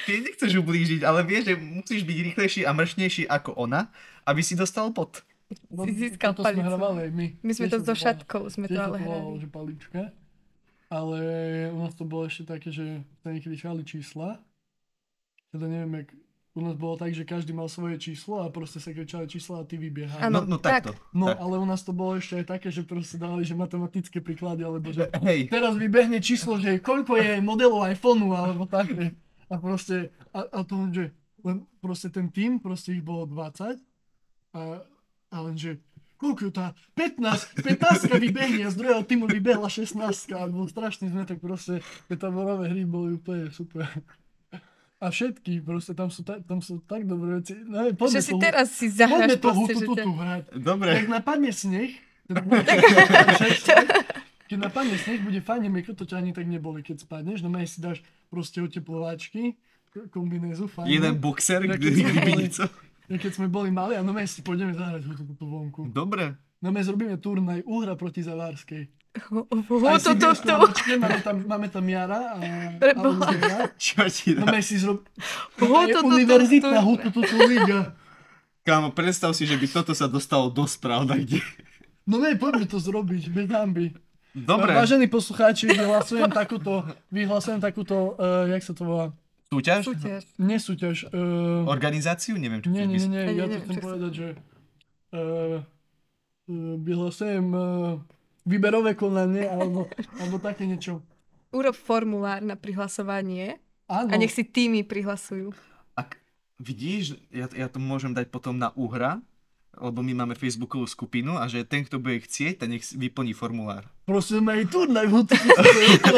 Ty 0.04 0.12
nechceš 0.20 0.52
ublížiť, 0.58 1.02
ale 1.02 1.22
vieš, 1.22 1.44
že 1.48 1.56
musíš 1.56 2.02
byť 2.04 2.18
rýchlejší 2.24 2.62
a 2.64 2.72
mršnejší 2.72 3.24
ako 3.26 3.56
ona, 3.56 3.88
aby 4.24 4.42
si 4.42 4.54
dostal 4.54 4.92
pot. 4.92 5.24
No, 5.68 5.84
Si 5.84 5.92
získal 5.94 6.32
sme 6.32 6.44
palicu. 6.64 6.80
aj 6.98 7.10
my. 7.10 7.28
My 7.42 7.52
sme 7.52 7.66
Tiež 7.68 7.74
to 7.74 7.78
so 7.84 7.94
šatkou 7.94 8.48
sme 8.48 8.66
tiež 8.66 8.78
to 8.78 8.82
ale 8.82 8.98
hrali. 8.98 9.36
že 9.38 9.48
palička. 9.48 10.02
Ale 10.88 11.20
u 11.72 11.80
nás 11.80 11.94
to 11.94 12.04
bolo 12.04 12.24
ešte 12.26 12.44
také, 12.46 12.68
že 12.68 12.84
sa 13.20 13.32
niekedy 13.32 13.56
šali 13.56 13.84
čísla. 13.84 14.40
Teda 15.50 15.66
neviem, 15.66 15.92
jak 15.98 16.10
u 16.52 16.60
nás 16.60 16.76
bolo 16.76 17.00
tak, 17.00 17.16
že 17.16 17.24
každý 17.24 17.56
mal 17.56 17.72
svoje 17.72 17.96
číslo 17.96 18.44
a 18.44 18.52
proste 18.52 18.84
sa 18.84 18.92
kričali 18.92 19.24
čísla 19.24 19.64
a 19.64 19.68
ty 19.68 19.80
vybiehal. 19.80 20.20
Áno, 20.20 20.44
No, 20.44 20.56
no 20.56 20.58
tak. 20.60 20.84
takto. 20.84 21.00
No, 21.16 21.32
tak. 21.32 21.40
ale 21.40 21.56
u 21.56 21.66
nás 21.66 21.80
to 21.80 21.96
bolo 21.96 22.20
ešte 22.20 22.44
aj 22.44 22.46
také, 22.60 22.68
že 22.68 22.84
proste 22.84 23.16
dali, 23.16 23.48
že 23.48 23.56
matematické 23.56 24.20
príklady, 24.20 24.68
alebo 24.68 24.92
že 24.92 25.08
Hej, 25.28 25.48
teraz 25.48 25.80
vybehne 25.80 26.20
číslo, 26.20 26.60
že 26.60 26.84
koľko 26.84 27.16
je 27.16 27.40
modelov 27.40 27.88
iPhoneu, 27.88 28.36
alebo 28.36 28.68
také. 28.68 29.16
A 29.48 29.56
proste, 29.60 30.12
a, 30.36 30.44
a 30.44 30.60
to 30.68 30.76
len, 30.76 30.92
že 30.92 31.06
len 31.44 31.64
proste 31.80 32.12
ten 32.12 32.28
tým, 32.28 32.60
proste 32.60 32.94
ich 32.96 33.04
bolo 33.04 33.24
20 33.28 33.80
a, 34.52 34.62
a 35.32 35.38
len, 35.48 35.56
že 35.56 35.80
koľko 36.20 36.54
tá 36.54 36.76
15, 37.00 37.64
15 37.66 38.12
vybehne 38.22 38.68
a 38.68 38.70
z 38.70 38.78
druhého 38.78 39.02
týmu 39.02 39.26
vybehla 39.26 39.66
16 39.66 39.98
a 40.36 40.46
bol 40.46 40.70
strašný 40.70 41.10
sme, 41.10 41.26
tak 41.26 41.42
proste 41.42 41.80
tie 42.06 42.14
taborové 42.20 42.70
hry 42.70 42.84
boli 42.86 43.18
úplne 43.18 43.50
super. 43.50 43.88
A 45.02 45.10
všetky, 45.10 45.60
proste 45.60 45.92
tam 45.92 46.08
sú, 46.08 46.22
ta, 46.22 46.40
tam 46.40 46.60
sú 46.60 46.80
tak 46.80 47.04
dobré 47.04 47.36
veci. 47.36 47.52
No, 47.58 47.90
Že 47.90 48.22
si 48.22 48.32
to, 48.32 48.38
teraz 48.38 48.70
si 48.70 48.86
zahraš 48.86 49.34
to 49.34 49.44
proste, 49.44 49.74
hutu 49.76 49.92
že 49.98 50.02
hrať. 50.14 50.44
dobre. 50.56 50.90
Keď 50.94 51.06
napadne 51.10 51.50
sneh, 51.52 51.90
teda, 52.24 52.40
keď 54.46 54.58
napadne 54.62 54.96
sneh, 54.96 55.20
bude 55.20 55.40
fajn, 55.40 55.68
meko 55.68 55.92
to 55.92 56.04
ťa 56.04 56.18
ani 56.18 56.32
tak 56.32 56.46
neboli, 56.46 56.80
keď 56.80 57.02
spadneš, 57.02 57.42
no 57.42 57.50
maj 57.50 57.66
si 57.66 57.80
dáš 57.80 58.00
proste 58.28 58.60
oteplovačky, 58.60 59.56
k- 59.90 60.06
kombinézu, 60.08 60.68
fajn. 60.68 60.86
Jeden 60.86 61.14
boxer, 61.18 61.62
Ja 61.62 61.72
kde 61.72 61.82
keď 61.82 61.92
sme 61.92 62.04
kdyby 62.06 62.22
boli- 62.28 62.40
niečo. 62.40 62.66
Ja 63.10 63.18
keď 63.18 63.32
sme 63.34 63.48
boli 63.50 63.68
mali, 63.68 63.94
a 63.94 64.00
no 64.00 64.16
si 64.24 64.40
pôjdeme 64.40 64.72
zahrať 64.72 65.02
tu 65.34 65.44
vonku. 65.44 65.90
Dobre. 65.90 66.38
No 66.62 66.70
my 66.70 66.80
zrobíme 66.80 67.18
turnaj 67.18 67.66
Uhra 67.66 67.96
proti 67.96 68.22
Zavárskej. 68.22 68.86
Tu, 69.12 69.44
Sibírsku 70.00 70.48
tu. 70.48 70.52
labočke, 70.56 70.92
máme 70.96 71.20
tam, 71.20 71.36
máme 71.44 71.68
tam 71.68 71.84
Jara 71.84 72.32
a, 72.32 72.40
Preboha. 72.80 73.28
Čo 73.76 74.08
ti 74.08 74.40
No 74.40 74.48
dá? 74.48 74.56
maj 74.56 74.64
si 74.64 74.80
zrob... 74.80 75.04
Tu, 75.60 75.68
tu, 75.68 76.00
tu, 76.00 76.00
univerzitná 76.08 76.80
tu. 76.80 76.96
hutu 76.96 77.20
tu 77.20 77.38
liga. 77.44 77.92
Kámo, 78.64 78.96
predstav 78.96 79.36
si, 79.36 79.44
že 79.44 79.60
by 79.60 79.68
toto 79.68 79.92
sa 79.92 80.08
dostalo 80.08 80.48
do 80.48 80.64
správ 80.64 81.12
kde. 81.12 81.44
No 82.08 82.24
ne, 82.24 82.40
poďme 82.40 82.66
to 82.72 82.80
zrobiť, 82.80 83.24
bez 83.36 83.52
hamby. 83.52 83.92
Dobre. 84.32 84.72
Vážení 84.72 85.12
poslucháči, 85.12 85.68
vyhlasujem 85.68 86.32
takúto, 86.32 86.88
vyhlasujem 87.12 87.60
takúto, 87.60 88.16
uh, 88.16 88.48
jak 88.48 88.64
sa 88.64 88.72
to 88.72 88.88
volá, 88.88 89.06
Súťaž? 89.52 89.84
Súťaž. 89.84 90.24
nesúťaž. 90.40 91.12
Uh, 91.12 91.68
Organizáciu? 91.68 92.40
Neviem, 92.40 92.64
čo 92.64 92.72
nie, 92.72 92.88
nie, 92.88 93.04
nie, 93.04 93.28
nie, 93.28 93.36
ja 93.36 93.46
to 93.52 93.60
chcem 93.68 93.78
povedať, 93.84 94.12
že 94.16 94.28
uh, 95.12 95.60
uh, 96.48 96.76
vyhlasujem 96.80 97.48
uh, 97.52 98.00
výberové 98.46 98.98
konanie, 98.98 99.46
alebo, 99.48 99.88
alebo 100.18 100.36
také 100.42 100.66
niečo. 100.66 101.02
Urob 101.52 101.76
formulár 101.76 102.42
na 102.42 102.56
prihlasovanie 102.56 103.60
Áno, 103.92 104.08
a 104.08 104.16
nech 104.16 104.32
si 104.32 104.48
týmy 104.48 104.88
prihlasujú. 104.88 105.52
Ak 106.00 106.16
vidíš, 106.58 107.20
ja, 107.28 107.52
ja 107.52 107.68
to 107.68 107.78
môžem 107.78 108.16
dať 108.16 108.32
potom 108.32 108.56
na 108.56 108.72
Uhra, 108.80 109.20
lebo 109.72 110.04
my 110.04 110.14
máme 110.14 110.36
facebookovú 110.36 110.84
skupinu 110.84 111.40
a 111.40 111.48
že 111.48 111.64
ten, 111.64 111.88
kto 111.88 111.96
bude 111.98 112.20
chcieť, 112.20 112.66
ten 112.66 112.76
nech 112.76 112.84
vyplní 112.92 113.32
formulár. 113.32 113.88
prosím, 114.04 114.52
aj 114.52 114.68
úplná 114.68 115.08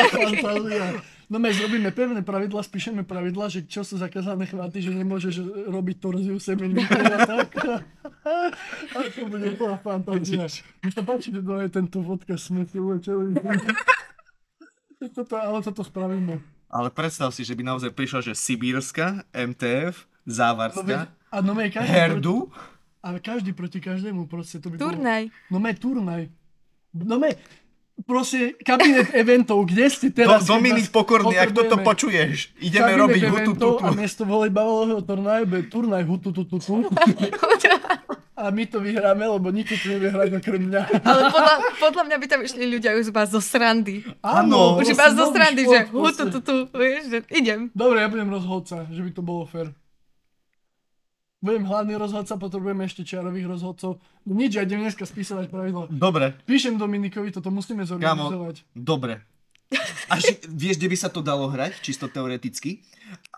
fantázia. 0.09 0.85
No 1.31 1.39
my 1.39 1.49
zrobíme 1.49 1.89
pevné 1.89 2.21
pravidla, 2.21 2.61
spíšeme 2.61 3.01
pravidla, 3.05 3.49
že 3.49 3.65
čo 3.65 3.81
sú 3.81 3.97
zakázané 3.97 4.45
chváty, 4.45 4.83
že 4.83 4.93
nemôžeš 4.93 5.65
robiť 5.65 5.95
torziu 5.97 6.37
semenníkov 6.37 6.99
a 6.99 7.19
tak. 7.25 7.49
A 8.93 8.97
to 9.11 9.27
bude 9.27 9.43
úplná 9.51 9.75
fantázia. 9.83 10.47
Mi 10.79 10.89
sa 10.91 11.03
páči, 11.03 11.31
že 11.31 11.43
to 11.43 11.59
je 11.59 11.67
tento 11.67 11.99
podcast 11.99 12.47
sme 12.47 12.63
si 12.63 12.79
ulečeli. 12.79 13.35
Toto, 15.11 15.35
ale 15.35 15.59
toto 15.59 15.83
spravíme. 15.83 16.39
Ale 16.71 16.87
predstav 16.89 17.35
si, 17.35 17.43
že 17.43 17.53
by 17.53 17.63
naozaj 17.67 17.91
prišla, 17.91 18.31
že 18.31 18.33
Sibírska, 18.33 19.27
MTF, 19.35 20.07
No, 20.23 20.31
veď, 20.31 20.35
Závarská, 20.39 20.99
a 21.35 21.37
no 21.43 21.51
my 21.51 21.67
každý, 21.67 21.91
Herdu, 21.91 22.47
ale 23.03 23.19
každý 23.19 23.51
proti 23.51 23.83
každému, 23.83 24.31
proste 24.31 24.63
to 24.63 24.71
by 24.71 24.79
bolo. 24.79 24.95
Turnaj. 24.95 25.23
No 25.51 25.59
me 25.59 25.75
turnaj. 25.75 26.31
No 26.95 27.19
me, 27.19 27.35
proste 28.07 28.55
kabinet 28.63 29.11
eventov, 29.21 29.67
kde 29.67 29.85
ste 29.91 30.07
Do, 30.09 30.15
teraz? 30.23 30.47
Dominik 30.47 30.87
keď 30.87 30.89
vás 30.89 30.95
Pokorný, 30.95 31.35
ak 31.35 31.51
toto 31.51 31.75
počuješ, 31.83 32.55
ideme 32.63 32.95
Kabinet 32.95 33.03
robiť 33.03 33.21
hutu 33.27 33.51
tutu. 33.53 33.69
A 33.83 33.91
miesto 33.91 34.23
volejbalového 34.23 35.03
turnaja 35.03 35.43
bude 35.43 35.67
turnaj 35.67 36.03
hutu 36.07 36.31
tu 36.31 36.47
tu 36.47 36.57
tu. 36.63 36.73
A 38.33 38.49
my 38.49 38.65
to 38.65 38.81
vyhráme, 38.81 39.23
lebo 39.23 39.53
nikto 39.53 39.77
tu 39.77 39.93
nevie 39.93 40.09
hrať 40.09 40.41
okrem 40.41 40.67
mňa. 40.67 40.81
Ale 41.05 41.21
podľa, 41.31 41.55
podľa 41.79 42.03
mňa 42.09 42.17
by 42.17 42.25
tam 42.27 42.41
išli 42.41 42.65
ľudia 42.65 42.97
už 42.97 43.13
iba 43.13 43.23
zo 43.29 43.39
srandy. 43.39 44.03
Áno. 44.25 44.81
Už 44.81 44.89
proste 44.89 44.93
iba 44.97 45.07
zo 45.13 45.23
nový 45.29 45.33
srandy, 45.37 45.61
šport, 45.63 45.71
že 45.71 45.79
hu, 45.85 45.93
tu, 45.93 46.01
proste. 46.01 46.23
tu, 46.33 46.39
tu, 46.41 46.55
vieš, 46.73 47.03
že 47.13 47.17
idem. 47.29 47.59
Dobre, 47.77 48.01
ja 48.03 48.09
budem 48.09 48.27
rozhodca, 48.33 48.89
že 48.89 48.99
by 49.05 49.11
to 49.13 49.21
bolo 49.21 49.45
fér. 49.45 49.69
Budem 51.43 51.67
hlavný 51.67 51.99
rozhodca, 51.99 52.39
potrebujeme 52.39 52.87
ešte 52.87 53.03
čiarových 53.03 53.51
rozhodcov. 53.51 53.99
Nič, 54.23 54.55
ja 54.55 54.63
idem 54.63 54.79
dneska 54.79 55.03
spísať 55.03 55.51
pravidla. 55.51 55.91
Dobre, 55.91 56.39
Píšem 56.47 56.79
Dominikovi, 56.79 57.35
toto 57.35 57.51
musíme 57.51 57.83
zorganizovať. 57.83 58.63
dobre. 58.71 59.27
A 60.07 60.23
že, 60.23 60.39
vieš, 60.47 60.79
kde 60.79 60.87
by 60.87 60.97
sa 60.97 61.09
to 61.11 61.19
dalo 61.19 61.51
hrať, 61.51 61.83
čisto 61.83 62.07
teoreticky? 62.07 62.79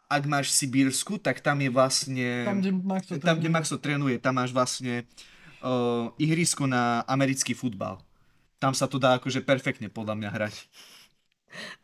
Ak 0.05 0.29
máš 0.29 0.53
Sibírsku, 0.53 1.17
tak 1.17 1.41
tam 1.41 1.57
je 1.65 1.69
vlastne... 1.73 2.45
Tam, 2.45 2.61
kde 2.61 2.71
Max 2.77 3.03
to 3.09 3.17
tam, 3.17 3.41
kde 3.41 3.49
trénuje. 3.49 3.55
Maxo 3.57 3.75
trénuje, 3.81 4.15
tam 4.21 4.33
máš 4.37 4.51
vlastne 4.53 5.09
uh, 5.65 6.13
ihrisko 6.21 6.69
na 6.69 7.01
americký 7.09 7.57
futbal. 7.57 7.97
Tam 8.61 8.77
sa 8.77 8.85
to 8.85 9.01
dá 9.01 9.17
akože 9.17 9.41
perfektne 9.41 9.89
podľa 9.89 10.13
mňa 10.21 10.29
hrať. 10.29 10.55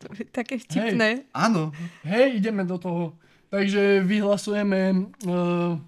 To 0.04 0.06
je 0.14 0.28
také 0.28 0.60
vtipné. 0.60 1.26
Áno, 1.32 1.72
Hej, 2.04 2.38
ideme 2.38 2.62
do 2.62 2.76
toho. 2.76 3.16
Takže 3.48 4.04
vyhlasujeme 4.04 5.12
uh, 5.24 5.80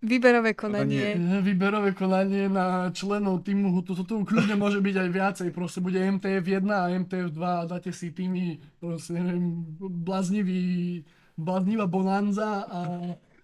Výberové 0.00 0.56
konanie. 0.56 1.12
výberové 1.44 1.92
konanie 1.92 2.48
na 2.48 2.88
členov 2.88 3.44
týmu 3.44 3.68
Hutu. 3.68 3.92
To 3.92 4.04
tu 4.08 4.24
kľudne 4.24 4.56
môže 4.56 4.80
byť 4.80 4.96
aj 4.96 5.08
viacej. 5.12 5.48
Proste 5.52 5.84
bude 5.84 6.00
MTF 6.00 6.40
1 6.40 6.64
a 6.72 6.88
MTF 6.88 7.28
2 7.36 7.36
a 7.36 7.68
dáte 7.68 7.92
si 7.92 8.08
týmy, 8.08 8.56
proste 8.80 9.20
neviem, 9.20 9.60
bláznivý, 9.76 11.04
bláznivá 11.36 11.84
bonanza 11.84 12.64
a 12.64 12.80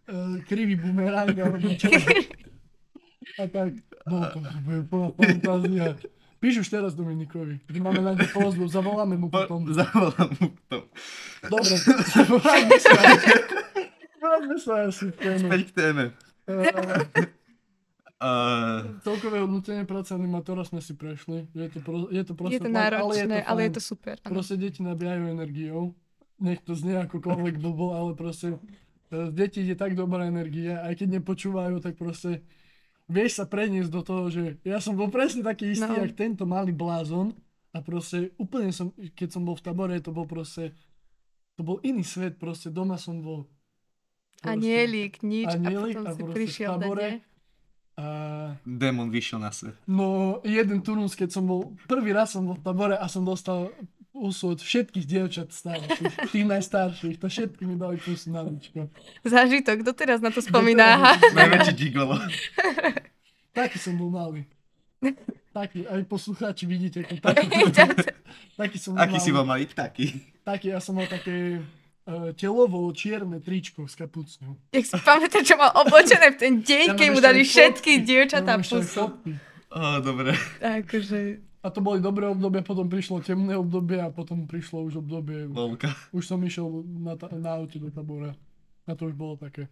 uh, 0.09 0.40
krivý 0.48 0.80
bumerang 0.80 1.36
alebo 1.36 1.68
čo. 1.76 1.92
A 3.36 3.44
tak, 3.52 3.76
no 4.09 4.24
to. 4.24 5.12
Píš 6.36 6.64
už 6.64 6.68
teraz 6.68 6.92
Dominikovi, 6.96 7.64
že 7.68 7.80
máme 7.80 8.00
na 8.00 8.12
ňu 8.12 8.28
pozbu, 8.32 8.64
zavoláme 8.68 9.16
mu 9.16 9.28
potom. 9.28 9.61
zavolám 9.72 10.30
mu 10.40 10.48
to. 10.68 10.88
Dobre, 11.48 11.74
vráťme 12.40 12.76
sa. 12.80 12.92
Vráťme 14.20 14.57
sa 14.57 14.72
asi 14.88 15.04
k 15.12 15.16
téme. 15.16 15.48
Späť 15.48 15.62
k 15.68 15.72
téme. 15.72 16.04
Uh, 16.47 17.03
Celkové 19.05 19.44
hodnotenie 19.44 19.84
práce 19.84 20.14
animátora 20.14 20.64
sme 20.64 20.80
si 20.80 20.97
prešli. 20.97 21.53
Je 21.53 21.68
to, 21.68 21.84
pro, 21.84 22.09
je 22.09 22.22
to 22.24 22.32
proste 22.32 22.57
Je 22.57 22.61
to 22.64 22.72
náročné, 22.72 23.44
ale 23.44 23.68
je 23.68 23.72
to 23.76 23.82
fajn. 23.82 23.90
super. 23.92 24.16
áno. 24.24 24.32
Proste 24.32 24.55
deti 24.57 24.80
nabíjajú 24.80 25.22
energiou. 25.28 25.92
Nech 26.36 26.64
to 26.64 26.72
znie 26.72 26.97
akokoľvek 27.01 27.61
blbo, 27.61 27.92
ale 27.92 28.12
proste 28.12 28.57
eh, 28.57 29.28
z 29.28 29.32
detí 29.32 29.64
ide 29.64 29.76
tak 29.76 29.92
dobrá 29.92 30.24
energia, 30.24 30.80
aj 30.84 31.01
keď 31.01 31.20
nepočúvajú, 31.20 31.76
tak 31.80 31.97
proste 31.97 32.40
vieš 33.05 33.40
sa 33.40 33.44
preniesť 33.44 33.90
do 33.92 34.01
toho, 34.01 34.28
že 34.28 34.42
ja 34.64 34.80
som 34.80 34.97
bol 34.97 35.09
presne 35.09 35.44
taký 35.44 35.72
istý, 35.72 35.84
No. 35.84 36.01
jak 36.01 36.16
tento 36.16 36.44
malý 36.44 36.72
blázon 36.72 37.32
a 37.72 37.80
proste 37.80 38.32
úplne 38.36 38.72
som, 38.72 38.92
keď 39.12 39.28
som 39.32 39.44
bol 39.44 39.57
v 39.57 39.64
tabore, 39.64 39.97
to 40.01 40.12
bol 40.12 40.24
proste, 40.24 40.72
to 41.57 41.64
bol 41.64 41.80
iný 41.80 42.05
svet, 42.05 42.36
proste 42.36 42.68
doma 42.68 42.97
som 42.97 43.20
bol 43.20 43.44
Anielik, 44.45 45.22
nič. 45.24 45.49
Anielik 45.49 45.97
a 45.97 46.01
a 46.01 46.03
potom 46.03 46.12
si 46.12 46.20
proste 46.20 46.28
v 46.28 46.37
prišiel 46.37 46.72
tabore. 46.76 47.09
a 47.97 48.07
démon 48.68 49.09
vyšiel 49.09 49.41
na 49.41 49.49
svet. 49.55 49.72
No, 49.89 50.39
jeden 50.45 50.84
turnus, 50.84 51.16
keď 51.16 51.32
som 51.32 51.49
bol, 51.49 51.72
prvý 51.89 52.12
raz 52.12 52.37
som 52.37 52.45
bol 52.45 52.57
v 52.59 52.64
tabore 52.64 52.97
a 52.99 53.07
som 53.09 53.24
dostal 53.24 53.72
úsud 54.16 54.61
všetkých 54.61 55.05
dievčat 55.05 55.49
starších, 55.53 56.12
tých 56.32 56.47
najstarších, 56.49 57.16
to 57.20 57.28
všetky 57.28 57.62
mi 57.68 57.76
dali 57.76 58.01
plus 58.01 58.24
na 58.28 58.45
ličko. 58.45 58.89
Zážitok, 59.24 59.84
kto 59.84 59.93
teraz 59.93 60.20
na 60.24 60.32
to 60.32 60.41
spomína? 60.41 61.16
Najväčší 61.37 61.72
gigolo. 61.76 62.16
Taký 63.53 63.76
som 63.80 63.97
bol 63.97 64.12
malý. 64.12 64.45
Taký, 65.57 65.89
aj 65.89 66.05
poslucháči 66.05 66.68
vidíte, 66.68 67.01
taký, 67.01 67.72
taký 68.61 68.76
som 68.76 68.93
bol 68.93 69.01
Aký 69.01 69.16
si 69.16 69.32
bol 69.32 69.49
malý 69.49 69.64
taký? 69.64 70.12
Taký, 70.45 70.76
ja 70.76 70.84
som 70.84 71.01
mal 71.01 71.09
také 71.09 71.64
telovo 72.32 72.86
čierne 72.90 73.38
tričko 73.38 73.84
s 73.84 73.94
kapucňou. 73.94 74.54
Jak 74.70 74.84
si 74.84 74.94
pamätám, 74.96 75.42
čo 75.42 75.54
mal 75.54 75.74
oblečené 75.76 76.30
v 76.30 76.36
ten 76.36 76.54
deň, 76.61 76.86
Ja 76.86 76.94
keď 76.94 77.09
mu 77.09 77.18
dali 77.18 77.42
všetky 77.42 77.92
fotky. 77.92 78.07
dievčatá 78.07 78.54
pusu. 78.57 79.11
Á, 79.68 79.98
dobre. 79.98 80.32
Akože, 80.59 81.42
A 81.59 81.68
to 81.68 81.80
boli 81.80 81.98
dobré 81.98 82.24
obdobie, 82.24 82.62
potom 82.62 82.86
prišlo 82.86 83.18
temné 83.20 83.52
obdobie 83.52 83.98
a 83.98 84.07
potom 84.09 84.46
prišlo 84.46 84.86
už 84.86 85.02
obdobie, 85.02 85.50
Lolka. 85.50 85.90
už 86.11 86.22
som 86.24 86.38
išiel 86.38 86.62
na, 86.86 87.12
ta- 87.12 87.26
na 87.28 87.59
aute 87.59 87.76
do 87.76 87.90
tabora. 87.90 88.38
A 88.84 88.94
to 88.94 89.04
už 89.04 89.14
bolo 89.14 89.34
také. 89.34 89.66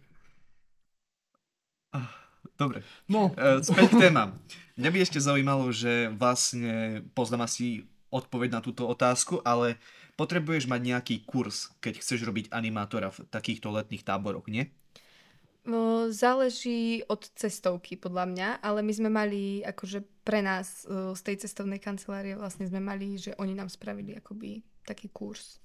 Dobre. 2.55 2.83
No, 3.07 3.31
E, 3.33 3.59
späť 3.61 3.89
k 3.89 3.99
témam. 4.01 4.35
Mňa 4.75 4.89
by 4.89 4.97
ešte 5.01 5.19
zaujímalo, 5.19 5.71
že 5.71 6.11
vlastne 6.13 6.73
poznám 7.11 7.47
asi 7.47 7.83
odpoveď 8.09 8.49
na 8.49 8.61
túto 8.61 8.83
otázku, 8.85 9.39
ale 9.41 9.79
potrebuješ 10.15 10.65
mať 10.65 10.81
nejaký 10.81 11.15
kurz, 11.23 11.69
keď 11.79 11.99
chceš 11.99 12.23
robiť 12.23 12.49
animátora 12.49 13.11
v 13.11 13.27
takýchto 13.27 13.71
letných 13.71 14.03
táboroch, 14.03 14.47
nie? 14.47 14.71
no, 15.65 16.13
záleží 16.13 17.01
od 17.09 17.25
cestovky, 17.33 17.97
podľa 17.97 18.25
mňa, 18.29 18.49
ale 18.61 18.85
my 18.85 18.93
sme 18.93 19.09
mali, 19.09 19.65
akože 19.65 20.05
pre 20.21 20.45
nás 20.45 20.85
e, 20.85 21.17
z 21.17 21.21
tej 21.25 21.35
cestovnej 21.41 21.81
kancelárie 21.81 22.37
vlastne 22.37 22.69
sme 22.69 22.77
mali, 22.77 23.17
že 23.17 23.33
oni 23.41 23.57
nám 23.57 23.73
spravili 23.73 24.13
akoby 24.13 24.61
taký 24.85 25.09
kurz. 25.09 25.57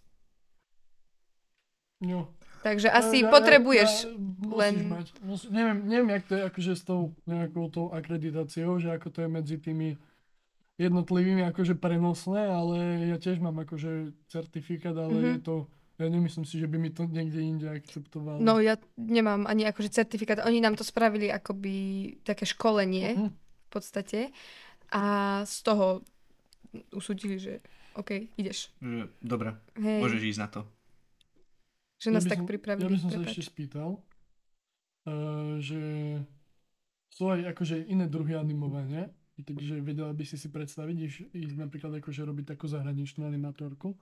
no. 2.00 2.32
Takže 2.60 2.92
asi 2.92 3.24
Ja- 3.24 3.28
ja- 3.28 3.32
potrebuješ 3.32 3.92
ja- 4.04 4.12
musíš 4.16 4.56
len... 4.56 4.74
Mať, 4.88 5.08
mus, 5.20 5.42
neviem, 5.48 5.78
neviem, 5.84 6.10
jak 6.12 6.24
to 6.28 6.34
je 6.36 6.42
akože 6.44 6.72
s 6.76 6.82
tou 6.84 7.00
nejakou 7.24 7.68
tou 7.72 7.86
akreditáciou, 7.88 8.76
že 8.76 8.92
ako 8.92 9.08
to 9.08 9.18
je 9.24 9.28
medzi 9.28 9.56
tými 9.56 9.96
jednotlivými 10.80 11.44
akože 11.44 11.74
prenosné, 11.74 12.40
ale 12.42 12.76
ja 13.06 13.16
tiež 13.16 13.36
mám 13.36 13.58
akože 13.58 13.90
certifikát, 14.26 14.96
ale 14.96 15.12
Mhm. 15.14 15.26
je 15.26 15.38
to, 15.40 15.54
ja 15.96 16.06
nemyslím 16.06 16.42
si, 16.42 16.56
že 16.56 16.64
by 16.64 16.76
mi 16.76 16.88
to 16.88 17.04
niekde 17.04 17.36
inde 17.38 17.68
akceptovali. 17.68 18.40
No 18.40 18.56
ja 18.58 18.74
nemám 18.96 19.44
ani 19.44 19.64
akože 19.66 19.90
certifikát. 19.90 20.40
Oni 20.40 20.58
nám 20.58 20.72
to 20.72 20.82
spravili 20.82 21.28
akoby 21.28 21.74
také 22.22 22.44
školenie 22.44 23.08
Mhm. 23.14 23.28
v 23.28 23.68
podstate 23.68 24.32
a 24.88 25.02
z 25.44 25.56
toho 25.62 26.00
usúdili, 26.90 27.36
že 27.36 27.60
OK, 27.92 28.32
ideš. 28.34 28.70
Že, 28.78 29.10
dobre, 29.20 29.52
Hej, 29.76 30.00
môžeš 30.00 30.22
ísť 30.24 30.40
na 30.40 30.48
to. 30.48 30.60
že 31.98 32.08
Ja 32.08 32.14
nás 32.14 32.24
by 32.24 32.30
tak 32.30 32.38
som- 32.38 32.48
pripravili. 32.48 32.82
Ja 32.82 32.88
by 32.88 32.96
som 32.96 33.10
sa 33.10 33.18
prepáč. 33.18 33.30
ešte 33.30 33.44
spýtal, 33.44 33.90
uh, 35.04 35.58
že 35.58 35.80
sú 37.10 37.28
aj 37.28 37.50
akože 37.50 37.84
iné 37.84 38.06
druhy 38.06 38.32
animovania, 38.34 39.10
takže 39.42 39.80
vedela 39.80 40.12
by 40.12 40.24
si 40.26 40.36
si 40.38 40.48
predstaviť, 40.48 40.96
ísť, 40.96 41.18
ísť 41.34 41.56
napríklad 41.58 41.98
akože 42.00 42.22
robiť 42.24 42.56
takú 42.56 42.70
zahraničnú 42.70 43.26
animatorku, 43.26 43.94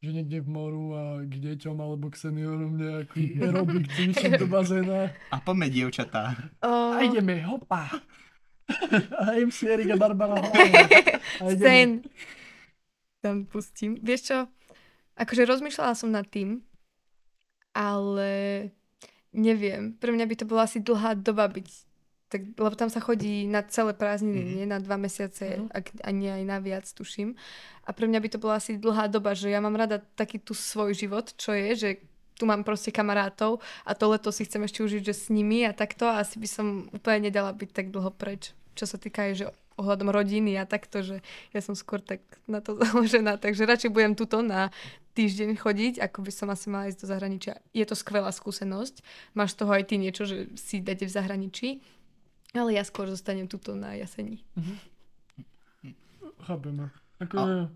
že 0.00 0.10
niekde 0.14 0.40
v 0.40 0.48
moru 0.48 0.84
a 0.96 1.04
k 1.26 1.34
deťom 1.38 1.76
alebo 1.76 2.08
k 2.08 2.16
seniorom 2.16 2.78
nejaký 2.78 3.34
aerobik 3.42 3.90
cvičiť 3.90 4.40
do 4.40 4.46
bazéna. 4.48 5.12
A 5.34 5.36
poďme, 5.42 5.68
dievčatá. 5.68 6.36
O, 6.64 6.96
A 6.96 7.04
ideme, 7.04 7.42
hopa! 7.44 7.90
A 9.20 9.34
MC 9.42 9.66
Erika 9.66 9.98
Barbara. 9.98 10.38
Sen. 11.58 12.06
Tam 13.20 13.44
pustím. 13.44 13.98
Vieš 14.00 14.20
čo? 14.32 14.38
Akože 15.18 15.44
rozmýšľala 15.44 15.92
som 15.92 16.08
nad 16.08 16.24
tým, 16.24 16.64
ale 17.76 18.30
neviem. 19.36 19.92
Pre 20.00 20.14
mňa 20.14 20.24
by 20.24 20.34
to 20.38 20.48
bola 20.48 20.64
asi 20.64 20.80
dlhá 20.80 21.18
doba 21.18 21.44
byť 21.50 21.89
tak, 22.30 22.54
lebo 22.54 22.70
tam 22.72 22.86
sa 22.86 23.02
chodí 23.02 23.44
na 23.44 23.66
celé 23.66 23.90
prázdniny, 23.90 24.40
Mhm. 24.40 24.52
nie 24.54 24.66
na 24.66 24.78
dva 24.78 24.94
mesiace, 24.96 25.58
Mhm. 25.58 25.66
ak, 25.74 25.86
ani 26.06 26.26
aj 26.30 26.42
na 26.46 26.58
viac, 26.62 26.86
tuším. 26.86 27.34
A 27.82 27.90
pre 27.90 28.06
mňa 28.06 28.22
by 28.22 28.28
to 28.30 28.38
bola 28.38 28.54
asi 28.56 28.78
dlhá 28.78 29.10
doba, 29.10 29.34
že 29.34 29.50
ja 29.50 29.58
mám 29.58 29.74
rada 29.74 29.98
taký 30.14 30.38
tu 30.38 30.54
svoj 30.54 30.94
život, 30.94 31.34
čo 31.34 31.50
je, 31.50 31.68
že 31.74 31.88
tu 32.38 32.46
mám 32.46 32.62
proste 32.62 32.88
kamarátov 32.88 33.58
a 33.84 33.92
to 33.92 34.08
leto 34.08 34.30
si 34.32 34.46
chcem 34.46 34.62
ešte 34.62 34.80
užiť, 34.80 35.02
že 35.04 35.12
s 35.12 35.26
nimi 35.28 35.66
a 35.66 35.74
takto 35.74 36.08
a 36.08 36.22
asi 36.22 36.38
by 36.40 36.48
som 36.48 36.66
úplne 36.88 37.28
nedala 37.28 37.52
byť 37.52 37.70
tak 37.74 37.86
dlho 37.90 38.08
preč. 38.14 38.56
Čo 38.78 38.86
sa 38.86 38.96
týka 38.96 39.28
aj, 39.28 39.32
že 39.34 39.44
ohľadom 39.76 40.08
rodiny 40.08 40.56
a 40.56 40.64
takto, 40.64 41.02
že 41.04 41.20
ja 41.52 41.60
som 41.60 41.74
skôr 41.76 42.00
tak 42.00 42.22
na 42.48 42.62
to 42.64 42.76
založená, 42.80 43.36
takže 43.36 43.66
radšej 43.68 43.90
budem 43.90 44.14
tuto 44.14 44.40
na 44.40 44.70
týždeň 45.18 45.58
chodiť, 45.58 45.94
ako 46.00 46.22
by 46.22 46.32
som 46.32 46.48
asi 46.48 46.70
mala 46.70 46.88
ísť 46.88 47.00
do 47.02 47.10
zahraničia. 47.10 47.54
Je 47.74 47.84
to 47.84 47.92
skvelá 47.92 48.30
skúsenosť, 48.30 49.02
máš 49.34 49.52
toho 49.58 49.74
aj 49.74 49.84
ty 49.90 49.98
niečo, 49.98 50.24
že 50.24 50.48
si 50.56 50.78
dáte 50.80 51.04
v 51.04 51.12
zahraničí, 51.12 51.68
ale 52.52 52.70
ja 52.72 52.82
skôr 52.82 53.06
zostanem 53.06 53.46
tuto 53.46 53.72
na 53.72 53.94
jeseni. 53.94 54.42
Chápeme. 56.40 56.88
Akože, 57.18 57.68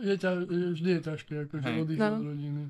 je, 0.00 0.14
ťa, 0.16 0.30
je, 0.42 0.66
vždy 0.74 0.88
je 0.90 1.00
ťažké 1.02 1.34
akože 1.44 1.68
odísť 1.78 2.00
No. 2.00 2.08
od 2.10 2.26
rodiny. 2.26 2.62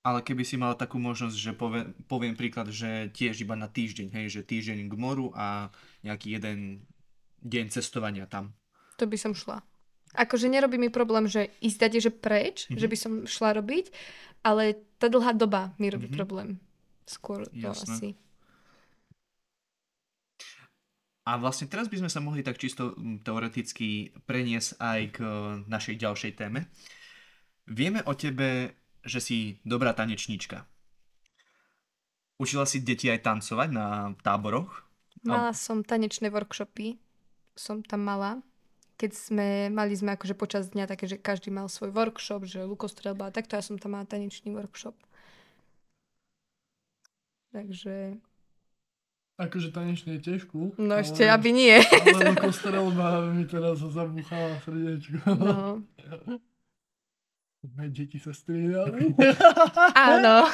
Ale 0.00 0.18
keby 0.20 0.42
si 0.42 0.56
mal 0.56 0.72
takú 0.74 0.96
možnosť, 0.98 1.36
že 1.36 1.52
poviem, 1.52 1.92
poviem 2.06 2.32
príklad, 2.32 2.66
že 2.68 3.10
tiež 3.10 3.36
iba 3.38 3.52
na 3.52 3.68
týždeň, 3.68 4.08
hej, 4.10 4.26
že 4.30 4.40
týždeň 4.42 4.88
k 4.88 4.94
moru 4.96 5.28
a 5.34 5.68
nejaký 6.00 6.34
jeden 6.34 6.88
deň 7.40 7.68
cestovania 7.68 8.24
tam. 8.24 8.56
To 8.96 9.04
by 9.04 9.14
som 9.14 9.32
šla. 9.32 9.60
Akože 10.10 10.48
nerobí 10.48 10.74
mi 10.74 10.88
problém, 10.88 11.28
že 11.28 11.52
ísť 11.60 11.78
dať, 11.78 11.92
že 12.00 12.10
preč, 12.10 12.56
Mhm. 12.66 12.76
že 12.76 12.86
by 12.88 12.96
som 12.96 13.12
šla 13.24 13.50
robiť, 13.54 13.92
ale 14.40 14.72
tá 14.96 15.06
dlhá 15.06 15.30
doba 15.32 15.76
mi 15.76 15.86
robí 15.86 16.08
Mhm. 16.08 16.16
problém. 16.16 16.56
Skôr 17.04 17.44
to 17.44 17.60
Jasné. 17.60 17.92
asi. 17.92 18.08
A 21.30 21.38
vlastne 21.38 21.70
teraz 21.70 21.86
by 21.86 22.02
sme 22.02 22.10
sa 22.10 22.18
mohli 22.18 22.42
tak 22.42 22.58
čisto 22.58 22.98
mm, 22.98 23.22
teoreticky 23.22 24.10
preniesť 24.26 24.82
aj 24.82 25.00
k 25.14 25.18
e, 25.22 25.30
našej 25.70 25.94
ďalšej 26.02 26.32
téme. 26.34 26.66
Vieme 27.70 28.02
o 28.02 28.18
tebe, 28.18 28.74
že 29.06 29.22
si 29.22 29.38
dobrá 29.62 29.94
tanečníčka. 29.94 30.66
Učila 32.42 32.66
si 32.66 32.82
deti 32.82 33.06
aj 33.06 33.22
tancovať 33.22 33.68
na 33.70 34.16
táboroch? 34.26 34.82
Mala 35.22 35.54
som 35.54 35.86
tanečné 35.86 36.34
workshopy, 36.34 36.98
som 37.54 37.84
tam 37.86 38.02
mala. 38.02 38.42
Keď 38.98 39.10
sme, 39.14 39.48
mali 39.70 39.94
sme 39.94 40.18
akože 40.18 40.34
počas 40.34 40.72
dňa 40.74 40.90
také, 40.90 41.06
že 41.06 41.20
každý 41.20 41.54
mal 41.54 41.70
svoj 41.70 41.94
workshop, 41.94 42.42
že 42.42 42.66
lukostrelba 42.66 43.30
a 43.30 43.34
takto, 43.34 43.54
ja 43.54 43.62
som 43.62 43.78
tam 43.78 43.94
mala 43.94 44.08
tanečný 44.08 44.50
workshop. 44.50 44.98
Takže, 47.54 48.18
Akože 49.40 49.72
tanečne 49.72 50.20
je 50.20 50.20
tiež 50.20 50.52
cool. 50.52 50.76
no 50.76 51.00
ale- 51.00 51.00
ešte, 51.00 51.24
aby 51.24 51.48
nie. 51.48 51.80
Ale 51.80 52.36
kostrelba 52.36 53.24
mi 53.32 53.48
teraz 53.48 53.80
zabuchala 53.80 54.60
srdiečko. 54.60 55.16
No, 55.32 55.80
Moje 57.60 57.92
deti 57.92 58.16
sa 58.16 58.32
striedali. 58.32 59.12
áno, 60.08 60.48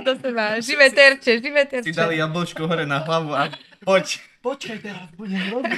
do 0.00 0.12
seba. 0.16 0.56
Živé 0.56 0.88
terče, 0.88 1.36
živé 1.36 1.68
terče. 1.68 1.84
Si 1.84 1.92
dali 1.92 2.16
jablčko 2.16 2.64
hore 2.64 2.88
na 2.88 3.04
hlavu 3.04 3.36
a 3.36 3.52
poď. 3.84 4.24
Počkaj 4.40 4.78
teraz, 4.80 5.04
budem 5.20 5.52
robiť. 5.52 5.76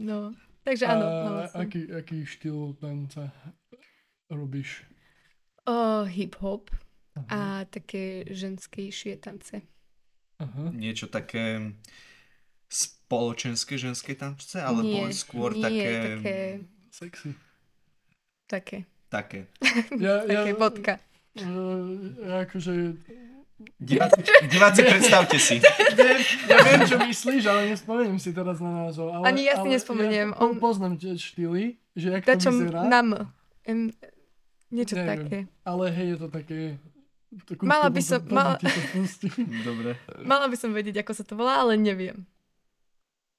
No, 0.00 0.32
takže 0.64 0.88
áno, 0.88 1.04
A 1.44 1.52
aký, 1.52 1.92
aký 1.92 2.24
štýl 2.24 2.72
tanca 2.80 3.28
robíš? 4.32 4.88
O, 5.68 6.08
hip-hop 6.08 6.72
a 7.28 7.68
také 7.68 8.24
ženskejšie 8.24 9.20
tance. 9.20 9.60
Aha. 10.40 10.72
Niečo 10.72 11.04
také 11.04 11.76
spoločenské 12.66 13.76
ženské 13.76 14.14
tančce? 14.14 14.62
Alebo 14.62 14.88
nie, 14.88 15.12
skôr 15.12 15.52
nie, 15.52 15.62
také... 15.62 15.90
také, 16.16 16.36
Sexy. 16.90 17.28
také, 18.46 18.78
také. 19.08 19.40
Ja, 20.00 20.24
ja, 20.24 20.42
také 20.42 20.52
bodka. 20.56 20.94
uh, 21.38 21.92
ja 22.24 22.48
akože... 22.48 22.72
Diváci, 23.76 24.24
diváci 24.48 24.80
predstavte 24.88 25.36
si. 25.36 25.60
Viem, 25.92 26.16
ja 26.48 26.56
viem, 26.64 26.80
čo 26.88 26.96
myslíš, 26.96 27.44
ale 27.44 27.68
nespomeniem 27.68 28.16
si 28.16 28.32
teraz 28.32 28.56
na 28.56 28.88
názov. 28.88 29.12
Ale, 29.12 29.28
Ani 29.28 29.44
ja 29.44 29.60
si 29.60 29.68
ale 29.68 29.76
nespomeniem, 29.76 30.28
Ja 30.32 30.40
on- 30.40 30.56
poznám 30.56 30.96
tie 30.96 31.12
štýly, 31.12 31.76
že 31.92 32.08
jak 32.08 32.24
to 32.24 32.40
vyzerá. 32.40 32.88
na 32.88 33.04
M. 33.04 33.10
M. 33.68 33.80
Niečo 34.72 34.96
Neviem. 34.96 35.10
také. 35.12 35.38
Ale 35.68 35.84
hej, 35.92 36.06
je 36.08 36.18
to 36.24 36.28
také... 36.32 36.58
takú- 37.46 37.64
Mala 37.64 37.88
by 37.88 38.02
som- 38.02 38.26
mala-. 38.26 38.58
Dobre. 39.68 39.94
Mala 40.22 40.46
by 40.46 40.56
som 40.56 40.70
vedieť, 40.70 41.02
ako 41.02 41.12
sa 41.14 41.24
to 41.24 41.34
volá, 41.34 41.62
ale 41.62 41.78
neviem. 41.78 42.26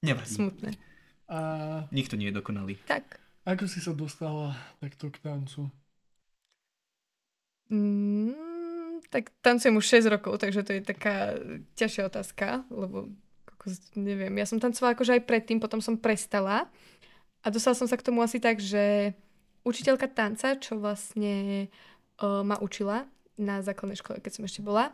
Nevadí. 0.02 0.34
Smutné. 0.34 0.72
A 1.28 1.38
Nikto 1.92 2.16
nie 2.16 2.28
je 2.28 2.36
dokonalý. 2.36 2.76
Tak. 2.88 3.20
ako 3.46 3.64
si 3.66 3.80
sa 3.80 3.92
dostala 3.92 4.52
takto 4.80 5.08
k 5.08 5.18
tancu? 5.20 5.72
Mm, 7.72 9.00
tak 9.08 9.32
tancujem 9.40 9.80
už 9.80 9.86
6 10.04 10.12
rokov, 10.12 10.44
takže 10.44 10.64
to 10.64 10.76
je 10.76 10.82
taká 10.84 11.40
ťažšia 11.80 12.04
otázka, 12.08 12.68
lebo 12.68 13.08
neviem, 13.96 14.34
ja 14.36 14.44
som 14.44 14.60
tancovala 14.60 14.98
akože 14.98 15.22
aj 15.22 15.24
predtým, 15.24 15.62
potom 15.62 15.80
som 15.80 15.96
prestala 15.96 16.68
a 17.40 17.48
dostala 17.48 17.78
som 17.78 17.88
sa 17.88 17.96
k 17.96 18.04
tomu 18.04 18.20
asi 18.20 18.42
tak, 18.42 18.60
že 18.60 19.16
učiteľka 19.64 20.10
tanca, 20.10 20.58
čo 20.58 20.76
vlastne 20.76 21.70
uh, 22.20 22.42
ma 22.42 22.58
učila 22.60 23.06
na 23.40 23.64
základnej 23.64 24.00
škole, 24.00 24.20
keď 24.20 24.32
som 24.40 24.44
ešte 24.48 24.64
bola, 24.64 24.92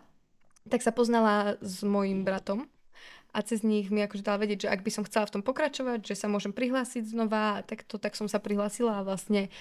tak 0.67 0.83
sa 0.83 0.91
poznala 0.91 1.55
s 1.63 1.81
mojim 1.81 2.27
bratom 2.27 2.67
a 3.31 3.39
cez 3.43 3.61
nich 3.61 3.93
mi 3.93 4.03
akože 4.03 4.25
dala 4.25 4.41
vedieť, 4.41 4.67
že 4.67 4.71
ak 4.71 4.83
by 4.83 4.91
som 4.91 5.03
chcela 5.05 5.29
v 5.29 5.39
tom 5.39 5.43
pokračovať, 5.43 6.03
že 6.03 6.15
sa 6.17 6.27
môžem 6.27 6.51
prihlásiť 6.51 7.07
znova 7.07 7.61
a 7.61 7.63
takto, 7.63 8.01
tak 8.01 8.17
som 8.17 8.25
sa 8.25 8.41
prihlásila 8.41 8.99
a 8.99 9.05
vlastne 9.05 9.53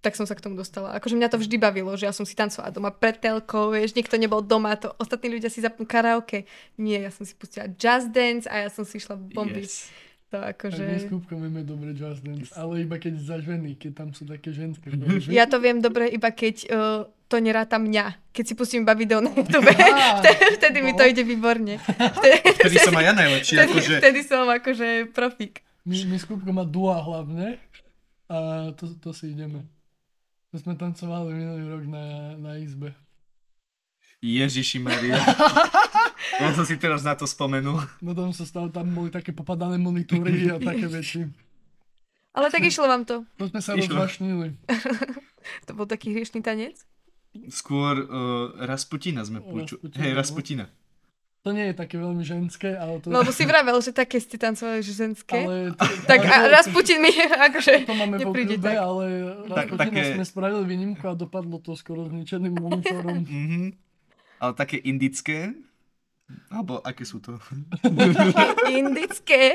tak 0.00 0.16
som 0.16 0.24
sa 0.24 0.32
k 0.32 0.40
tomu 0.40 0.56
dostala. 0.56 0.96
Akože 0.96 1.12
mňa 1.12 1.28
to 1.28 1.36
vždy 1.36 1.60
bavilo, 1.60 1.92
že 1.92 2.08
ja 2.08 2.14
som 2.16 2.24
si 2.24 2.32
tancovala 2.32 2.72
doma 2.72 2.88
pred 2.88 3.20
telkou, 3.20 3.76
vieš, 3.76 3.92
nikto 3.92 4.16
nebol 4.16 4.40
doma, 4.40 4.72
to 4.80 4.96
ostatní 4.96 5.28
ľudia 5.28 5.52
si 5.52 5.60
zapnú 5.60 5.84
karaoke. 5.84 6.48
Nie, 6.80 7.04
ja 7.04 7.12
som 7.12 7.28
si 7.28 7.36
pustila 7.36 7.68
Just 7.76 8.08
Dance 8.08 8.48
a 8.48 8.64
ja 8.64 8.68
som 8.72 8.88
si 8.88 8.96
išla 8.96 9.20
bombiť. 9.20 9.68
Yes. 9.68 9.92
To 10.30 10.38
akože... 10.38 11.10
Kúbkom 11.10 11.42
vieme 11.42 11.66
dobre 11.66 11.90
Just 11.90 12.22
Dance, 12.22 12.54
ale 12.54 12.86
iba 12.86 13.02
keď 13.02 13.18
za 13.18 13.42
ženy, 13.42 13.74
keď 13.74 13.92
tam 13.98 14.08
sú 14.14 14.22
také 14.22 14.54
ženské. 14.54 14.94
že? 15.26 15.34
Ja 15.34 15.50
to 15.50 15.58
viem 15.58 15.82
dobre 15.82 16.06
iba 16.06 16.30
keď 16.30 16.56
uh, 16.70 17.02
to 17.26 17.42
neráta 17.42 17.82
mňa. 17.82 18.30
Keď 18.30 18.44
si 18.46 18.54
pustím 18.54 18.86
iba 18.86 18.94
video 18.94 19.18
na 19.18 19.34
YouTube, 19.34 19.66
Á, 19.66 20.22
vtedy, 20.58 20.86
mi 20.86 20.94
to 20.94 21.02
no. 21.02 21.10
ide 21.10 21.22
výborne. 21.26 21.82
Vtedy, 22.62 22.76
som 22.78 22.94
aj 22.94 23.04
ja 23.10 23.12
najlepší, 23.14 23.54
vtedy, 23.58 23.72
akože... 23.74 23.94
vtedy 23.98 24.20
som 24.22 24.46
akože 24.46 24.88
profík. 25.10 25.66
My, 25.82 25.96
my 26.06 26.16
s 26.20 26.24
Kúbkom 26.28 26.54
má 26.54 26.62
dua 26.62 27.02
hlavne 27.02 27.58
a 28.30 28.70
to, 28.78 28.86
to 29.02 29.10
si 29.10 29.34
ideme. 29.34 29.66
To 30.54 30.62
sme 30.62 30.78
tancovali 30.78 31.34
minulý 31.34 31.64
rok 31.74 31.84
na, 31.90 32.34
na 32.38 32.52
izbe. 32.58 32.94
Ježiši 34.20 34.78
Maria. 34.78 35.16
Ja 36.40 36.52
som 36.52 36.64
si 36.64 36.76
teraz 36.76 37.00
na 37.00 37.12
to 37.12 37.24
spomenul. 37.24 37.80
No 38.00 38.12
tam 38.12 38.32
sa 38.32 38.44
stalo, 38.44 38.68
tam 38.68 38.92
boli 38.92 39.08
také 39.08 39.28
popadané 39.28 39.76
monitory 39.76 40.48
a 40.48 40.56
také 40.56 40.86
veci. 40.86 41.20
Ale 42.30 42.48
tak 42.48 42.62
išlo 42.62 42.86
vám 42.86 43.04
to. 43.04 43.24
To 43.36 43.44
sme 43.48 43.60
sa 43.60 43.74
rozvašnili. 43.74 44.56
To 45.66 45.72
bol 45.72 45.84
taký 45.84 46.12
hriešný 46.12 46.40
tanec? 46.40 46.76
Skôr 47.48 47.96
uh, 47.98 48.08
Rasputina 48.60 49.24
sme 49.24 49.40
počuli. 49.40 49.88
Hej, 49.96 50.12
no. 50.12 50.16
Rasputina. 50.16 50.64
To 51.40 51.56
nie 51.56 51.72
je 51.72 51.74
také 51.74 51.96
veľmi 51.96 52.20
ženské, 52.20 52.76
ale 52.76 53.00
to... 53.00 53.08
No 53.08 53.24
lebo 53.24 53.32
si 53.32 53.48
vravel, 53.48 53.72
že 53.80 53.96
také 53.96 54.20
ste 54.20 54.36
tancovali, 54.36 54.84
že 54.84 54.92
ženské. 54.92 55.40
ale 55.40 55.72
to, 55.72 55.84
Tak 56.04 56.20
a 56.20 56.28
ale 56.36 56.46
Rasputin 56.52 57.00
mi 57.00 57.08
akože 57.48 57.88
To 57.88 57.96
máme 57.96 58.20
nepríde 58.20 58.60
tak. 58.60 58.76
ale 58.76 59.04
Tak- 59.48 59.80
také- 59.80 60.12
sme 60.14 60.24
spravili 60.24 60.68
výnimku 60.68 61.00
a 61.02 61.16
dopadlo 61.16 61.56
to 61.56 61.72
skoro 61.72 62.04
zničeným 62.06 62.52
monitorom. 62.54 63.24
Mhm. 63.24 63.89
Ale 64.40 64.52
také 64.56 64.80
indické? 64.80 65.52
Alebo 66.48 66.80
aké 66.80 67.04
sú 67.04 67.20
to? 67.20 67.36
Indické. 68.72 69.52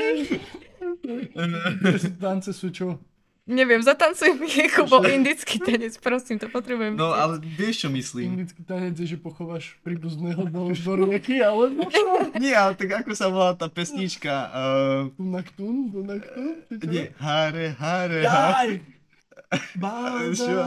Tance 2.21 2.53
sú 2.53 2.69
čo? 2.69 3.01
Neviem, 3.45 3.77
zatancuj 3.77 4.41
mi 4.41 4.49
Kubo 4.73 5.05
indický 5.05 5.61
tanec, 5.61 6.01
prosím, 6.01 6.41
to 6.41 6.49
potrebujem. 6.49 6.97
No 6.97 7.13
vidieť. 7.13 7.21
ale 7.21 7.33
vieš 7.45 7.75
čo 7.85 7.89
myslím? 7.93 8.41
Indický 8.41 8.65
tanec 8.65 8.97
je, 8.97 9.05
že 9.13 9.17
pochováš 9.21 9.77
príbuzného 9.85 10.49
do, 10.49 10.73
do 10.73 10.93
rieky, 11.05 11.45
ale 11.45 11.69
no 11.77 11.85
čo? 11.85 12.25
Nie, 12.41 12.57
ale 12.57 12.73
tak 12.73 13.05
ako 13.05 13.13
sa 13.13 13.29
volá 13.29 13.53
tá 13.53 13.69
pesnička? 13.69 14.49
Uh, 14.49 15.13
Tunaktun, 15.13 15.93
tunaktun? 15.93 16.57
čo? 16.73 16.89
nie, 16.89 17.13
hare, 17.21 17.77
hare, 17.77 18.21
hare. 18.25 18.25
Jaj! 18.25 18.69
Čo? 20.33 20.57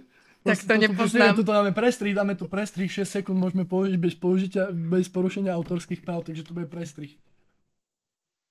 Tak 0.44 0.60
to 0.60 0.68
Toto- 0.68 0.84
nepoznám. 0.84 1.34
Toto 1.40 1.52
dáme 1.56 1.72
prestrih, 1.72 2.12
dáme 2.12 2.36
tu 2.36 2.44
prestrih, 2.52 2.92
6 2.92 3.08
sekúnd 3.08 3.40
môžeme 3.40 3.64
použiť 3.64 3.96
bez, 3.96 4.12
použitia, 4.12 4.68
bez 4.68 5.08
porušenia 5.08 5.56
autorských 5.56 6.04
práv, 6.04 6.28
takže 6.28 6.44
to 6.44 6.52
bude 6.52 6.68
prestrih. 6.68 7.16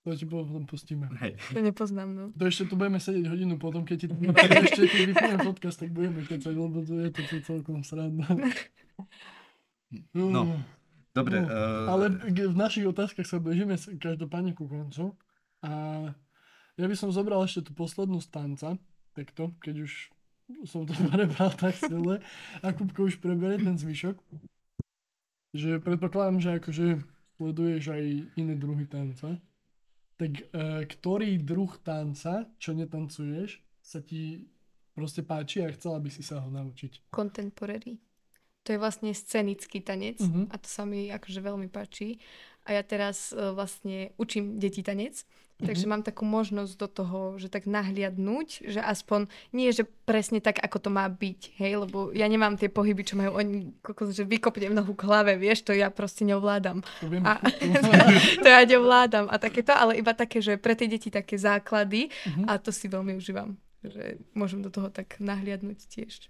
To 0.03 0.11
ti 0.11 0.27
potom 0.27 0.67
pustíme. 0.67 1.07
Hej. 1.23 1.39
To 1.53 1.61
nepoznám, 1.63 2.09
no. 2.11 2.23
To 2.35 2.43
ešte 2.43 2.67
tu 2.67 2.75
budeme 2.75 2.99
sedieť 2.99 3.29
hodinu 3.29 3.55
potom, 3.55 3.87
keď 3.87 3.97
ti 4.03 4.07
ešte 4.67 4.89
keď 4.89 5.01
vypnem 5.15 5.39
podcast, 5.45 5.77
tak 5.79 5.95
budeme 5.95 6.25
kecať, 6.27 6.51
lebo 6.51 6.81
to 6.83 6.93
je 6.97 7.09
to 7.13 7.21
tu 7.29 7.35
celkom 7.45 7.85
sranda. 7.85 8.27
No, 10.17 10.57
Dobre. 11.13 11.45
No, 11.45 11.45
Uh, 11.45 11.85
Ale 11.85 12.05
v 12.33 12.57
našich 12.57 12.89
otázkach 12.89 13.29
sa 13.29 13.37
bežíme 13.37 13.77
každopádne 13.77 14.57
ku 14.57 14.65
koncu. 14.65 15.13
A 15.61 15.69
ja 16.73 16.85
by 16.89 16.95
som 16.97 17.13
zobral 17.13 17.45
ešte 17.45 17.69
tú 17.69 17.77
poslednú 17.77 18.17
z 18.17 18.33
tanca, 18.33 18.69
takto, 19.13 19.53
keď 19.61 19.85
už 19.85 20.09
som 20.63 20.85
to 20.85 20.93
prebral 21.11 21.51
tak 21.51 21.75
celé. 21.75 22.21
A 22.61 22.71
Kupko 22.71 23.07
už 23.07 23.17
preberie 23.17 23.57
ten 23.57 23.75
zvyšok. 23.75 24.17
Že 25.53 25.79
predpokladám, 25.85 26.41
že 26.41 26.49
akože 26.57 26.85
sleduješ 27.37 27.83
aj 27.93 28.03
iné 28.37 28.53
druhy 28.57 28.89
tanca. 28.89 29.37
Tak 30.17 30.31
e, 30.33 30.43
ktorý 30.87 31.37
druh 31.37 31.73
tanca, 31.81 32.49
čo 32.57 32.73
netancuješ, 32.73 33.61
sa 33.81 33.99
ti 33.99 34.49
proste 34.93 35.21
páči 35.21 35.65
a 35.65 35.73
chcela 35.73 35.97
by 35.97 36.09
si 36.09 36.21
sa 36.21 36.41
ho 36.41 36.49
naučiť? 36.49 37.09
Contemporary. 37.09 37.97
To 38.63 38.71
je 38.71 38.79
vlastne 38.79 39.11
scenický 39.11 39.83
tanec 39.83 40.23
Mhm. 40.23 40.47
a 40.47 40.55
to 40.55 40.67
sa 40.71 40.87
mi 40.87 41.11
akože 41.11 41.43
veľmi 41.43 41.67
páči. 41.67 42.15
A 42.63 42.73
ja 42.73 42.81
teraz 42.81 43.29
e, 43.29 43.51
vlastne 43.51 43.95
učím 44.15 44.55
deti 44.55 44.79
tanec, 44.79 45.27
takže 45.55 45.83
mám 45.85 46.01
takú 46.01 46.23
možnosť 46.23 46.73
do 46.75 46.87
toho, 46.87 47.19
že 47.35 47.47
tak 47.47 47.63
nahliadnúť, 47.65 48.63
že 48.65 48.79
aspoň 48.79 49.27
nie, 49.51 49.69
že 49.69 49.83
presne 50.03 50.39
tak, 50.39 50.59
ako 50.59 50.77
to 50.79 50.89
má 50.89 51.07
byť, 51.07 51.55
hej, 51.55 51.77
lebo 51.77 52.11
ja 52.11 52.23
nemám 52.25 52.55
tie 52.55 52.67
pohyby, 52.67 53.03
čo 53.03 53.15
majú 53.15 53.35
oni, 53.35 53.71
kokos, 53.79 54.11
že 54.11 54.23
vykopnem 54.23 54.71
nohu 54.71 54.91
k 54.91 55.03
hlave, 55.03 55.35
vieš, 55.35 55.63
to 55.63 55.71
ja 55.71 55.87
proste 55.87 56.23
neovládam. 56.23 56.83
To 56.99 57.07
viem, 57.07 57.23
A 57.23 57.39
to 58.43 58.47
ja 58.47 58.63
nevládam 58.63 59.27
a 59.27 59.35
takéto, 59.37 59.71
ale 59.71 59.95
iba 59.95 60.11
také, 60.11 60.39
že 60.39 60.55
pre 60.55 60.73
tie 60.73 60.87
deti 60.87 61.07
také 61.07 61.35
základy 61.35 62.07
Mhm. 62.25 62.43
a 62.47 62.57
to 62.57 62.71
si 62.71 62.87
veľmi 62.87 63.15
užívam. 63.15 63.55
Že 63.83 64.23
môžem 64.31 64.59
do 64.59 64.71
toho 64.71 64.87
tak 64.87 65.19
nahliadnúť 65.19 65.79
tiež. 65.85 66.27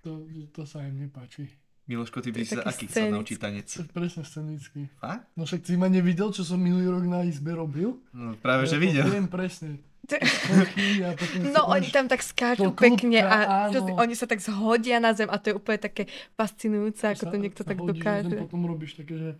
to, 0.00 0.22
to 0.54 0.62
sa 0.62 0.86
im 0.86 1.02
nepáči. 1.02 1.50
Miloško, 1.86 2.18
ty 2.18 2.30
by 2.30 2.42
si 2.42 2.52
sa 2.52 2.62
aký 2.62 2.84
chcel 2.84 3.10
naučiť 3.10 3.36
tanec? 3.36 3.68
Presne 3.88 4.22
scenický. 4.22 4.90
Fakt? 4.96 5.22
No 5.32 5.46
však 5.46 5.62
si 5.62 5.74
ma 5.74 5.86
nevidel, 5.86 6.28
čo 6.28 6.42
som 6.42 6.58
minulý 6.58 6.90
rok 6.90 7.04
na 7.04 7.22
izbe 7.22 7.52
robil? 7.52 8.02
No, 8.10 8.34
práve, 8.34 8.66
že 8.66 8.74
Ja 8.74 8.80
to 8.80 8.82
videl. 8.82 9.04
Viem 9.08 9.28
presne. 9.28 9.78
A 10.06 10.14
No 11.54 11.66
oni 11.68 11.86
tam 11.88 12.06
tak 12.06 12.20
skáču 12.20 12.70
pekne 12.72 13.22
a 13.22 13.66
čo 13.68 13.82
oni 13.84 14.14
sa 14.14 14.24
tak 14.24 14.38
zhodia 14.38 14.98
na 14.98 15.10
zem 15.12 15.26
a 15.26 15.34
to 15.36 15.50
je 15.50 15.54
úplne 15.54 15.78
také 15.78 16.06
fascinujúce, 16.34 17.06
ako 17.08 17.22
sa- 17.22 17.30
to 17.30 17.36
niekto 17.36 17.62
sa 17.62 17.68
tak 17.68 17.76
na 17.76 17.82
zem, 17.82 17.90
dokáže. 17.92 18.36
Potom 18.40 18.62
robíš 18.64 18.92
také, 18.96 19.14
že 19.16 19.30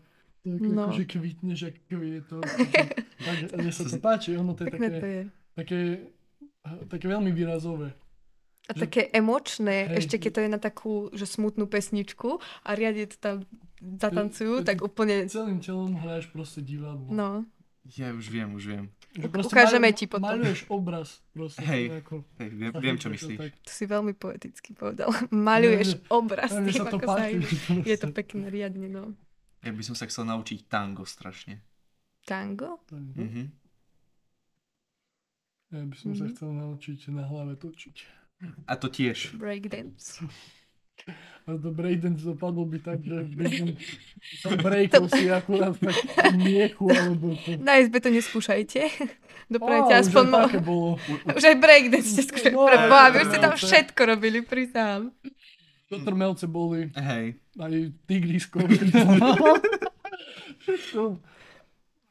tak, 0.44 0.62
No. 0.62 0.86
akože 0.86 1.05
kvitneš, 1.05 1.61
ak 1.64 1.76
kvieto. 1.84 2.38
tak, 3.26 3.36
mne 3.53 3.70
sa 3.70 3.82
to 3.84 3.99
páči, 4.07 4.34
ono 4.34 4.55
to 4.55 4.62
je 4.62 4.68
také, 4.68 4.88
to 4.92 5.07
je. 5.09 5.22
také, 5.57 5.78
také 6.86 7.07
veľmi 7.09 7.30
výrazové. 7.30 7.90
A 8.67 8.73
že- 8.73 8.83
také 8.83 9.07
emočné, 9.11 9.87
Hej. 9.87 9.97
ešte 10.01 10.17
keď 10.19 10.31
to 10.33 10.41
je 10.41 10.51
na 10.51 10.59
takú, 10.59 10.93
že 11.12 11.25
smutnú 11.25 11.64
pesničku 11.64 12.37
a 12.62 12.71
riadne 12.73 13.07
to 13.07 13.17
tam 13.17 13.37
zatancujú, 13.79 14.61
Ty- 14.61 14.67
tak 14.67 14.79
úplne, 14.83 15.27
Celým 15.27 15.59
telom 15.59 15.95
hráš 15.95 16.27
proste 16.27 16.61
divadlo. 16.61 17.07
no. 17.09 17.47
Ja 17.89 18.11
už 18.11 18.27
viem, 18.27 18.51
už 18.51 18.64
viem. 18.67 18.85
U- 19.14 19.31
ukážeme 19.41 19.87
ti 19.91 20.05
potom. 20.05 20.27
Maluješ 20.29 20.67
obraz 20.67 21.23
proste. 21.31 21.62
Hej. 21.62 22.03
Ako, 22.03 22.27
Hej, 22.37 22.51
viem, 22.51 22.73
viem 22.75 22.97
čo 22.97 23.07
to 23.07 23.14
myslíš. 23.14 23.39
tak. 23.39 23.53
To 23.57 23.71
si 23.71 23.85
veľmi 23.85 24.12
poeticky 24.12 24.71
povedal. 24.73 25.07
Maľuješ 25.31 25.89
nie. 25.95 26.03
obraz 26.11 26.51
A 26.51 26.59
mne 26.59 26.67
tým, 26.69 26.77
sa 26.77 26.85
to 26.85 26.99
ako 26.99 27.07
sa. 27.09 27.31
Je 27.87 27.97
to 27.97 28.09
pekné, 28.11 28.45
riadne, 28.49 28.89
no. 28.89 29.14
Ja 29.61 29.71
by 29.71 29.83
som 29.83 29.95
sa 29.95 30.05
chcel 30.05 30.27
naučiť 30.27 30.67
tango 30.67 31.07
strašne. 31.07 31.62
Tango? 32.25 32.83
Mhm. 32.91 33.14
Mhm. 33.17 33.45
Ja 35.69 35.83
by 35.83 35.95
som 35.95 36.11
sa 36.12 36.25
Mhm. 36.25 36.33
chcel 36.33 36.51
naučiť 36.53 36.99
na 37.09 37.23
hlave 37.23 37.55
točiť. 37.55 37.97
A 38.68 38.76
to 38.76 38.93
tiež. 38.93 39.32
Breakdance. 39.37 40.20
A 41.47 41.57
to 41.62 41.70
breakdance 41.70 42.20
dopadlo 42.20 42.66
by 42.66 42.78
tak, 42.82 43.01
že 43.01 43.30
by 43.32 43.45
som, 43.49 43.68
breakol 44.66 45.07
si 45.09 45.30
akurát 45.30 45.76
tak 45.78 45.97
miechu, 46.37 46.91
alebo 46.91 47.39
to... 47.39 47.57
Na 47.62 47.78
izbe 47.80 48.03
to 48.03 48.11
neskúšajte. 48.12 48.80
Doprajte 49.55 49.93
Á, 49.95 50.03
aspoň 50.03 50.24
už 50.26 50.32
aj 50.34 50.45
také 50.51 50.61
bolo. 50.61 50.99
Už 51.30 51.45
aj 51.47 51.57
breakdance 51.62 52.09
ste 52.11 52.22
skúšali. 52.26 52.55
No, 52.59 52.66
Pre 52.66 52.78
Boha, 52.91 53.07
vy 53.14 53.16
už 53.22 53.26
ste 53.30 53.39
tam 53.39 53.55
všetko 53.55 54.01
robili, 54.03 54.39
priznám. 54.43 55.14
Do 55.87 56.03
trmelce 56.03 56.51
boli, 56.51 56.91
Hej. 56.99 57.39
aj 57.55 57.72
tigrisko. 58.11 58.59
Všetko. 60.66 61.22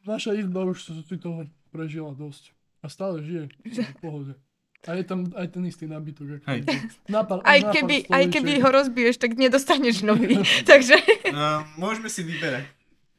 Naša 0.07 0.31
izba 0.39 0.63
už 0.63 0.79
si 0.79 1.17
toho 1.19 1.43
prežila 1.75 2.15
dosť. 2.15 2.55
A 2.79 2.87
stále 2.87 3.19
žije. 3.19 3.51
V 3.67 3.93
pohode. 3.99 4.39
A 4.85 4.93
je 4.93 5.03
tam 5.03 5.25
aj 5.33 5.47
ten 5.49 5.63
istý 5.65 5.89
nábytok. 5.89 6.41
Ako 6.41 6.45
Hej. 6.45 6.61
Na 7.09 7.25
pár, 7.25 7.41
Aj 7.41 7.57
na 7.57 7.69
pár 7.69 7.73
keby, 7.73 7.95
aj 8.05 8.25
keby 8.29 8.51
ho 8.61 8.69
rozbiješ, 8.69 9.17
tak 9.17 9.33
nedostaneš 9.33 10.05
nový. 10.05 10.37
Takže... 10.69 10.93
Uh, 11.29 11.65
môžeme 11.75 12.05
si 12.05 12.21
vyberať. 12.21 12.69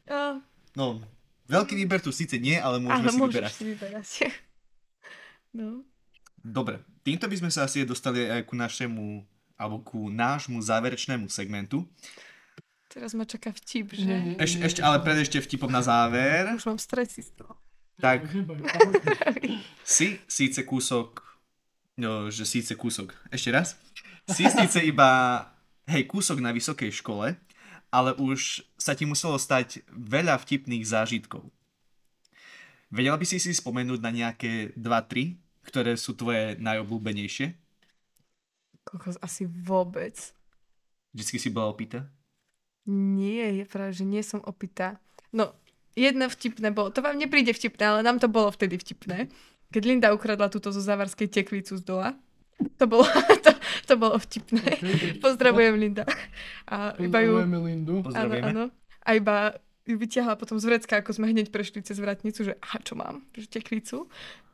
Uh, 0.07 0.39
No, 0.77 1.01
veľký 1.49 1.73
výber 1.73 2.05
tu 2.05 2.13
síce 2.13 2.37
nie, 2.37 2.61
ale 2.61 2.77
môžeme 2.77 3.09
ale 3.09 3.17
si 3.17 3.21
vyberať. 3.25 3.53
si 3.57 3.65
vyberať. 3.65 4.07
No. 5.57 5.89
Dobre, 6.45 6.85
týmto 7.01 7.25
by 7.27 7.37
sme 7.41 7.51
sa 7.51 7.65
asi 7.65 7.89
dostali 7.89 8.29
aj 8.29 8.45
ku 8.45 8.55
našemu, 8.55 9.25
alebo 9.57 9.81
ku 9.81 10.13
nášmu 10.13 10.61
záverečnému 10.61 11.33
segmentu. 11.33 11.89
Teraz 12.93 13.17
ma 13.17 13.25
čaká 13.25 13.57
vtip, 13.57 13.97
že? 13.97 14.05
Nie, 14.05 14.21
nie, 14.21 14.35
Eš, 14.37 14.61
ešte, 14.61 14.81
ale 14.85 15.01
pred 15.01 15.17
ešte 15.17 15.41
vtipom 15.41 15.73
na 15.73 15.81
záver. 15.81 16.53
Už 16.53 16.69
mám 16.69 16.77
stresy 16.77 17.25
z 17.25 17.33
toho. 17.41 17.57
Tak 17.97 18.29
si 19.81 20.21
síce 20.29 20.61
kúsok, 20.69 21.25
no, 21.97 22.29
že 22.29 22.45
síce 22.45 22.77
kúsok, 22.77 23.17
ešte 23.33 23.51
raz. 23.53 23.77
Si 24.29 24.45
síce 24.47 24.81
iba, 24.85 25.43
hej, 25.89 26.05
kúsok 26.07 26.39
na 26.41 26.53
vysokej 26.53 26.93
škole, 26.93 27.35
ale 27.91 28.11
už 28.21 28.63
sa 28.77 28.93
ti 28.93 29.09
muselo 29.09 29.41
stať 29.41 29.83
veľa 29.91 30.37
vtipných 30.37 30.85
zážitkov. 30.85 31.49
Vedela 32.93 33.19
by 33.19 33.27
si 33.27 33.43
si 33.43 33.51
spomenúť 33.51 33.99
na 33.99 34.15
nejaké 34.15 34.71
2-3, 34.79 35.35
ktoré 35.67 35.99
sú 35.99 36.15
tvoje 36.15 36.55
najobľúbenejšie? 36.63 37.51
Kokos, 38.87 39.19
asi 39.19 39.51
vôbec. 39.51 40.15
Vždycky 41.11 41.43
si 41.43 41.51
bola 41.51 41.75
opýta? 41.75 42.07
Nie, 42.87 43.51
je 43.59 43.65
práve, 43.67 43.99
že 43.99 44.07
nie 44.07 44.23
som 44.23 44.39
opitá. 44.47 45.03
No, 45.35 45.51
jedno 45.99 46.31
vtipné 46.31 46.71
bolo, 46.71 46.95
to 46.95 47.03
vám 47.03 47.19
nepríde 47.19 47.51
vtipné, 47.51 47.83
ale 47.83 48.07
nám 48.07 48.23
to 48.23 48.31
bolo 48.31 48.55
vtedy 48.55 48.79
vtipné. 48.79 49.27
Keď 49.71 49.83
Linda 49.83 50.09
ukradla 50.15 50.47
túto 50.49 50.71
zo 50.71 50.81
závarskej 50.81 51.29
tekvicu 51.29 51.77
z 51.77 51.83
dola. 51.83 52.15
To 52.81 52.85
bolo, 52.89 53.05
to, 53.45 53.53
to 53.85 53.95
bolo 54.01 54.17
vtipné. 54.17 54.65
Okay. 54.81 55.21
Pozdravujem 55.21 55.77
Linda. 55.77 56.09
A 56.65 56.97
iba 56.97 57.21
ju, 57.21 57.37
Pozdravujeme 57.37 57.59
Lindu. 57.61 57.95
áno, 58.01 58.05
Pozdravujeme. 58.09 58.49
áno. 58.49 58.65
A 59.05 59.09
iba 59.13 59.37
ju 59.87 59.97
vyťahla 60.01 60.35
potom 60.35 60.59
z 60.59 60.65
vrecka, 60.67 60.99
ako 60.99 61.15
sme 61.15 61.31
hneď 61.31 61.55
prešli 61.55 61.79
cez 61.85 62.01
vratnicu, 62.01 62.43
že 62.43 62.59
aha, 62.59 62.83
čo 62.83 62.99
mám? 62.99 63.23
Že 63.37 63.47
tekvicu. 63.61 63.97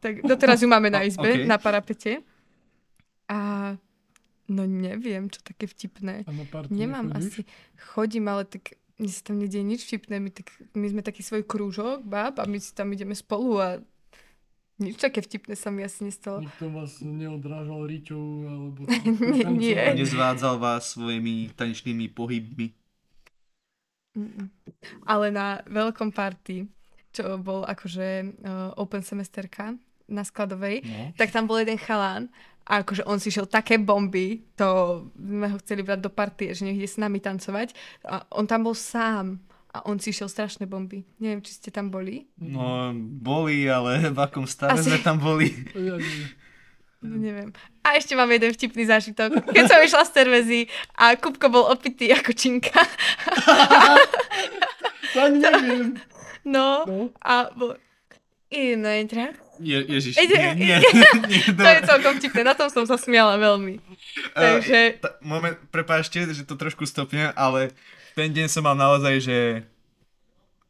Tak 0.02 0.26
doteraz 0.26 0.60
ju 0.60 0.68
máme 0.68 0.90
na 0.92 1.06
izbe, 1.06 1.24
okej. 1.24 1.48
na 1.48 1.56
parapete. 1.56 2.20
A 3.30 3.72
no 4.50 4.62
neviem, 4.66 5.30
čo 5.32 5.40
také 5.40 5.64
vtipné. 5.70 6.26
A 6.26 6.30
na 6.34 6.44
party 6.44 6.74
Nemám 6.74 7.08
nechodíš? 7.14 7.32
asi. 7.32 7.40
Chodím, 7.94 8.28
ale 8.28 8.44
tak 8.44 8.76
mne 9.00 9.08
sa 9.08 9.22
tam 9.24 9.36
nedieje 9.40 9.64
nič 9.64 9.80
vtipné. 9.88 10.20
My, 10.20 10.30
tak, 10.34 10.52
my 10.76 10.86
sme 10.90 11.00
taký 11.00 11.24
svoj 11.24 11.46
krúžok, 11.48 12.04
bab, 12.04 12.36
a 12.36 12.44
my 12.44 12.58
si 12.60 12.74
tam 12.76 12.92
ideme 12.92 13.16
spolu 13.16 13.56
a 13.56 13.80
nič 14.82 14.98
také 14.98 15.22
vtipné 15.22 15.54
sa 15.54 15.70
mi 15.70 15.80
asi 15.80 16.02
nestalo. 16.02 16.42
Nikto 16.42 16.66
vás 16.74 16.98
neodrážal 16.98 17.86
riťou, 17.86 18.24
alebo... 18.44 18.80
Nie. 19.62 19.94
Nezvádzal 19.94 20.58
vás 20.58 20.92
svojimi 20.92 21.54
tanečnými 21.54 22.10
pohybmi. 22.10 22.74
Mm-mm. 24.12 24.46
Ale 25.08 25.32
na 25.32 25.64
veľkom 25.64 26.12
party, 26.12 26.68
čo 27.16 27.40
bol 27.40 27.64
akože 27.64 28.08
uh, 28.44 28.76
open 28.76 29.00
semesterka 29.00 29.72
na 30.10 30.22
skladovej, 30.26 30.84
No. 30.84 31.16
tak 31.16 31.32
tam 31.32 31.48
bol 31.48 31.56
jeden 31.62 31.80
chalán 31.80 32.28
a 32.68 32.84
akože 32.84 33.08
on 33.08 33.16
si 33.16 33.32
šiel 33.32 33.48
také 33.48 33.80
bomby, 33.80 34.44
to 34.54 35.02
sme 35.16 35.48
ho 35.48 35.56
chceli 35.64 35.80
brať 35.80 36.00
do 36.04 36.10
partie, 36.12 36.52
že 36.52 36.68
nech 36.68 36.76
ide 36.76 36.86
s 36.86 37.00
nami 37.00 37.18
tancovať 37.18 37.72
a 38.04 38.22
on 38.36 38.44
tam 38.44 38.68
bol 38.68 38.76
sám 38.76 39.40
a 39.72 39.82
on 39.82 39.96
si 39.96 40.10
šiel 40.10 40.26
strašné 40.26 40.64
bomby. 40.64 41.02
Neviem, 41.16 41.40
či 41.40 41.52
ste 41.54 41.68
tam 41.68 41.88
boli. 41.88 42.28
No, 42.36 42.92
boli, 42.94 43.64
ale 43.64 44.06
v 44.06 44.18
akom 44.18 44.44
stave 44.44 44.76
Asi- 44.76 44.86
sme 44.86 44.98
tam 44.98 45.16
boli. 45.16 45.48
Nie. 45.72 45.96
No, 47.02 47.18
neviem. 47.18 47.50
A 47.82 47.96
ešte 47.96 48.12
mám 48.12 48.28
jeden 48.28 48.48
vtipný 48.48 48.84
zážitok. 48.84 49.42
Keď 49.48 49.64
som 49.66 49.80
išla 49.80 50.06
z 50.06 50.12
Tervezy 50.12 50.60
a 50.94 51.16
Kupko 51.16 51.50
bol 51.50 51.66
opitý 51.66 52.08
ako 52.08 52.30
činka. 52.30 52.78
To 55.12 55.18
ani 55.20 55.38
neviem. 55.38 55.98
No, 56.44 56.84
No. 56.84 57.10
a 57.18 57.50
bol... 57.52 57.74
Idem 58.48 58.82
na 58.82 59.00
entrák. 59.00 59.32
Je, 59.58 59.78
ježiš, 59.80 60.14
Ide- 60.18 60.52
nie, 60.54 60.76
nie, 60.76 61.08
nie, 61.24 61.40
To 61.50 61.64
je 61.64 61.80
celkom 61.82 62.12
vtipné, 62.18 62.42
na 62.42 62.52
tom 62.52 62.68
som 62.68 62.84
sa 62.84 62.94
smiala 62.94 63.34
veľmi. 63.34 63.80
Takže, 64.34 65.00
Ta, 65.00 65.16
moment, 65.22 65.56
prepáčte, 65.70 66.20
že 66.26 66.42
to 66.42 66.54
trošku 66.54 66.84
stopne, 66.84 67.32
ale 67.32 67.72
ten 68.12 68.30
deň 68.32 68.46
som 68.48 68.62
mal 68.64 68.76
naozaj, 68.76 69.14
že 69.22 69.38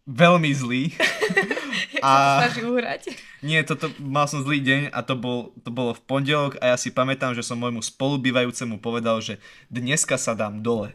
veľmi 0.07 0.51
zlý. 0.55 0.83
a... 2.07 2.43
Uhrať. 2.49 3.15
nie, 3.41 3.63
toto, 3.63 3.91
mal 4.03 4.27
som 4.27 4.43
zlý 4.43 4.59
deň 4.63 4.83
a 4.91 4.99
to, 5.07 5.15
bol, 5.15 5.55
to 5.63 5.71
bolo 5.71 5.95
v 5.95 6.03
pondelok 6.03 6.59
a 6.59 6.75
ja 6.75 6.77
si 6.79 6.91
pamätám, 6.91 7.35
že 7.35 7.47
som 7.47 7.59
môjmu 7.59 7.83
spolubývajúcemu 7.83 8.83
povedal, 8.83 9.23
že 9.23 9.39
dneska 9.71 10.19
sa 10.19 10.35
dám 10.35 10.63
dole. 10.63 10.95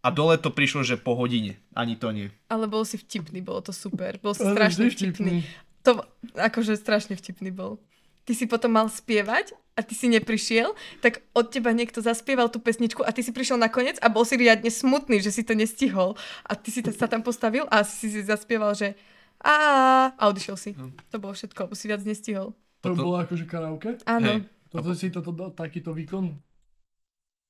A 0.00 0.08
dole 0.08 0.40
to 0.40 0.48
prišlo, 0.48 0.80
že 0.80 0.96
po 0.96 1.12
hodine. 1.12 1.60
Ani 1.76 1.92
to 1.92 2.08
nie. 2.08 2.32
Ale 2.48 2.64
bol 2.64 2.88
si 2.88 2.96
vtipný, 2.96 3.44
bolo 3.44 3.60
to 3.60 3.72
super. 3.76 4.16
Bol 4.16 4.32
si 4.32 4.48
strašne 4.48 4.88
vždy 4.88 5.12
vtipný. 5.12 5.44
To, 5.84 6.00
akože 6.40 6.72
strašne 6.80 7.20
vtipný 7.20 7.52
bol. 7.52 7.76
Ty 8.24 8.32
si 8.36 8.44
potom 8.46 8.70
mal 8.76 8.86
spievať 8.86 9.56
a 9.74 9.80
ty 9.80 9.96
si 9.96 10.12
neprišiel, 10.12 10.76
tak 11.00 11.24
od 11.32 11.48
teba 11.48 11.72
niekto 11.72 12.04
zaspieval 12.04 12.52
tú 12.52 12.60
pesničku 12.60 13.00
a 13.00 13.10
ty 13.16 13.24
si 13.24 13.32
prišiel 13.32 13.56
nakoniec 13.56 13.96
a 14.04 14.12
bol 14.12 14.28
si 14.28 14.36
riadne 14.36 14.68
smutný, 14.68 15.24
že 15.24 15.32
si 15.32 15.40
to 15.40 15.56
nestihol. 15.56 16.18
A 16.44 16.52
ty 16.52 16.68
si 16.68 16.84
sa 16.84 17.08
tam 17.08 17.24
postavil 17.24 17.64
a 17.72 17.80
si 17.80 18.12
si 18.12 18.20
zaspieval, 18.20 18.76
že 18.76 18.92
a 19.40 20.12
a 20.20 20.22
odišiel 20.28 20.56
si. 20.60 20.76
No. 20.76 20.92
To 21.08 21.16
bolo 21.16 21.32
všetko, 21.32 21.72
si 21.72 21.88
viac 21.88 22.04
nestihol. 22.04 22.52
To 22.84 22.92
Toto- 22.92 23.04
bolo 23.08 23.16
akože 23.24 23.44
karaoke? 23.48 23.96
Áno. 24.04 24.28
Hej. 24.36 24.38
Toto 24.70 24.94
si 24.94 25.10
toto, 25.10 25.32
takýto 25.50 25.90
výkon? 25.96 26.30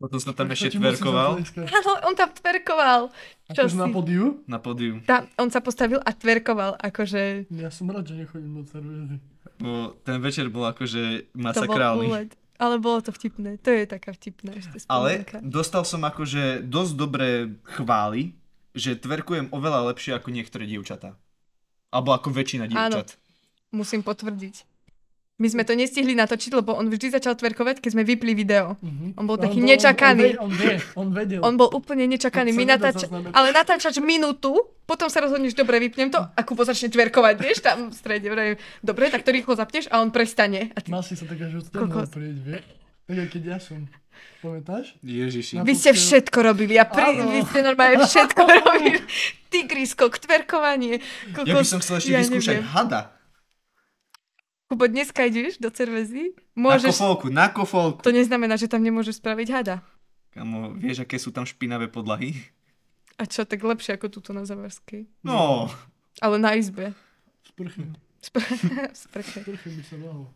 Potom 0.00 0.16
som 0.16 0.32
tam 0.32 0.48
ešte 0.48 0.80
tverkoval. 0.80 1.44
Áno, 1.60 1.90
on 2.08 2.16
tam 2.16 2.32
tverkoval. 2.32 3.12
Čo 3.52 3.68
Akože 3.68 3.76
na 3.76 3.84
si? 3.84 3.92
podiu? 3.92 4.24
na 4.48 4.56
pódiu. 4.56 4.96
Tá, 5.04 5.28
on 5.36 5.52
sa 5.52 5.60
postavil 5.60 6.00
a 6.00 6.10
tverkoval, 6.10 6.80
akože 6.80 7.52
Ja 7.52 7.68
som 7.68 7.92
rád, 7.92 8.08
že 8.08 8.16
nechodím 8.16 8.56
do 8.56 8.64
cervezy. 8.64 9.20
Bo 9.60 9.92
ten 10.00 10.16
večer 10.18 10.48
bol 10.48 10.64
akože 10.64 11.02
to 11.20 11.36
bol 11.36 11.42
masakrálny. 11.44 12.32
Ale 12.56 12.76
bolo 12.76 13.00
to 13.00 13.12
vtipné. 13.12 13.60
To 13.60 13.68
je 13.68 13.84
taká 13.84 14.12
vtipná 14.12 14.52
ešte 14.52 14.84
Ale 14.84 15.20
spomienka. 15.20 15.36
dostal 15.44 15.84
som 15.84 16.00
akože 16.00 16.64
dosť 16.64 16.92
dobré 16.94 17.28
chvály, 17.66 18.32
že 18.72 18.96
tverkujem 18.96 19.52
oveľa 19.52 19.92
lepšie 19.92 20.16
ako 20.16 20.28
niektoré 20.28 20.64
dievčatá. 20.64 21.16
Alebo 21.88 22.16
ako 22.16 22.28
väčšina 22.30 22.64
Áno. 22.64 22.72
dievčat. 22.72 23.20
Musím 23.68 24.00
potvrdiť. 24.00 24.69
My 25.40 25.48
sme 25.48 25.64
to 25.64 25.72
nestihli 25.72 26.12
natočiť, 26.12 26.52
lebo 26.52 26.76
on 26.76 26.86
vždy 26.86 27.10
začal 27.10 27.32
tverkovať, 27.32 27.80
keď 27.80 27.90
sme 27.90 28.04
vypli 28.04 28.36
video. 28.36 28.76
Mhm. 28.78 29.16
On 29.16 29.24
bol 29.24 29.34
No, 29.34 29.42
taký 29.42 29.58
on- 29.58 29.66
nečakaný. 29.66 30.36
On, 30.36 30.46
on, 30.46 30.52
vie, 30.52 30.76
on 30.94 31.08
vedel. 31.10 31.40
On 31.40 31.54
bol 31.56 31.72
úplne 31.72 32.04
nečakaný. 32.04 32.52
My 32.52 32.68
zaznamenať. 32.68 33.32
Ale 33.32 33.48
natáčač 33.50 33.96
minútu, 33.98 34.52
potom 34.84 35.08
sa 35.08 35.18
rozhodneš, 35.18 35.56
dobre, 35.56 35.80
vypnem 35.80 36.10
to 36.10 36.20
a 36.20 36.40
Kubo 36.42 36.60
začne 36.62 36.86
tverkovať, 36.86 37.34
vieš, 37.36 37.58
tam 37.60 37.88
v 37.88 37.94
strede. 37.94 38.28
Dobre, 38.80 39.08
tak 39.08 39.22
to 39.22 39.30
rýchlo 39.30 39.56
zapneš 39.56 39.88
a 39.88 39.98
on 39.98 40.10
prestane. 40.10 40.70
A 40.70 40.78
ty... 40.78 40.92
Mal 40.92 41.00
si 41.00 41.16
sa 41.16 41.24
tak 41.24 41.40
až 41.40 41.56
odtiaľ 41.58 42.04
prieť, 42.04 42.36
vie? 42.36 42.58
Tak 43.08 43.28
keď 43.32 43.42
ja 43.48 43.58
som. 43.58 43.88
Pamätáš? 44.38 44.96
Ježiši. 45.00 45.60
Vy 45.60 45.72
ste 45.72 45.92
všetko 45.92 46.38
robili 46.42 46.76
a 46.76 46.84
pri... 46.84 47.16
Áno. 47.16 47.28
vy 47.28 47.40
ste 47.42 47.60
normálne 47.60 48.00
všetko 48.02 48.40
robili. 48.58 49.00
Tigrisko, 49.48 50.08
tverkovanie. 50.10 51.00
Ja 51.38 51.54
by 51.54 51.64
som 51.64 51.80
chcel 51.80 51.98
ešte 51.98 52.12
ja 52.12 52.20
vyskúšať 52.20 52.56
neviem. 52.58 52.70
hada. 52.70 53.00
Kubo, 54.70 54.86
dneska 54.86 55.26
ideš 55.26 55.58
do 55.58 55.66
Cervezy? 55.66 56.30
Na 56.54 56.78
Môžeš... 56.78 56.94
kofolku, 56.94 57.26
na 57.26 57.50
kofolku. 57.50 58.06
To 58.06 58.14
neznamená, 58.14 58.54
že 58.54 58.70
tam 58.70 58.86
nemôžeš 58.86 59.18
spraviť 59.18 59.48
hada. 59.50 59.82
Kamo, 60.30 60.78
vieš, 60.78 61.02
aké 61.02 61.18
sú 61.18 61.34
tam 61.34 61.42
špinavé 61.42 61.90
podlahy? 61.90 62.38
A 63.18 63.26
čo, 63.26 63.42
tak 63.42 63.66
lepšie 63.66 63.98
ako 63.98 64.06
túto 64.14 64.30
na 64.30 64.46
Zavarskej. 64.46 65.10
No, 65.26 65.66
Ale 66.22 66.38
na 66.38 66.54
izbe. 66.54 66.94
Sprchy. 67.42 67.82
Spr- 68.22 68.46
v 68.46 68.94
sprche. 68.94 69.42
Sprchy 69.42 69.70
by 69.74 69.82
sa 69.82 69.96
dalo. 69.98 70.30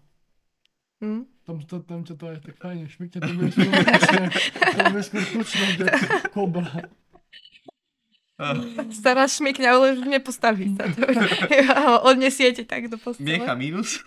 Hm? 0.98 1.22
Tam, 1.46 1.56
to, 1.62 1.76
tam 1.86 2.00
ťa 2.02 2.14
to 2.18 2.24
aj 2.26 2.38
tak 2.42 2.54
fajne 2.58 2.90
šmykne, 2.90 3.18
to 3.22 3.32
bude 3.38 3.54
skôr 3.54 3.70
tučné. 3.70 4.24
To 4.58 4.78
bude 4.90 5.04
skôr 5.06 5.24
tučné, 5.30 5.64
kde 5.78 5.86
kobra. 6.34 6.90
Stará 8.90 9.30
šmikňa, 9.30 9.68
ale 9.70 9.84
už 9.94 10.10
nepostaví 10.10 10.74
sa. 10.74 10.90
To, 10.90 11.06
odnesiete 12.10 12.66
tak 12.66 12.90
do 12.90 12.98
postele. 12.98 13.30
miecha 13.30 13.54
minus. 13.54 14.02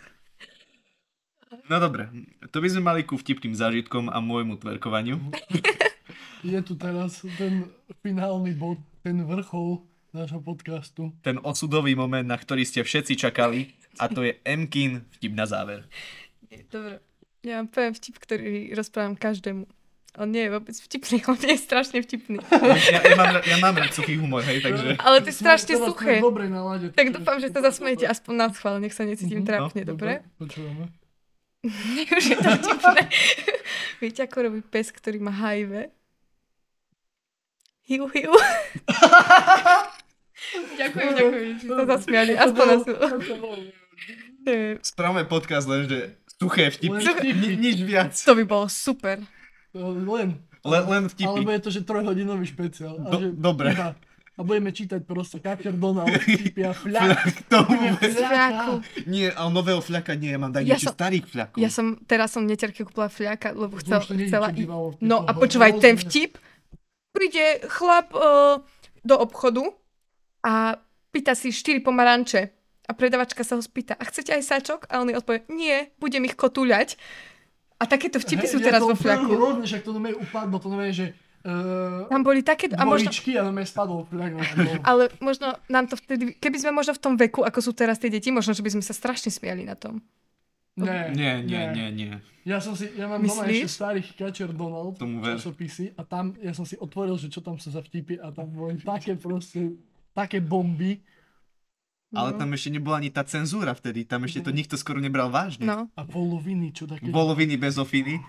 No 1.66 1.78
dobre, 1.78 2.12
to 2.50 2.60
by 2.60 2.68
sme 2.68 2.82
mali 2.82 3.02
ku 3.02 3.16
vtipným 3.16 3.52
zážitkom 3.52 4.08
a 4.08 4.18
môjmu 4.18 4.58
tverkovaniu. 4.58 5.20
Je 6.46 6.60
tu 6.62 6.76
teraz 6.76 7.26
ten 7.36 7.66
finálny 8.00 8.54
bod, 8.54 8.78
ten 9.02 9.18
vrchol 9.20 9.82
nášho 10.12 10.40
podcastu. 10.40 11.10
Ten 11.20 11.42
osudový 11.42 11.92
moment, 11.94 12.24
na 12.24 12.36
ktorý 12.36 12.62
ste 12.62 12.82
všetci 12.82 13.18
čakali 13.18 13.74
a 13.98 14.06
to 14.06 14.22
je 14.22 14.38
Mkin 14.40 15.02
vtip 15.18 15.34
na 15.34 15.44
záver. 15.44 15.90
Dobre. 16.70 17.02
Ja 17.42 17.58
vám 17.58 17.68
poviem 17.68 17.94
vtip, 17.94 18.16
ktorý 18.18 18.72
rozprávam 18.72 19.16
každému. 19.16 19.66
On 20.18 20.26
nie 20.26 20.46
je 20.46 20.52
vôbec 20.52 20.74
vtipný, 20.74 21.22
on 21.26 21.38
je 21.38 21.54
strašne 21.56 22.02
vtipný. 22.02 22.42
Ja, 22.90 23.02
ja, 23.04 23.14
mám, 23.14 23.38
ja 23.40 23.58
mám 23.60 23.76
rád 23.76 23.94
suchý 23.94 24.18
humor, 24.18 24.42
hej, 24.42 24.62
takže... 24.62 24.98
Ale 24.98 25.22
to 25.22 25.30
je 25.30 25.38
strašne 25.38 25.74
sme 25.76 25.88
suché. 25.88 26.18
v 26.18 26.26
dobrej 26.26 26.50
nálade. 26.50 26.86
Tak 26.90 27.14
dúfam, 27.14 27.38
že 27.38 27.50
sa 27.50 27.62
zasmejete 27.62 28.06
aspoň 28.06 28.34
na 28.36 28.48
schvál, 28.50 28.78
nech 28.78 28.92
sa 28.92 29.06
necítim 29.06 29.42
Mhm, 29.42 29.48
trápne, 29.48 29.82
dobre? 29.84 30.26
Počúvame. 30.38 30.90
Už 32.18 32.26
je 32.26 32.38
to 32.38 32.50
vtipné. 32.54 33.02
Viete, 33.98 34.22
ako 34.22 34.38
robí 34.44 34.60
pes, 34.62 34.90
ktorý 34.90 35.20
má 35.20 35.32
HIV? 35.32 35.92
Hiu, 37.84 38.06
hiu. 38.10 38.34
ďakujem, 40.76 41.10
ďakujem, 41.14 41.44
že 41.50 41.58
ste 41.58 41.68
sa 41.70 41.86
zasmiali. 41.88 42.32
Aspoň 42.36 42.66
na 42.66 42.78
sú. 42.80 42.94
Spravme 44.82 45.24
podcast 45.24 45.66
len, 45.66 45.88
že 45.88 46.00
suché 46.36 46.70
vtipy. 46.70 46.94
Len 46.94 47.04
vtipy. 47.04 47.32
Ni, 47.34 47.50
nič 47.58 47.78
viac. 47.82 48.14
To 48.24 48.36
by 48.36 48.44
bolo 48.44 48.68
super. 48.68 49.24
Len. 49.74 50.40
Len, 50.64 50.84
len 50.84 51.04
Alebo 51.06 51.10
vtipy. 51.10 51.42
je 51.48 51.62
to, 51.62 51.72
že 51.72 51.82
trojhodinový 51.84 52.46
špeciál. 52.46 53.00
Do- 53.00 53.20
že 53.20 53.28
dobre. 53.34 53.72
iba- 53.72 53.96
A 54.38 54.46
budeme 54.46 54.70
čítať 54.70 55.02
proste 55.02 55.42
Kačer 55.42 55.74
Donald, 55.74 56.14
vtipy 56.22 56.62
a 56.62 56.74
fľak. 56.78 57.50
To 57.50 57.58
vôbec. 57.66 58.14
Fľaku. 58.14 58.74
Nie, 59.10 59.34
ale 59.34 59.50
nového 59.50 59.82
fľaka 59.82 60.14
nie, 60.14 60.30
ja 60.30 60.38
mám 60.38 60.54
dať 60.54 60.62
Ja 60.62 60.78
niečo 60.78 60.94
som- 60.94 60.98
starých 61.02 61.26
fľakov. 61.26 61.58
Ja 61.58 61.70
som, 61.74 61.98
teraz 62.06 62.38
som 62.38 62.46
neterke 62.46 62.86
kúpila 62.86 63.10
fľaka, 63.10 63.58
lebo 63.58 63.82
chcel, 63.82 64.06
chcela... 64.06 64.54
v 64.54 65.02
No 65.02 65.26
a 65.26 65.34
počúvaj, 65.34 65.82
ten 65.82 65.98
vtip. 65.98 66.38
Príde 67.18 67.66
chlap 67.66 68.14
uh, 68.14 68.62
do 69.02 69.18
obchodu 69.18 69.74
a 70.46 70.78
pýta 71.10 71.34
si 71.34 71.50
4 71.50 71.82
pomaranče. 71.82 72.54
A 72.88 72.96
predavačka 72.96 73.44
sa 73.44 73.60
ho 73.60 73.64
spýta, 73.66 74.00
a 74.00 74.04
chcete 74.08 74.32
aj 74.32 74.44
sačok? 74.48 74.80
A 74.88 75.04
on 75.04 75.12
jej 75.12 75.18
odpovie, 75.20 75.44
nie, 75.52 75.92
budem 76.00 76.24
ich 76.24 76.40
kotúľať. 76.40 76.96
A 77.78 77.84
takéto 77.84 78.22
vtipy 78.22 78.48
Hej, 78.48 78.52
sú 78.56 78.58
ja 78.64 78.72
teraz 78.72 78.82
to 78.86 78.90
vo 78.90 78.96
fľaku. 78.96 79.28
Hrozne, 79.34 79.66
však 79.68 79.82
to 79.84 79.92
nové 79.92 80.16
upadlo, 80.16 80.56
to 80.62 80.70
nové, 80.72 80.96
že 80.96 81.12
uh, 81.48 82.12
Tam 82.12 82.22
boli 82.28 82.44
také... 82.44 82.68
A 82.76 82.84
možno, 82.84 83.08
dvojičky 83.08 83.40
a 83.40 83.48
spadlo 83.64 84.04
fľak. 84.12 84.32
no. 84.36 84.72
ale 84.84 85.08
možno 85.24 85.56
nám 85.72 85.88
to 85.88 85.96
vtedy... 85.96 86.36
Keby 86.36 86.58
sme 86.60 86.72
možno 86.76 86.92
v 86.92 87.02
tom 87.02 87.16
veku, 87.16 87.48
ako 87.48 87.60
sú 87.64 87.72
teraz 87.72 87.96
tie 87.98 88.12
deti, 88.12 88.30
možno, 88.36 88.52
že 88.52 88.60
by 88.60 88.76
sme 88.76 88.84
sa 88.84 88.92
strašne 88.92 89.32
smiali 89.32 89.64
na 89.64 89.80
tom. 89.80 90.04
Nie, 90.78 91.10
Nie, 91.10 91.34
nie, 91.42 91.64
nie, 91.74 91.88
nie. 91.90 92.14
Ja 92.48 92.64
som 92.64 92.78
si, 92.78 92.88
ja 92.96 93.12
mám 93.12 93.20
doma 93.20 93.44
Myslíš? 93.44 93.66
ešte 93.66 93.76
starých 93.76 94.08
Catcher 94.16 94.52
Donald 94.56 94.96
Tomu 94.96 95.20
ver. 95.20 95.36
časopisy 95.36 95.92
a 96.00 96.08
tam 96.08 96.32
ja 96.40 96.56
som 96.56 96.64
si 96.64 96.80
otvoril, 96.80 97.20
že 97.20 97.28
čo 97.28 97.44
tam 97.44 97.60
sa 97.60 97.76
za 97.76 97.84
vtipy 97.84 98.24
a 98.24 98.32
tam 98.32 98.48
boli 98.48 98.80
také 98.80 99.20
proste, 99.20 99.76
také 100.16 100.40
bomby 100.40 101.04
Ale 102.16 102.40
tam 102.40 102.56
ešte 102.56 102.72
nebola 102.72 103.04
ani 103.04 103.12
tá 103.12 103.28
cenzúra 103.28 103.76
vtedy, 103.76 104.08
tam 104.08 104.24
ešte 104.24 104.48
to 104.48 104.56
nikto 104.56 104.80
skoro 104.80 105.04
nebral 105.04 105.28
vážne. 105.28 105.68
No. 105.68 105.92
a 105.92 106.02
poloviny, 106.08 106.72
čo 106.72 106.88
také. 106.88 107.12
Voloviny 107.12 107.60
bez 107.60 107.76
ofiny. 107.76 108.24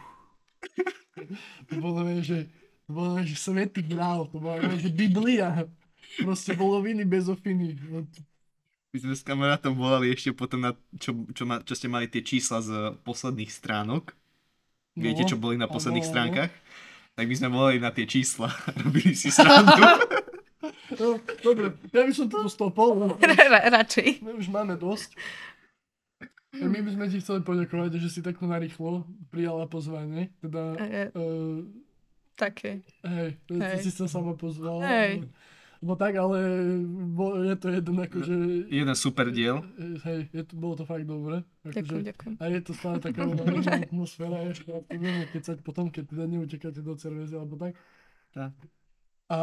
To 1.70 1.74
bolo, 1.82 2.02
že, 2.22 2.46
to 2.88 2.90
bolo, 2.90 3.08
vieš, 3.14 3.28
že 3.30 3.38
svetý 3.44 3.84
grál, 3.84 4.24
to 4.26 4.40
bola, 4.40 4.64
že 4.74 4.88
Biblia. 4.88 5.68
Proste 6.18 6.56
poloviny 6.56 7.04
bez 7.04 7.28
ofiny. 7.28 7.76
No, 7.84 8.02
My 8.88 8.98
sme 8.98 9.12
s 9.12 9.20
kamarátom 9.20 9.76
volali 9.76 10.08
ešte 10.08 10.32
potom 10.32 10.58
na, 10.58 10.72
čo, 10.96 11.12
čo, 11.30 11.44
ma, 11.44 11.60
čo 11.60 11.76
ste 11.76 11.86
mali 11.86 12.08
tie 12.08 12.24
čísla 12.24 12.58
z 12.58 12.70
posledných 13.02 13.46
stránok. 13.46 14.16
Viete, 14.96 15.22
čo 15.22 15.36
boli 15.36 15.54
na 15.54 15.68
No, 15.68 15.70
posledných 15.70 16.02
áno. 16.02 16.10
stránkach? 16.10 16.50
Tak 17.12 17.24
my 17.24 17.34
sme 17.36 17.48
volali 17.50 17.76
na 17.76 17.92
tie 17.92 18.02
čísla. 18.02 18.48
Robili 18.82 19.12
si 19.12 19.28
srandu. 19.28 19.78
No, 20.90 21.20
dobre, 21.38 21.76
ja 21.92 22.02
by 22.02 22.10
som 22.10 22.26
to 22.26 22.48
stopol, 22.48 23.14
Ra- 23.14 23.68
radšej. 23.70 24.24
my 24.24 24.32
už 24.34 24.48
máme 24.48 24.74
dosť. 24.74 25.12
A 26.50 26.64
my 26.64 26.80
by 26.80 26.90
sme 26.90 27.04
ti 27.06 27.20
chceli 27.20 27.44
poďakovať, 27.44 28.00
že 28.00 28.08
si 28.08 28.20
takto 28.20 28.42
narýchlo 28.42 29.04
prijala 29.28 29.68
pozvanie. 29.68 30.32
Teda, 30.40 30.74
uh, 31.12 31.60
také. 32.38 32.86
hej, 33.02 33.34
Hej. 33.50 33.82
si 33.82 33.90
sa 33.90 34.06
sama 34.06 34.38
pozvala. 34.38 34.86
Hej. 34.86 35.26
No 35.78 35.94
tak, 35.94 36.18
ale 36.18 36.38
bo, 36.90 37.38
je 37.38 37.54
to 37.54 37.70
jeden 37.70 38.02
akože... 38.02 38.34
Jeden 38.66 38.96
super 38.98 39.30
diel. 39.30 39.62
Hej, 40.02 40.26
je 40.34 40.42
to, 40.42 40.58
bolo 40.58 40.74
to 40.74 40.82
fakt 40.82 41.06
dobre. 41.06 41.46
Ďakujem, 41.62 41.86
Akože, 41.86 42.06
ďakujem. 42.10 42.34
a 42.34 42.44
je 42.50 42.60
to 42.66 42.72
stále 42.74 42.96
taká 42.98 43.22
atmosféra, 43.86 44.42
ešte 44.50 44.74
a 44.74 44.82
budeme 44.90 45.30
kecať 45.30 45.58
potom, 45.62 45.86
keď 45.94 46.10
teda 46.10 46.24
neutekáte 46.26 46.82
do 46.82 46.98
cervezy 46.98 47.38
alebo 47.38 47.54
tak. 47.54 47.78
Tak. 48.34 48.58
A, 49.30 49.38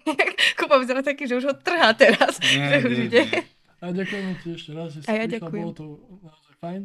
Kuba 0.56 0.80
vyzerá 0.80 1.04
taký, 1.04 1.28
že 1.28 1.36
už 1.36 1.44
ho 1.44 1.54
trhá 1.60 1.92
teraz. 1.92 2.40
Nie, 2.40 2.80
že 2.80 2.88
už 2.88 2.96
nie, 2.96 3.06
ide. 3.12 3.20
nie. 3.28 3.40
a 3.84 3.84
ďakujeme 3.92 4.32
ti 4.40 4.48
ešte 4.56 4.70
raz, 4.72 4.96
že 4.96 5.04
si 5.04 5.08
A 5.08 5.12
ja 5.12 5.28
prišla, 5.28 5.44
ďakujem. 5.44 5.60
bolo 5.60 5.72
to 5.76 5.86
naozaj 6.24 6.54
fajn. 6.56 6.82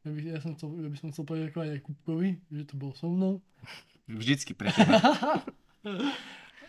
Ja 0.00 0.10
by, 0.10 0.20
ja, 0.34 0.38
som 0.42 0.52
chcel, 0.58 0.68
ja 0.82 0.88
by 0.90 0.96
som 0.98 1.08
chcel 1.14 1.24
poďakovať 1.30 1.68
aj 1.76 1.80
Kupkovi, 1.86 2.28
že 2.50 2.62
to 2.66 2.74
bol 2.74 2.90
so 2.90 3.06
mnou. 3.06 3.38
Vždycky 4.10 4.54
pre 4.54 4.74
teba. 4.74 4.98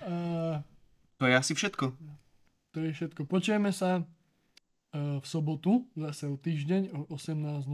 A 0.05 0.61
To 1.21 1.29
je 1.29 1.35
asi 1.37 1.53
všetko. 1.53 1.93
to 2.73 2.77
je 2.81 2.89
všetko. 2.97 3.29
Počujeme 3.29 3.69
sa 3.69 4.01
e, 4.01 4.03
v 5.21 5.25
sobotu, 5.25 5.85
zase 5.93 6.25
o 6.25 6.33
týždeň 6.33 6.97
o 6.97 7.05
18.00. 7.13 7.69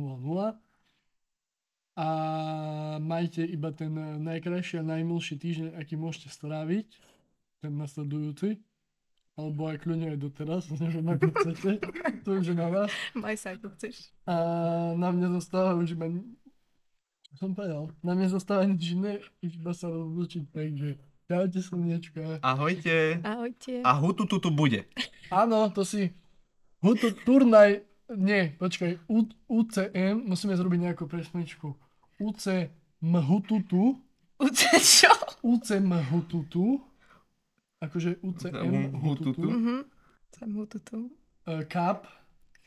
A 1.98 2.08
majte 3.02 3.42
iba 3.42 3.72
ten 3.74 3.90
najkrajší 4.22 4.78
a 4.78 4.86
najmilší 4.86 5.40
týždeň, 5.40 5.70
aký 5.80 5.96
môžete 5.98 6.30
stráviť. 6.30 6.92
Ten 7.64 7.74
nasledujúci. 7.74 8.62
Alebo 9.38 9.70
aj 9.70 9.82
kľudne 9.86 10.14
aj 10.14 10.20
doteraz, 10.20 10.66
neviem 10.82 11.08
ako 11.08 11.28
chcete. 11.32 11.72
To 12.26 12.30
už 12.38 12.52
je 12.52 12.56
na 12.58 12.68
vás. 12.68 12.92
Maj 13.16 13.38
sa, 13.40 13.56
ako 13.56 13.72
chceš. 13.78 14.12
A 14.28 14.36
na 14.98 15.10
mne 15.14 15.32
zostáva 15.40 15.78
už 15.78 15.96
iba... 15.96 16.10
Som 17.36 17.52
povedal? 17.52 17.92
Na 18.00 18.16
mne 18.16 18.32
zostáva 18.32 18.64
nič 18.64 18.96
iné, 18.96 19.20
iba 19.44 19.76
sa 19.76 19.92
rozlučiť, 19.92 20.44
takže... 20.56 20.90
Čaute 21.28 21.60
slniečka. 21.60 22.40
Ahojte. 22.40 23.20
Ahojte. 23.20 23.84
A 23.84 23.92
hutu 24.00 24.24
tu 24.24 24.40
tu 24.40 24.48
bude. 24.48 24.88
Áno, 25.28 25.68
to 25.76 25.84
si... 25.84 26.16
Hutu 26.80 27.12
turnaj... 27.28 27.84
Nie, 28.16 28.56
počkaj. 28.56 29.04
U, 29.12 29.28
UCM, 29.52 30.24
musíme 30.24 30.56
zrobiť 30.56 30.80
nejakú 30.88 31.04
presničku. 31.12 31.76
UCM 32.24 33.12
hututu. 33.28 34.00
Uce, 34.40 34.72
čo? 34.80 35.12
UCM 35.44 35.92
hututu. 36.08 36.80
Akože 37.84 38.24
UCM 38.24 38.96
Hututu. 39.04 39.36
hututu. 39.36 39.48
Mhm. 39.52 39.76
Som 40.32 40.48
mu 40.56 40.64
tu 40.64 40.80
tu. 40.80 41.12
Uh, 41.44 41.68
Cup. 41.68 42.08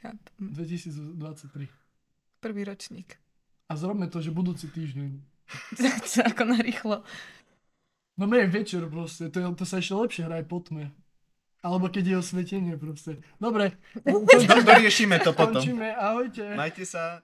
Hm. 0.04 0.20
2023. 0.52 1.68
Prvý 2.40 2.62
ročník. 2.64 3.16
A 3.70 3.78
zrobme 3.78 4.10
to, 4.10 4.18
že 4.18 4.34
budúci 4.34 4.66
týždeň. 4.66 5.10
Ako 6.34 6.42
narýchlo. 6.42 7.06
No 8.18 8.26
my 8.26 8.44
večer 8.44 8.84
proste, 8.90 9.30
to, 9.30 9.38
je- 9.38 9.54
to 9.54 9.64
sa 9.64 9.78
ešte 9.78 9.94
lepšie 9.94 10.22
hraje 10.26 10.44
po 10.44 10.58
tme. 10.58 10.90
Alebo 11.60 11.86
keď 11.86 12.04
je 12.04 12.16
osvietenie 12.18 12.74
proste. 12.74 13.20
Dobre, 13.36 13.76
Do, 14.02 14.24
doriešime 14.64 15.20
to 15.20 15.36
potom. 15.36 15.60
končíme, 15.60 15.92
ahojte. 15.92 16.56
Majte 16.56 16.82
sa. 16.82 17.20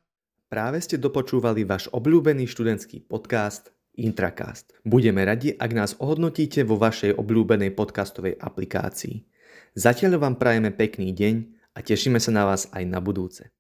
Práve 0.47 0.79
ste 0.79 1.01
dopočúvali 1.01 1.67
váš 1.67 1.89
obľúbený 1.91 2.47
študentský 2.47 3.03
podcast 3.03 3.73
Intracast. 3.97 4.77
Budeme 4.85 5.25
radi, 5.25 5.57
ak 5.57 5.71
nás 5.73 5.91
ohodnotíte 5.97 6.63
vo 6.63 6.77
vašej 6.77 7.17
obľúbenej 7.17 7.73
podcastovej 7.73 8.37
aplikácii. 8.37 9.25
Zatiaľ 9.73 10.21
vám 10.21 10.37
prajeme 10.37 10.69
pekný 10.71 11.17
deň 11.17 11.35
a 11.75 11.81
tešíme 11.81 12.21
sa 12.21 12.31
na 12.31 12.45
vás 12.45 12.69
aj 12.77 12.85
na 12.85 13.01
budúce. 13.01 13.56